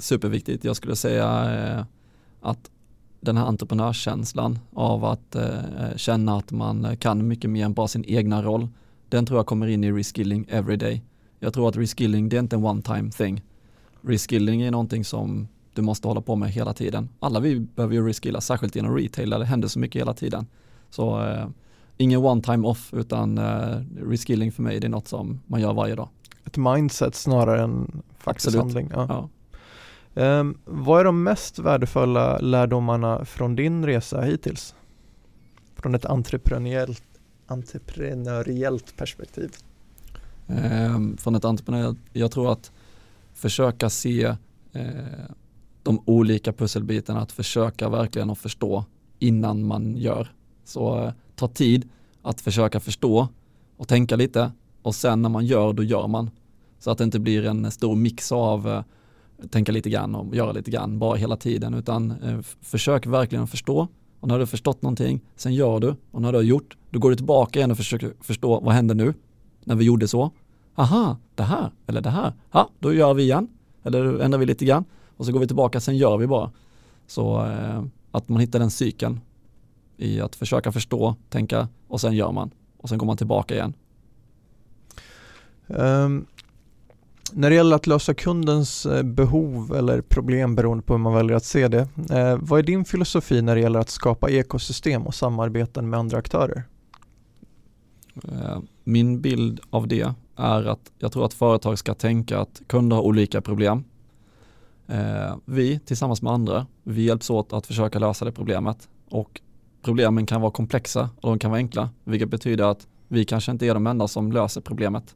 [0.00, 0.64] superviktigt.
[0.64, 1.84] Jag skulle säga eh,
[2.40, 2.70] att
[3.20, 8.04] den här entreprenörskänslan av att eh, känna att man kan mycket mer än bara sin
[8.04, 8.68] egna roll.
[9.08, 11.02] Den tror jag kommer in i reskilling every day.
[11.38, 13.42] Jag tror att reskilling det är inte en one time thing.
[14.00, 17.08] Reskilling är någonting som du måste hålla på med hela tiden.
[17.20, 20.46] Alla vi behöver ju reskilla, särskilt inom retail där det händer så mycket hela tiden.
[20.90, 21.48] Så eh,
[21.96, 25.72] ingen one time off utan eh, reskilling för mig det är något som man gör
[25.72, 26.08] varje dag.
[26.44, 28.62] Ett mindset snarare än faktisk Absolut.
[28.62, 28.90] handling.
[28.92, 29.06] Ja.
[29.08, 29.28] ja.
[30.14, 34.74] Um, vad är de mest värdefulla lärdomarna från din resa hittills?
[35.76, 37.02] Från ett entreprenöriellt,
[37.46, 39.50] entreprenöriellt perspektiv?
[40.46, 42.72] Um, från ett entreprenöriellt, jag tror att
[43.34, 44.26] försöka se
[44.76, 44.84] uh,
[45.82, 48.84] de olika pusselbitarna, att försöka verkligen att förstå
[49.18, 50.32] innan man gör.
[50.70, 51.88] Så eh, ta tid
[52.22, 53.28] att försöka förstå
[53.76, 54.52] och tänka lite
[54.82, 56.30] och sen när man gör, då gör man.
[56.78, 58.82] Så att det inte blir en stor mix av eh,
[59.50, 63.88] tänka lite grann och göra lite grann bara hela tiden utan eh, försök verkligen förstå
[64.20, 66.98] och när du har förstått någonting, sen gör du och när du har gjort, då
[66.98, 69.14] går du tillbaka igen och försöker förstå vad händer nu
[69.64, 70.30] när vi gjorde så.
[70.74, 72.32] Aha, det här eller det här.
[72.52, 73.48] Ja, då gör vi igen
[73.82, 74.84] eller ändrar vi lite grann
[75.16, 76.50] och så går vi tillbaka, sen gör vi bara.
[77.06, 79.20] Så eh, att man hittar den cykeln
[80.00, 83.74] i att försöka förstå, tänka och sen gör man och sen går man tillbaka igen.
[85.66, 86.26] Um,
[87.32, 91.36] när det gäller att lösa kundens eh, behov eller problem beroende på hur man väljer
[91.36, 95.14] att se det, eh, vad är din filosofi när det gäller att skapa ekosystem och
[95.14, 96.62] samarbeten med andra aktörer?
[98.14, 102.96] Eh, min bild av det är att jag tror att företag ska tänka att kunder
[102.96, 103.84] har olika problem.
[105.44, 109.40] Vi tillsammans med andra, vi hjälps åt att försöka lösa det problemet och
[109.82, 113.66] problemen kan vara komplexa och de kan vara enkla, vilket betyder att vi kanske inte
[113.66, 115.14] är de enda som löser problemet.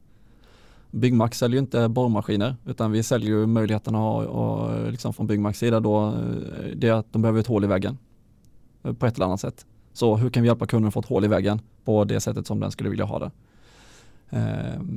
[0.91, 5.15] Byggmax säljer ju inte borrmaskiner utan vi säljer ju möjligheten att ha och eh, liksom
[5.15, 6.13] från Byggmax sida då eh,
[6.77, 7.99] det är att de behöver ett hål i väggen
[8.83, 9.67] eh, på ett eller annat sätt.
[9.93, 12.47] Så hur kan vi hjälpa kunden att få ett hål i väggen på det sättet
[12.47, 13.31] som den skulle vilja ha det?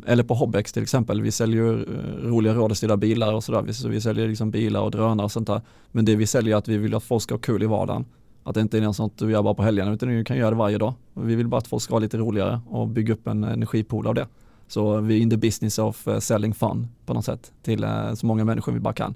[0.05, 1.85] Eller på Hobbex till exempel, vi säljer ju
[2.23, 3.71] roliga radiostyrda bilar och sådär.
[3.71, 5.61] Så vi säljer liksom bilar och drönare och sånt där.
[5.91, 8.05] Men det vi säljer är att vi vill att folk ska ha kul i vardagen.
[8.47, 10.49] Att det inte är något sånt du gör bara på helgerna utan du kan göra
[10.49, 10.93] det varje dag.
[11.13, 14.15] Vi vill bara att folk ska ha lite roligare och bygga upp en energipool av
[14.15, 14.27] det.
[14.67, 18.13] Så vi är in the business of uh, selling fun på något sätt till uh,
[18.13, 19.15] så många människor vi bara kan.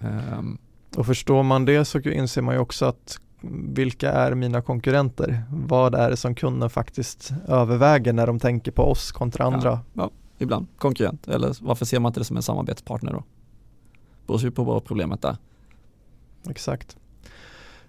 [0.00, 0.58] Um.
[0.96, 3.20] Och förstår man det så inser man ju också att
[3.74, 5.42] vilka är mina konkurrenter?
[5.50, 9.70] Vad är det som kunden faktiskt överväger när de tänker på oss kontra andra?
[9.70, 13.24] Ja, ja ibland konkurrent eller varför ser man inte det som en samarbetspartner då?
[14.26, 15.36] Beror ju på vad problemet är.
[16.48, 16.96] Exakt.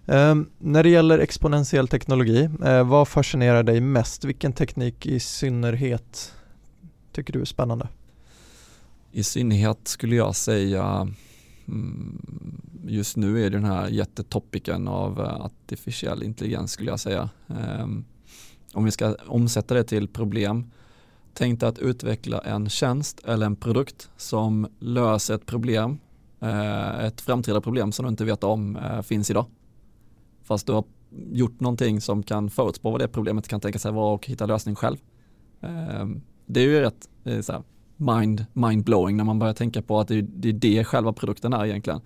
[0.10, 4.26] Um, när det gäller exponentiell teknologi, uh, vad fascinerar dig mest?
[4.26, 6.34] Vilken teknik i synnerhet
[7.12, 7.88] tycker du är spännande?
[9.12, 11.08] I synnerhet skulle jag säga
[11.68, 12.22] mm,
[12.88, 17.30] just nu är det den här jättetopiken av eh, artificiell intelligens skulle jag säga.
[17.48, 18.06] Ehm,
[18.74, 20.72] om vi ska omsätta det till problem,
[21.34, 26.00] tänk dig att utveckla en tjänst eller en produkt som löser ett problem,
[26.40, 29.46] eh, ett framtida problem som du inte vet om finns idag.
[30.48, 30.84] Fast du har
[31.32, 34.76] gjort någonting som kan förutspå vad det problemet kan tänka sig vara och hitta lösning
[34.76, 34.98] själv.
[35.62, 37.64] Ehm, det är ju rätt eh, så här,
[37.98, 41.54] mind, mind-blowing när man börjar tänka på att det är, det är det själva produkten
[41.54, 42.02] är egentligen.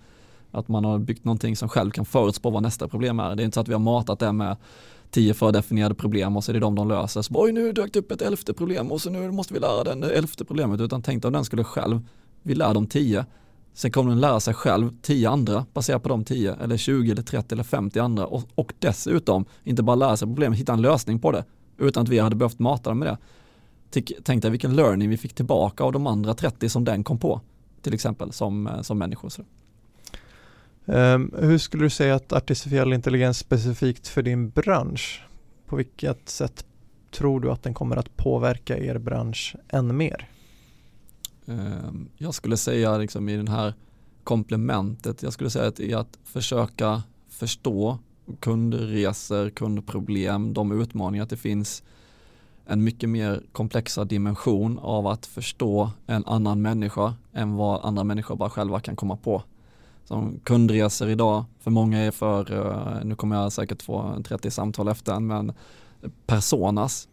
[0.50, 3.36] Att man har byggt någonting som själv kan förutspå vad nästa problem är.
[3.36, 4.56] Det är inte så att vi har matat det med
[5.10, 7.22] tio fördefinierade problem och så är det de de löser.
[7.22, 9.84] Så oj nu dök det upp ett elfte problem och så nu måste vi lära
[9.84, 10.80] den elfte problemet.
[10.80, 12.00] Utan tänk om den skulle själv,
[12.42, 13.26] vi lär dem tio.
[13.74, 17.22] Sen kommer den lära sig själv tio andra baserat på de tio eller 20 eller
[17.22, 21.18] 30 eller 50 andra och, och dessutom inte bara lära sig problemet, hitta en lösning
[21.18, 21.44] på det
[21.78, 23.18] utan att vi hade behövt mata dem med det.
[24.22, 27.40] Tänk dig vilken learning vi fick tillbaka av de andra 30 som den kom på,
[27.82, 29.32] till exempel som, eh, som människor.
[30.84, 35.22] Um, hur skulle du säga att artificiell intelligens specifikt för din bransch,
[35.66, 36.64] på vilket sätt
[37.10, 40.28] tror du att den kommer att påverka er bransch än mer?
[41.46, 43.74] Ehm, jag skulle säga liksom i den här
[44.24, 47.98] komplementet, jag skulle säga att i att försöka förstå
[48.40, 51.82] kundresor, kundproblem, de utmaningar att det finns
[52.66, 58.36] en mycket mer komplexa dimension av att förstå en annan människa än vad andra människor
[58.36, 59.42] bara själva kan komma på.
[60.04, 64.88] Som kundresor idag, för många är för, eh, nu kommer jag säkert få 30 samtal
[64.88, 65.52] efter men
[66.26, 67.08] personas,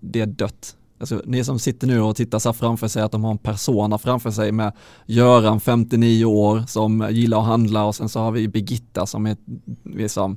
[0.00, 0.77] det är dött.
[1.00, 3.98] Alltså, ni som sitter nu och tittar så framför sig att de har en persona
[3.98, 4.72] framför sig med
[5.06, 9.36] Göran 59 år som gillar att handla och sen så har vi Birgitta som är
[9.84, 10.36] liksom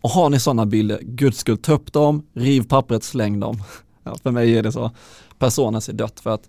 [0.00, 3.62] har ni sådana bilder, guds skull ta upp dem, riv pappret, släng dem.
[4.04, 4.90] Ja, för mig är det så,
[5.38, 6.48] personas är dött för att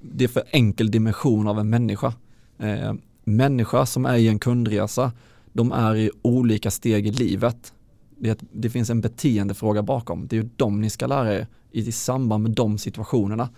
[0.00, 2.12] det är för enkel dimension av en människa.
[2.58, 2.92] Eh,
[3.24, 5.12] människa som är i en kundresa,
[5.52, 7.72] de är i olika steg i livet.
[8.18, 11.92] Det, det finns en beteendefråga bakom, det är ju de ni ska lära er i
[11.92, 13.48] samband med de situationerna.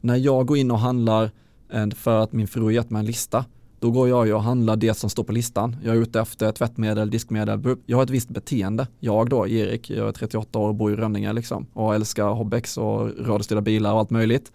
[0.00, 1.30] När jag går in och handlar
[1.72, 3.44] eh, för att min fru har gett mig en lista,
[3.80, 5.76] då går jag och handlar det som står på listan.
[5.84, 8.86] Jag är ute efter tvättmedel, diskmedel, jag har ett visst beteende.
[9.00, 12.78] Jag då, Erik, jag är 38 år och bor i Rönninge liksom och älskar Hobbex
[12.78, 14.52] och radiostyrda bilar och allt möjligt.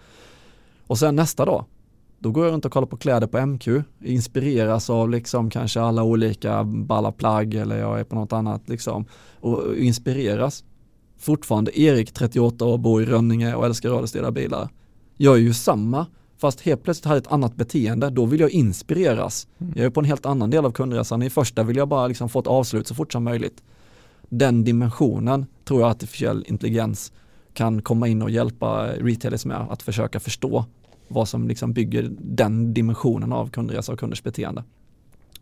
[0.88, 1.66] Och sen nästa dag,
[2.26, 3.68] då går jag runt och kollar på kläder på MQ,
[4.04, 9.06] inspireras av liksom kanske alla olika balla plagg eller jag är på något annat liksom
[9.40, 10.64] och inspireras
[11.20, 14.70] fortfarande Erik, 38 år, bor i Rönninge och älskar radiostyrda bilar.
[15.18, 16.06] Jag är ju samma,
[16.38, 19.48] fast helt plötsligt har jag ett annat beteende, då vill jag inspireras.
[19.58, 19.74] Mm.
[19.76, 21.22] Jag är på en helt annan del av kundresan.
[21.22, 23.64] I första vill jag bara liksom få ett avslut så fort som möjligt.
[24.30, 27.12] Den dimensionen tror jag artificiell intelligens
[27.54, 30.66] kan komma in och hjälpa retailers med att försöka förstå
[31.08, 34.64] vad som liksom bygger den dimensionen av kundresa och kunders beteende.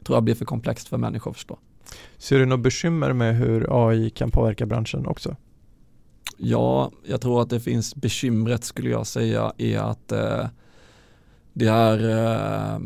[0.03, 1.57] Tror jag blir för komplext för människor att förstå.
[2.17, 5.35] Ser du något bekymmer med hur AI kan påverka branschen också?
[6.37, 10.47] Ja, jag tror att det finns bekymret skulle jag säga är att eh,
[11.53, 12.79] det är eh,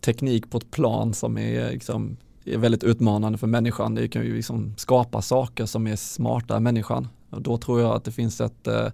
[0.00, 3.94] teknik på ett plan som är, liksom, är väldigt utmanande för människan.
[3.94, 7.08] Det kan ju liksom skapa saker som är smartare än människan.
[7.30, 8.88] Och då tror jag att det finns ett eh,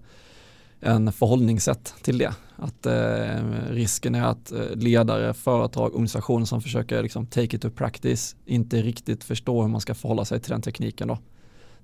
[0.80, 2.34] en förhållningssätt till det.
[2.56, 7.70] Att eh, risken är att eh, ledare, företag, organisationer som försöker liksom, take it to
[7.70, 11.18] practice inte riktigt förstår hur man ska förhålla sig till den tekniken då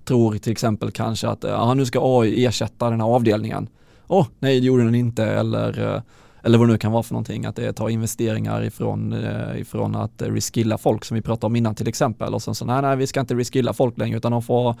[0.05, 3.69] tror till exempel kanske att eh, ja, nu ska AI ersätta den här avdelningen.
[4.07, 6.01] Åh, oh, nej det gjorde den inte eller, eh,
[6.45, 9.95] eller vad det nu kan vara för någonting, att det tar investeringar ifrån, eh, ifrån
[9.95, 12.97] att reskilla folk som vi pratade om innan till exempel och sen så nej, nej
[12.97, 14.75] vi ska inte reskilla folk längre utan de får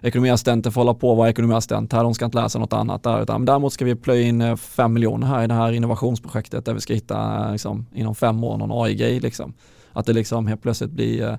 [0.00, 3.22] ekonomiassistenter får hålla på och vara ekonomiassistent här, de ska inte läsa något annat där
[3.22, 6.74] utan däremot ska vi plöja in eh, 5 miljoner här i det här innovationsprojektet där
[6.74, 9.54] vi ska hitta eh, liksom, inom fem år någon AI-grej liksom.
[9.92, 11.36] Att det liksom helt plötsligt blir eh,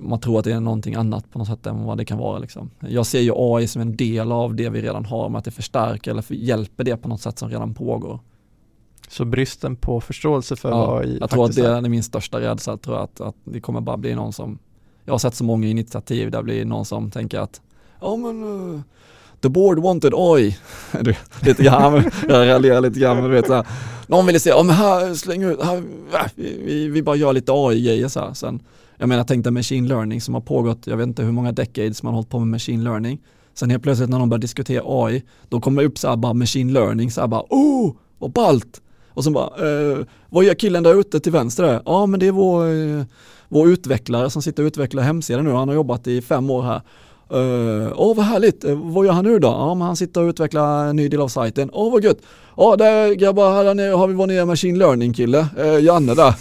[0.00, 2.38] man tror att det är någonting annat på något sätt än vad det kan vara.
[2.38, 2.70] Liksom.
[2.80, 5.50] Jag ser ju AI som en del av det vi redan har, med att det
[5.50, 8.20] förstärker eller hjälper det på något sätt som redan pågår.
[9.08, 12.72] Så bristen på förståelse för ja, AI Jag tror att det är min största rädsla,
[12.72, 14.58] jag tror att, att det kommer bara bli någon som,
[15.04, 17.60] jag har sett så många initiativ där det blir någon som tänker att,
[18.00, 18.80] ja men uh,
[19.40, 20.56] the board wanted AI.
[21.42, 23.66] lite grann, jag raljerar lite grann, men du vet så här,
[24.06, 25.82] någon ville säga, ja men här, släng ut, här,
[26.34, 28.34] vi, vi, vi bara gör lite AI-grejer så här.
[28.34, 28.62] Sen,
[28.96, 32.02] jag menar tänk dig machine learning som har pågått, jag vet inte hur många decades
[32.02, 33.18] man har hållit på med machine learning.
[33.54, 36.34] Sen helt plötsligt när de börjar diskutera AI, då kommer det upp så här bara
[36.34, 38.80] machine learning, så här bara oh, vad ballt!
[39.18, 39.98] Och så bara, eh,
[40.30, 41.82] vad gör killen där ute till vänster där?
[41.84, 43.04] Ja men det är vår, eh,
[43.48, 46.76] vår utvecklare som sitter och utvecklar hemsidan nu, han har jobbat i fem år här.
[46.76, 46.82] Eh,
[47.30, 49.48] åh uh, oh, vad härligt, uh, vad gör han nu då?
[49.48, 51.70] Ja men han sitter och utvecklar en ny del av sajten.
[51.72, 52.18] Åh oh, vad gött!
[52.56, 56.34] Ja där grabbar, här har vi vår nya machine learning kille, uh, Janne där.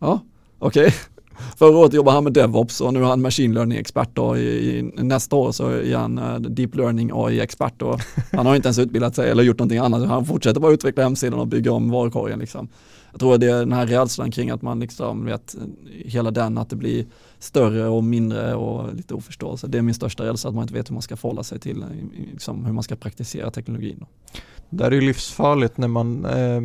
[0.00, 0.20] Ja,
[0.58, 0.86] okej.
[0.86, 0.98] Okay.
[1.56, 4.82] Förra året jobbade han med DevOps och nu är han machine learning-expert och i, i,
[4.96, 8.00] nästa år så är han uh, deep learning AI-expert och
[8.32, 10.08] han har inte ens utbildat sig eller gjort någonting annat.
[10.08, 12.38] Han fortsätter bara utveckla hemsidan och bygga om varukorgen.
[12.38, 12.68] Liksom.
[13.10, 15.60] Jag tror att det är den här rädslan kring att man liksom vet eh,
[16.04, 17.06] hela den att det blir
[17.38, 19.66] större och mindre och lite oförståelse.
[19.66, 21.82] Det är min största rädsla att man inte vet hur man ska förhålla sig till
[21.82, 21.88] eh,
[22.32, 24.04] liksom, hur man ska praktisera teknologin.
[24.70, 26.60] Det är ju livsfarligt när man eh,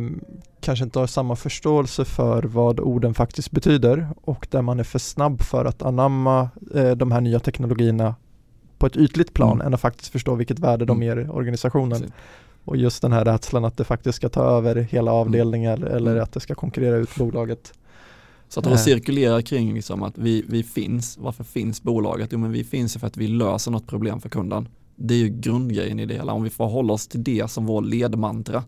[0.60, 4.98] kanske inte har samma förståelse för vad orden faktiskt betyder och där man är för
[4.98, 8.14] snabb för att anamma eh, de här nya teknologierna
[8.78, 9.66] på ett ytligt plan mm.
[9.66, 11.18] än att faktiskt förstå vilket värde de mm.
[11.18, 12.00] ger organisationen.
[12.00, 12.14] Precis.
[12.64, 15.20] Och just den här rädslan att det faktiskt ska ta över hela mm.
[15.20, 15.96] avdelningar mm.
[15.96, 17.72] eller att det ska konkurrera ut bolaget.
[18.48, 22.28] Så att de cirkulerar kring liksom att vi, vi finns, varför finns bolaget?
[22.32, 24.68] Jo men vi finns för att vi löser något problem för kunden.
[24.96, 27.66] Det är ju grundgrejen i det hela, om vi får hålla oss till det som
[27.66, 28.64] vår ledmantra.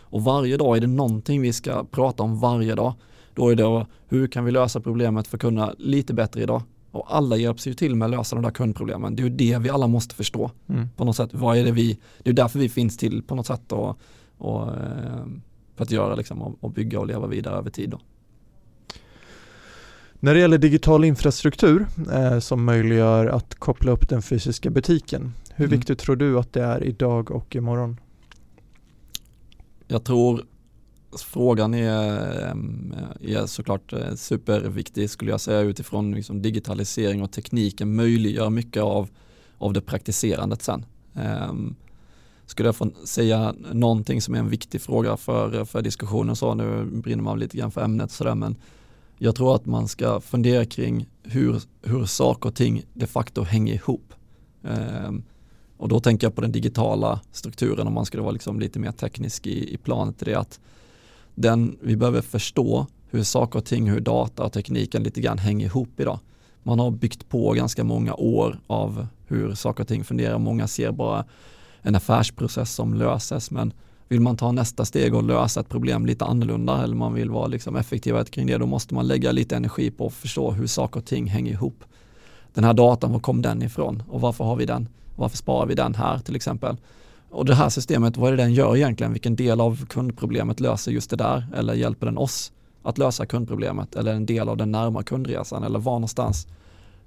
[0.00, 2.94] Och varje dag är det någonting vi ska prata om varje dag.
[3.34, 6.62] Då är det hur kan vi lösa problemet för kunderna lite bättre idag?
[6.90, 9.16] och alla hjälps ju till med att lösa de där kundproblemen.
[9.16, 10.88] Det är ju det vi alla måste förstå Mm.
[10.96, 11.30] på något sätt.
[11.32, 13.98] Vad är det vi, det är därför vi finns till på något sätt och,
[14.38, 15.26] och eh,
[15.76, 17.90] för att göra liksom och, och bygga och leva vidare över tid.
[17.90, 18.00] Då.
[20.20, 25.66] När det gäller digital infrastruktur eh, som möjliggör att koppla upp den fysiska butiken, hur
[25.66, 25.78] Mm.
[25.78, 28.00] viktigt tror du att det är idag och imorgon?
[29.86, 30.44] Jag tror
[31.18, 37.94] frågan är, ehm, är såklart eh, superviktig skulle jag säga utifrån liksom digitalisering och tekniken
[37.96, 39.08] möjliggör mycket av,
[39.58, 40.84] av det praktiserandet sen.
[41.14, 41.74] Ehm,
[42.46, 46.84] Skulle jag få säga någonting som är en viktig fråga för, för diskussionen så, nu
[46.84, 48.56] brinner man lite grann för ämnet sådär men
[49.18, 53.74] jag tror att man ska fundera kring hur, hur saker och ting de facto hänger
[53.74, 54.12] ihop.
[54.64, 55.22] Ehm,
[55.78, 58.92] och då tänker jag på den digitala strukturen om man skulle vara liksom lite mer
[58.92, 60.14] teknisk i, i planet.
[60.18, 60.60] Det är att
[61.34, 65.66] den, vi behöver förstå hur saker och ting, hur data och tekniken lite grann hänger
[65.66, 66.18] ihop idag.
[66.62, 70.38] Man har byggt på ganska många år av hur saker och ting fungerar.
[70.38, 71.24] Många ser bara
[71.82, 73.72] en affärsprocess som löses men
[74.08, 77.46] vill man ta nästa steg och lösa ett problem lite annorlunda eller man vill vara
[77.46, 81.00] liksom effektivare kring det då måste man lägga lite energi på att förstå hur saker
[81.00, 81.84] och ting hänger ihop.
[82.54, 84.88] Den här datan, var kom den ifrån och varför har vi den?
[85.18, 86.76] Varför sparar vi den här till exempel?
[87.30, 89.12] Och det här systemet, vad är det den gör egentligen?
[89.12, 91.46] Vilken del av kundproblemet löser just det där?
[91.56, 93.96] Eller hjälper den oss att lösa kundproblemet?
[93.96, 95.64] Eller en del av den närma kundresan?
[95.64, 96.46] Eller var någonstans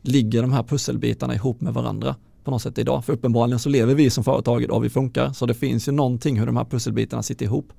[0.01, 3.05] ligger de här pusselbitarna ihop med varandra på något sätt idag?
[3.05, 5.33] För uppenbarligen så lever vi som företag idag, vi funkar.
[5.33, 7.73] Så det finns ju någonting hur de här pusselbitarna sitter ihop.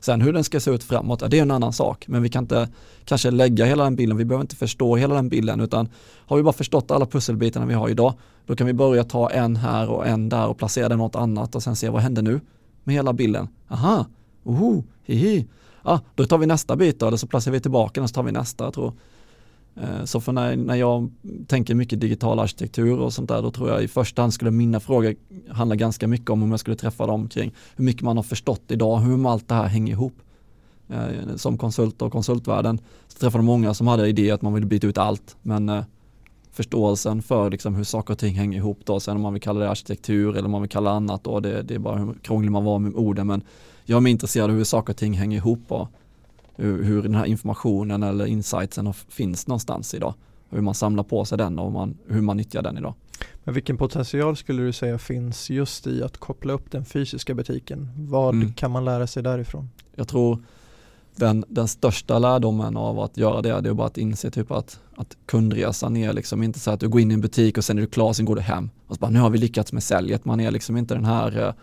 [0.00, 2.08] Sen hur den ska se ut framåt, ja, det är en annan sak.
[2.08, 2.68] Men vi kan inte
[3.04, 5.88] kanske lägga hela den bilden, vi behöver inte förstå hela den bilden utan
[6.26, 8.14] har vi bara förstått alla pusselbitarna vi har idag,
[8.46, 11.54] då kan vi börja ta en här och en där och placera den något annat
[11.54, 12.40] och sen se vad händer nu
[12.84, 13.48] med hela bilden.
[13.68, 14.06] Aha,
[14.44, 15.46] oho, hihi.
[15.82, 18.14] Ah, då tar vi nästa bit då, eller så placerar vi tillbaka den och så
[18.14, 18.64] tar vi nästa.
[18.64, 18.92] Jag tror.
[19.82, 21.10] Eh, så för när, när jag
[21.46, 24.80] tänker mycket digital arkitektur och sånt där, då tror jag i första hand skulle mina
[24.80, 25.14] frågor
[25.50, 28.62] handla ganska mycket om om jag skulle träffa dem kring hur mycket man har förstått
[28.68, 30.14] idag, hur allt det här hänger ihop.
[30.88, 34.86] Eh, som konsult och konsultvärlden så träffade många som hade idéer att man ville byta
[34.86, 35.84] ut allt, men eh,
[36.52, 39.60] förståelsen för liksom hur saker och ting hänger ihop då, sen om man vill kalla
[39.60, 42.14] det arkitektur eller om man vill kalla det annat då, det, det är bara hur
[42.22, 43.42] krånglig man var med orden, men
[43.84, 45.88] jag är mer intresserad av hur saker och ting hänger ihop och
[46.58, 50.14] hur, den här informationen eller insightsen finns någonstans idag.
[50.50, 52.94] Hur man samlar på sig den och man, hur man nyttjar den idag.
[53.44, 57.88] Men vilken potential skulle du säga finns just i att koppla upp den fysiska butiken?
[57.96, 58.52] Vad Mm.
[58.52, 59.70] kan man lära sig därifrån?
[59.94, 60.38] Jag tror
[61.16, 64.80] den, den största lärdomen av att göra det, det är bara att inse typ att,
[64.96, 67.78] att kundresan är liksom inte så att du går in i en butik och sen
[67.78, 68.70] är du klar, sen går du hem.
[68.86, 70.24] Och så bara, nu har vi lyckats med säljet.
[70.24, 71.54] Man är liksom inte den här eh,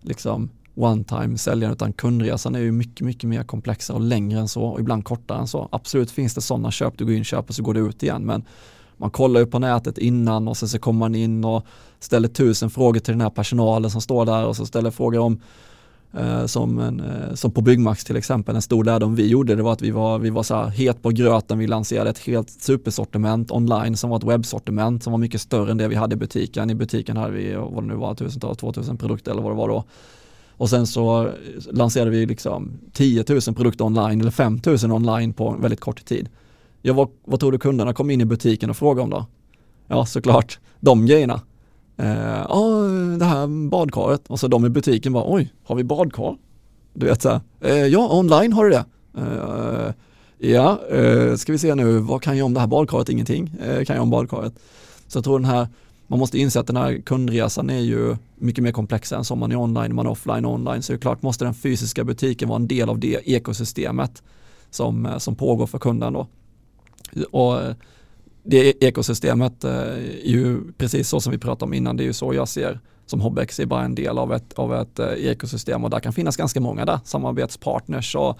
[0.00, 4.48] liksom one time säljaren utan kundresan är ju mycket, mycket mer komplexare och längre än
[4.48, 5.68] så och ibland kortare än så.
[5.72, 8.44] Absolut finns det sådana köp, du går in, köper så går du ut igen men
[8.96, 11.66] man kollar ju på nätet innan och sen så kommer man in och
[12.00, 15.40] ställer tusen frågor till den här personalen som står där och så ställer frågor om
[16.12, 19.62] eh, som, en, eh, som på Byggmax till exempel, en stor lärdom vi gjorde det
[19.62, 22.50] var att vi var, vi var så här het på gröten, vi lanserade ett helt
[22.50, 26.16] supersortiment online som var ett webbsortiment som var mycket större än det vi hade i
[26.16, 26.70] butiken.
[26.70, 29.68] I butiken hade vi, vad det nu var, tusentals, 2000 produkter eller vad det var
[29.68, 29.84] då.
[30.62, 31.30] Och sen så
[31.70, 36.28] lanserade vi liksom 10 000 produkter online eller 5 000 online på väldigt kort tid.
[36.82, 39.26] Ja, vad, vad tror du kunderna kom in i butiken och frågade om då?
[39.88, 41.40] Ja, såklart de grejerna.
[41.96, 42.56] Eh,
[43.18, 44.22] det här badkaret.
[44.28, 46.36] Och så de i butiken bara, oj, har vi badkar?
[46.94, 48.84] Du vet så här, eh, ja, online har du det.
[49.18, 49.92] Eh,
[50.50, 53.08] ja, eh, ska vi se nu, vad kan jag om det här badkaret?
[53.08, 54.52] Ingenting eh, kan jag om badkaret.
[55.06, 55.68] Så jag tror den här,
[56.12, 59.52] man måste inse att den här kundresan är ju mycket mer komplex än som man
[59.52, 60.82] är online, man är offline och online.
[60.82, 64.22] Så det är klart måste den fysiska butiken vara en del av det ekosystemet
[64.70, 66.26] som, eh, som pågår för kunden då.
[67.30, 67.74] Och eh,
[68.42, 72.06] det e-, ekosystemet eh, är ju precis så som vi pratade om innan, det är
[72.06, 75.84] ju så jag ser som Hobbex är bara en del av ett, av ett ekosystem
[75.84, 78.38] och där kan finnas ganska många där, samarbetspartners och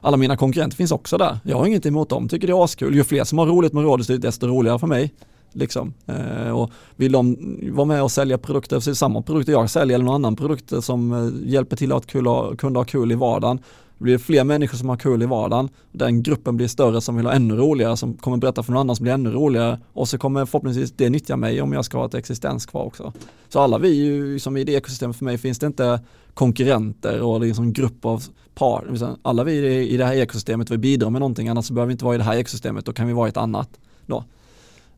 [0.00, 1.38] alla mina konkurrenter finns också där.
[1.44, 2.94] Jag har inget emot dem, tycker det är askul.
[2.94, 5.14] Ju fler som har roligt med Rådhuset, desto roligare för mig.
[5.54, 5.94] Liksom.
[6.06, 7.36] Eh, och vill de
[7.72, 10.36] vara med och sälja produkter, så är det samma produkter jag säljer eller någon annan
[10.36, 13.58] produkt som eh, hjälper till att kul, ha- kunna ha kul i vardagen.
[13.98, 15.68] Det blir fler människor som har kul i vardagen.
[15.92, 18.96] Den gruppen blir större som vill ha ännu roligare, som kommer berätta för någon annan
[18.96, 19.80] som blir ännu roligare.
[19.92, 23.12] Och så kommer förhoppningsvis det nyttja mig om jag ska ha ett existens kvar också.
[23.48, 26.00] Så alla vi, ju, som i det ekosystemet för mig, finns det inte
[26.34, 28.22] konkurrenter och liksom grupp av
[28.54, 28.84] par.
[29.22, 29.52] Alla vi
[29.88, 32.18] i- det här ekosystemet, vi bidrar med någonting, annars så behöver vi inte vara i
[32.18, 33.68] det här ekosystemet, då kan vi vara i ett annat.
[34.06, 34.24] Då.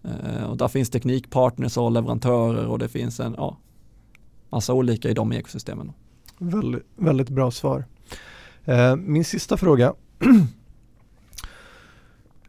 [0.04, 3.56] Eh, Och där finns teknikpartners och leverantörer och det finns en ja,
[4.50, 5.92] massa olika i de ekosystemen.
[6.38, 7.84] Väldigt, väldigt bra svar.
[8.64, 9.94] Eh, min sista fråga.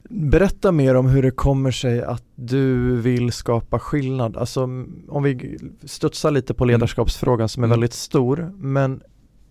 [0.10, 4.38] Berätta mer om hur det kommer sig att du vill skapa skillnad.
[4.38, 4.64] Alltså
[5.07, 6.74] om vi studsar lite på mm.
[6.74, 7.74] ledarskapsfrågan som är mm.
[7.80, 9.02] väldigt stor, men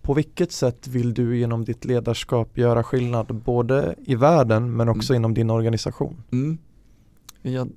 [0.01, 5.13] på vilket sätt vill du genom ditt ledarskap göra skillnad både i världen men också
[5.13, 5.21] mm.
[5.21, 6.23] inom din organisation?
[6.31, 6.57] Mm.
[7.41, 7.67] Ja,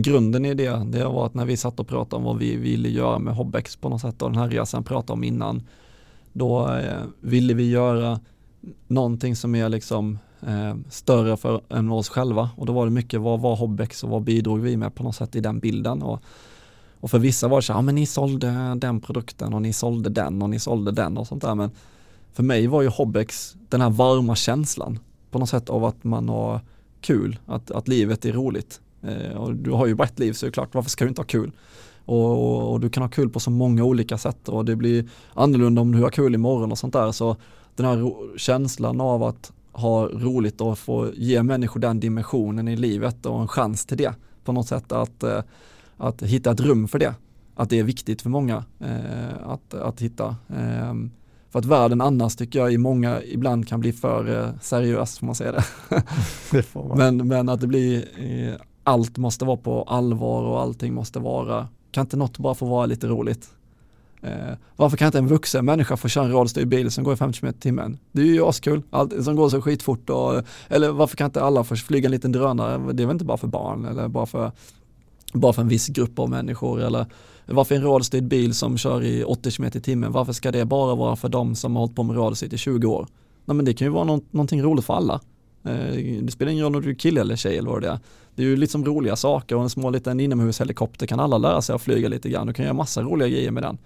[0.00, 2.88] grunden i det, det var att när vi satt och pratade om vad vi ville
[2.88, 5.62] göra med Hobbex på något sätt och den här resan pratade om innan,
[6.32, 8.20] då eh, ville vi göra
[8.86, 12.50] någonting som är liksom eh, större för, än oss själva.
[12.56, 15.16] Och då var det mycket vad var Hobbex och vad bidrog vi med på något
[15.16, 16.02] sätt i den bilden?
[16.02, 16.22] Och,
[17.00, 19.72] och för vissa var det så här, ja men ni sålde den produkten och ni
[19.72, 21.54] sålde den och ni sålde den och sånt där.
[21.54, 21.70] Men
[22.32, 24.98] för mig var ju Hobbex den här varma känslan
[25.30, 26.60] på något sätt av att man har
[27.00, 28.80] kul, att, att livet är roligt.
[29.02, 31.08] Eh, och du har ju bara ett liv så är det klart, varför ska du
[31.08, 31.52] inte ha kul?
[32.04, 35.08] Och, och, och, du kan ha kul på så många olika sätt och det blir
[35.34, 37.12] annorlunda om du har kul imorgon och sånt där.
[37.12, 37.36] Så
[37.76, 43.26] den här känslan av att ha roligt och få ge människor den dimensionen i livet
[43.26, 44.14] och en chans till det
[44.44, 45.42] på något sätt att, eh,
[45.96, 47.14] att hitta ett rum för det.
[47.54, 50.36] Att det är viktigt för många eh, att, att hitta.
[50.56, 51.10] Ehm,
[51.50, 55.34] för att världen annars tycker jag i många ibland kan bli för seriös får man
[55.34, 55.64] säga det.
[56.50, 56.98] det man.
[56.98, 58.04] Men, men att det blir,
[58.84, 62.86] allt måste vara på allvar och allting måste vara, kan inte något bara få vara
[62.86, 63.50] lite roligt?
[64.22, 67.16] Eh, varför kan inte en vuxen människa få köra en rullstyrd bil som går i
[67.16, 67.98] 50 km i timmen?
[68.12, 71.64] Det är ju askul, allt som går så skitfort och, eller varför kan inte alla
[71.64, 72.92] få flyga en liten drönare?
[72.92, 74.52] Det är väl inte bara för barn eller bara för,
[75.32, 77.06] bara för en viss grupp av människor eller
[77.46, 80.94] varför en rullstyrd bil som kör i 80 km i timmen, varför ska det bara
[80.94, 83.06] vara för de som har hållit på med rullstyrd i 20 år?
[83.44, 85.20] Nej men det kan ju vara något, någonting roligt för alla.
[85.64, 87.98] Eh, det spelar ingen roll om du är kille eller tjej eller vad det är.
[88.34, 91.74] Det är ju liksom roliga saker och en små liten inomhushelikopter kan alla lära sig
[91.74, 92.46] att flyga lite grann.
[92.46, 93.78] Du kan göra massa roliga grejer med den.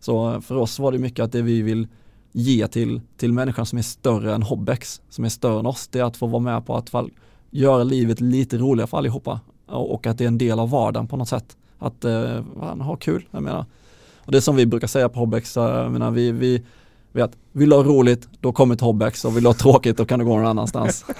[0.00, 1.88] Så för oss var det mycket att det vi vill
[2.32, 5.98] ge till, till människan som är större än Hobbex, som är större än oss, det
[5.98, 7.10] är att få vara med på att fall,
[7.50, 11.16] göra livet lite roligare för allihopa och att det är en del av vardagen på
[11.16, 11.56] något sätt.
[11.78, 13.64] Att eh, ha kul, jag menar.
[14.18, 16.62] Och det är som vi brukar säga på Hobbex, eh, jag menar, vi, vi,
[17.22, 20.04] att vill du ha roligt, då kommer till Hobbex och vill du ha tråkigt, då
[20.04, 21.04] kan du gå någon annanstans.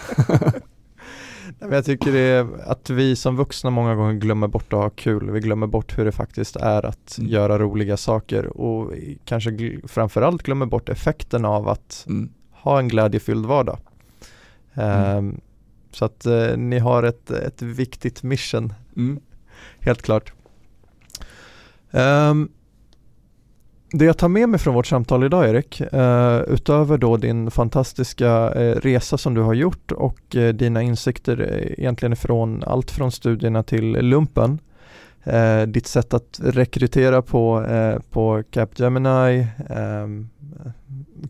[1.71, 5.31] Jag tycker det är att vi som vuxna många gånger glömmer bort att ha kul.
[5.31, 7.31] Vi glömmer bort hur det faktiskt är att mm.
[7.31, 8.93] göra roliga saker och
[9.25, 12.31] kanske gl framförallt glömmer bort effekten av att mm.
[12.51, 13.79] ha en glädjefylld vardag.
[14.75, 15.17] Mm.
[15.17, 15.41] Um,
[15.91, 19.21] så att uh, ni har ett, ett viktigt mission, mm.
[19.79, 20.33] helt klart.
[21.91, 22.49] Um,
[23.99, 28.51] det jag tar med mig från vårt samtal idag Erik, uh, utöver då din fantastiska
[28.51, 33.63] uh, resa som du har gjort och uh, dina insikter egentligen från allt från studierna
[33.63, 34.59] till lumpen,
[35.67, 37.67] ditt sätt att rekrytera på,
[38.11, 40.31] på Capgemini, um,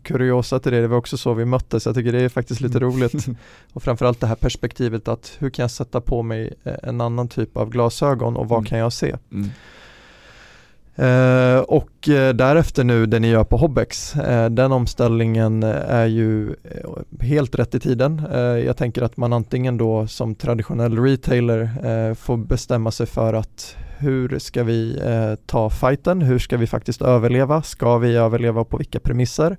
[0.03, 2.77] kuriosa till det, det var också så vi möttes, jag tycker det är faktiskt lite
[2.77, 2.91] mm.
[2.91, 3.25] roligt
[3.73, 7.57] och framförallt det här perspektivet att hur kan jag sätta på mig en annan typ
[7.57, 8.65] av glasögon och vad mm.
[8.65, 9.15] kan jag se?
[9.31, 9.49] Mm.
[10.97, 16.49] Eh, och eh, därefter nu det ni gör på Hobbex, eh, den omställningen är ju
[16.49, 18.21] eh, helt rätt i tiden.
[18.31, 23.33] Eh, jag tänker att man antingen då som traditionell retailer eh, får bestämma sig för
[23.33, 24.99] att hur ska vi
[25.45, 29.57] ta fighten, hur ska vi faktiskt överleva, ska vi överleva på vilka premisser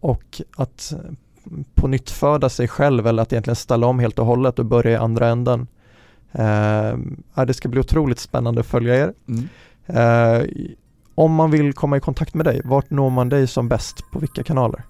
[0.00, 0.94] och att
[1.46, 4.64] mm, på nytt föda sig själv eller att egentligen ställa om helt och hållet och
[4.64, 5.66] börja i andra änden.
[7.46, 9.12] det ska bli otroligt spännande att följa er.
[9.28, 9.48] Mm.
[9.86, 10.42] Eh,
[11.14, 14.10] om man vill komma i kontakt med dig, vart når man dig som bäst?
[14.12, 14.82] På vilka kanaler?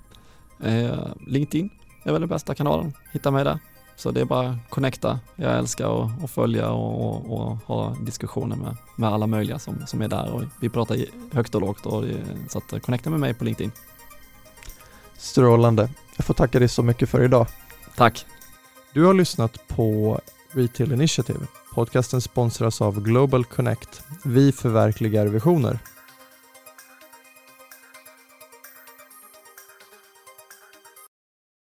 [0.62, 1.70] Eh, LinkedIn
[2.04, 3.58] är väl den bästa kanalen, hitta mig där.
[3.96, 5.20] Så det är bara att connecta.
[5.36, 9.86] Jag älskar att, att följa och, och, och, ha diskussioner med, med alla möjliga som,
[9.86, 10.96] som är där och vi pratar
[11.32, 12.04] högt och lågt och
[12.48, 13.72] så att connecta med mig på LinkedIn.
[15.18, 15.88] Strålande.
[16.16, 17.46] Jag får tacka dig så mycket för idag.
[17.96, 18.26] Tack.
[18.92, 20.20] Du har lyssnat på
[20.56, 24.02] Retail Initiative Podcasten sponsras av Global Connect.
[24.24, 25.78] Vi förverkligar visioner.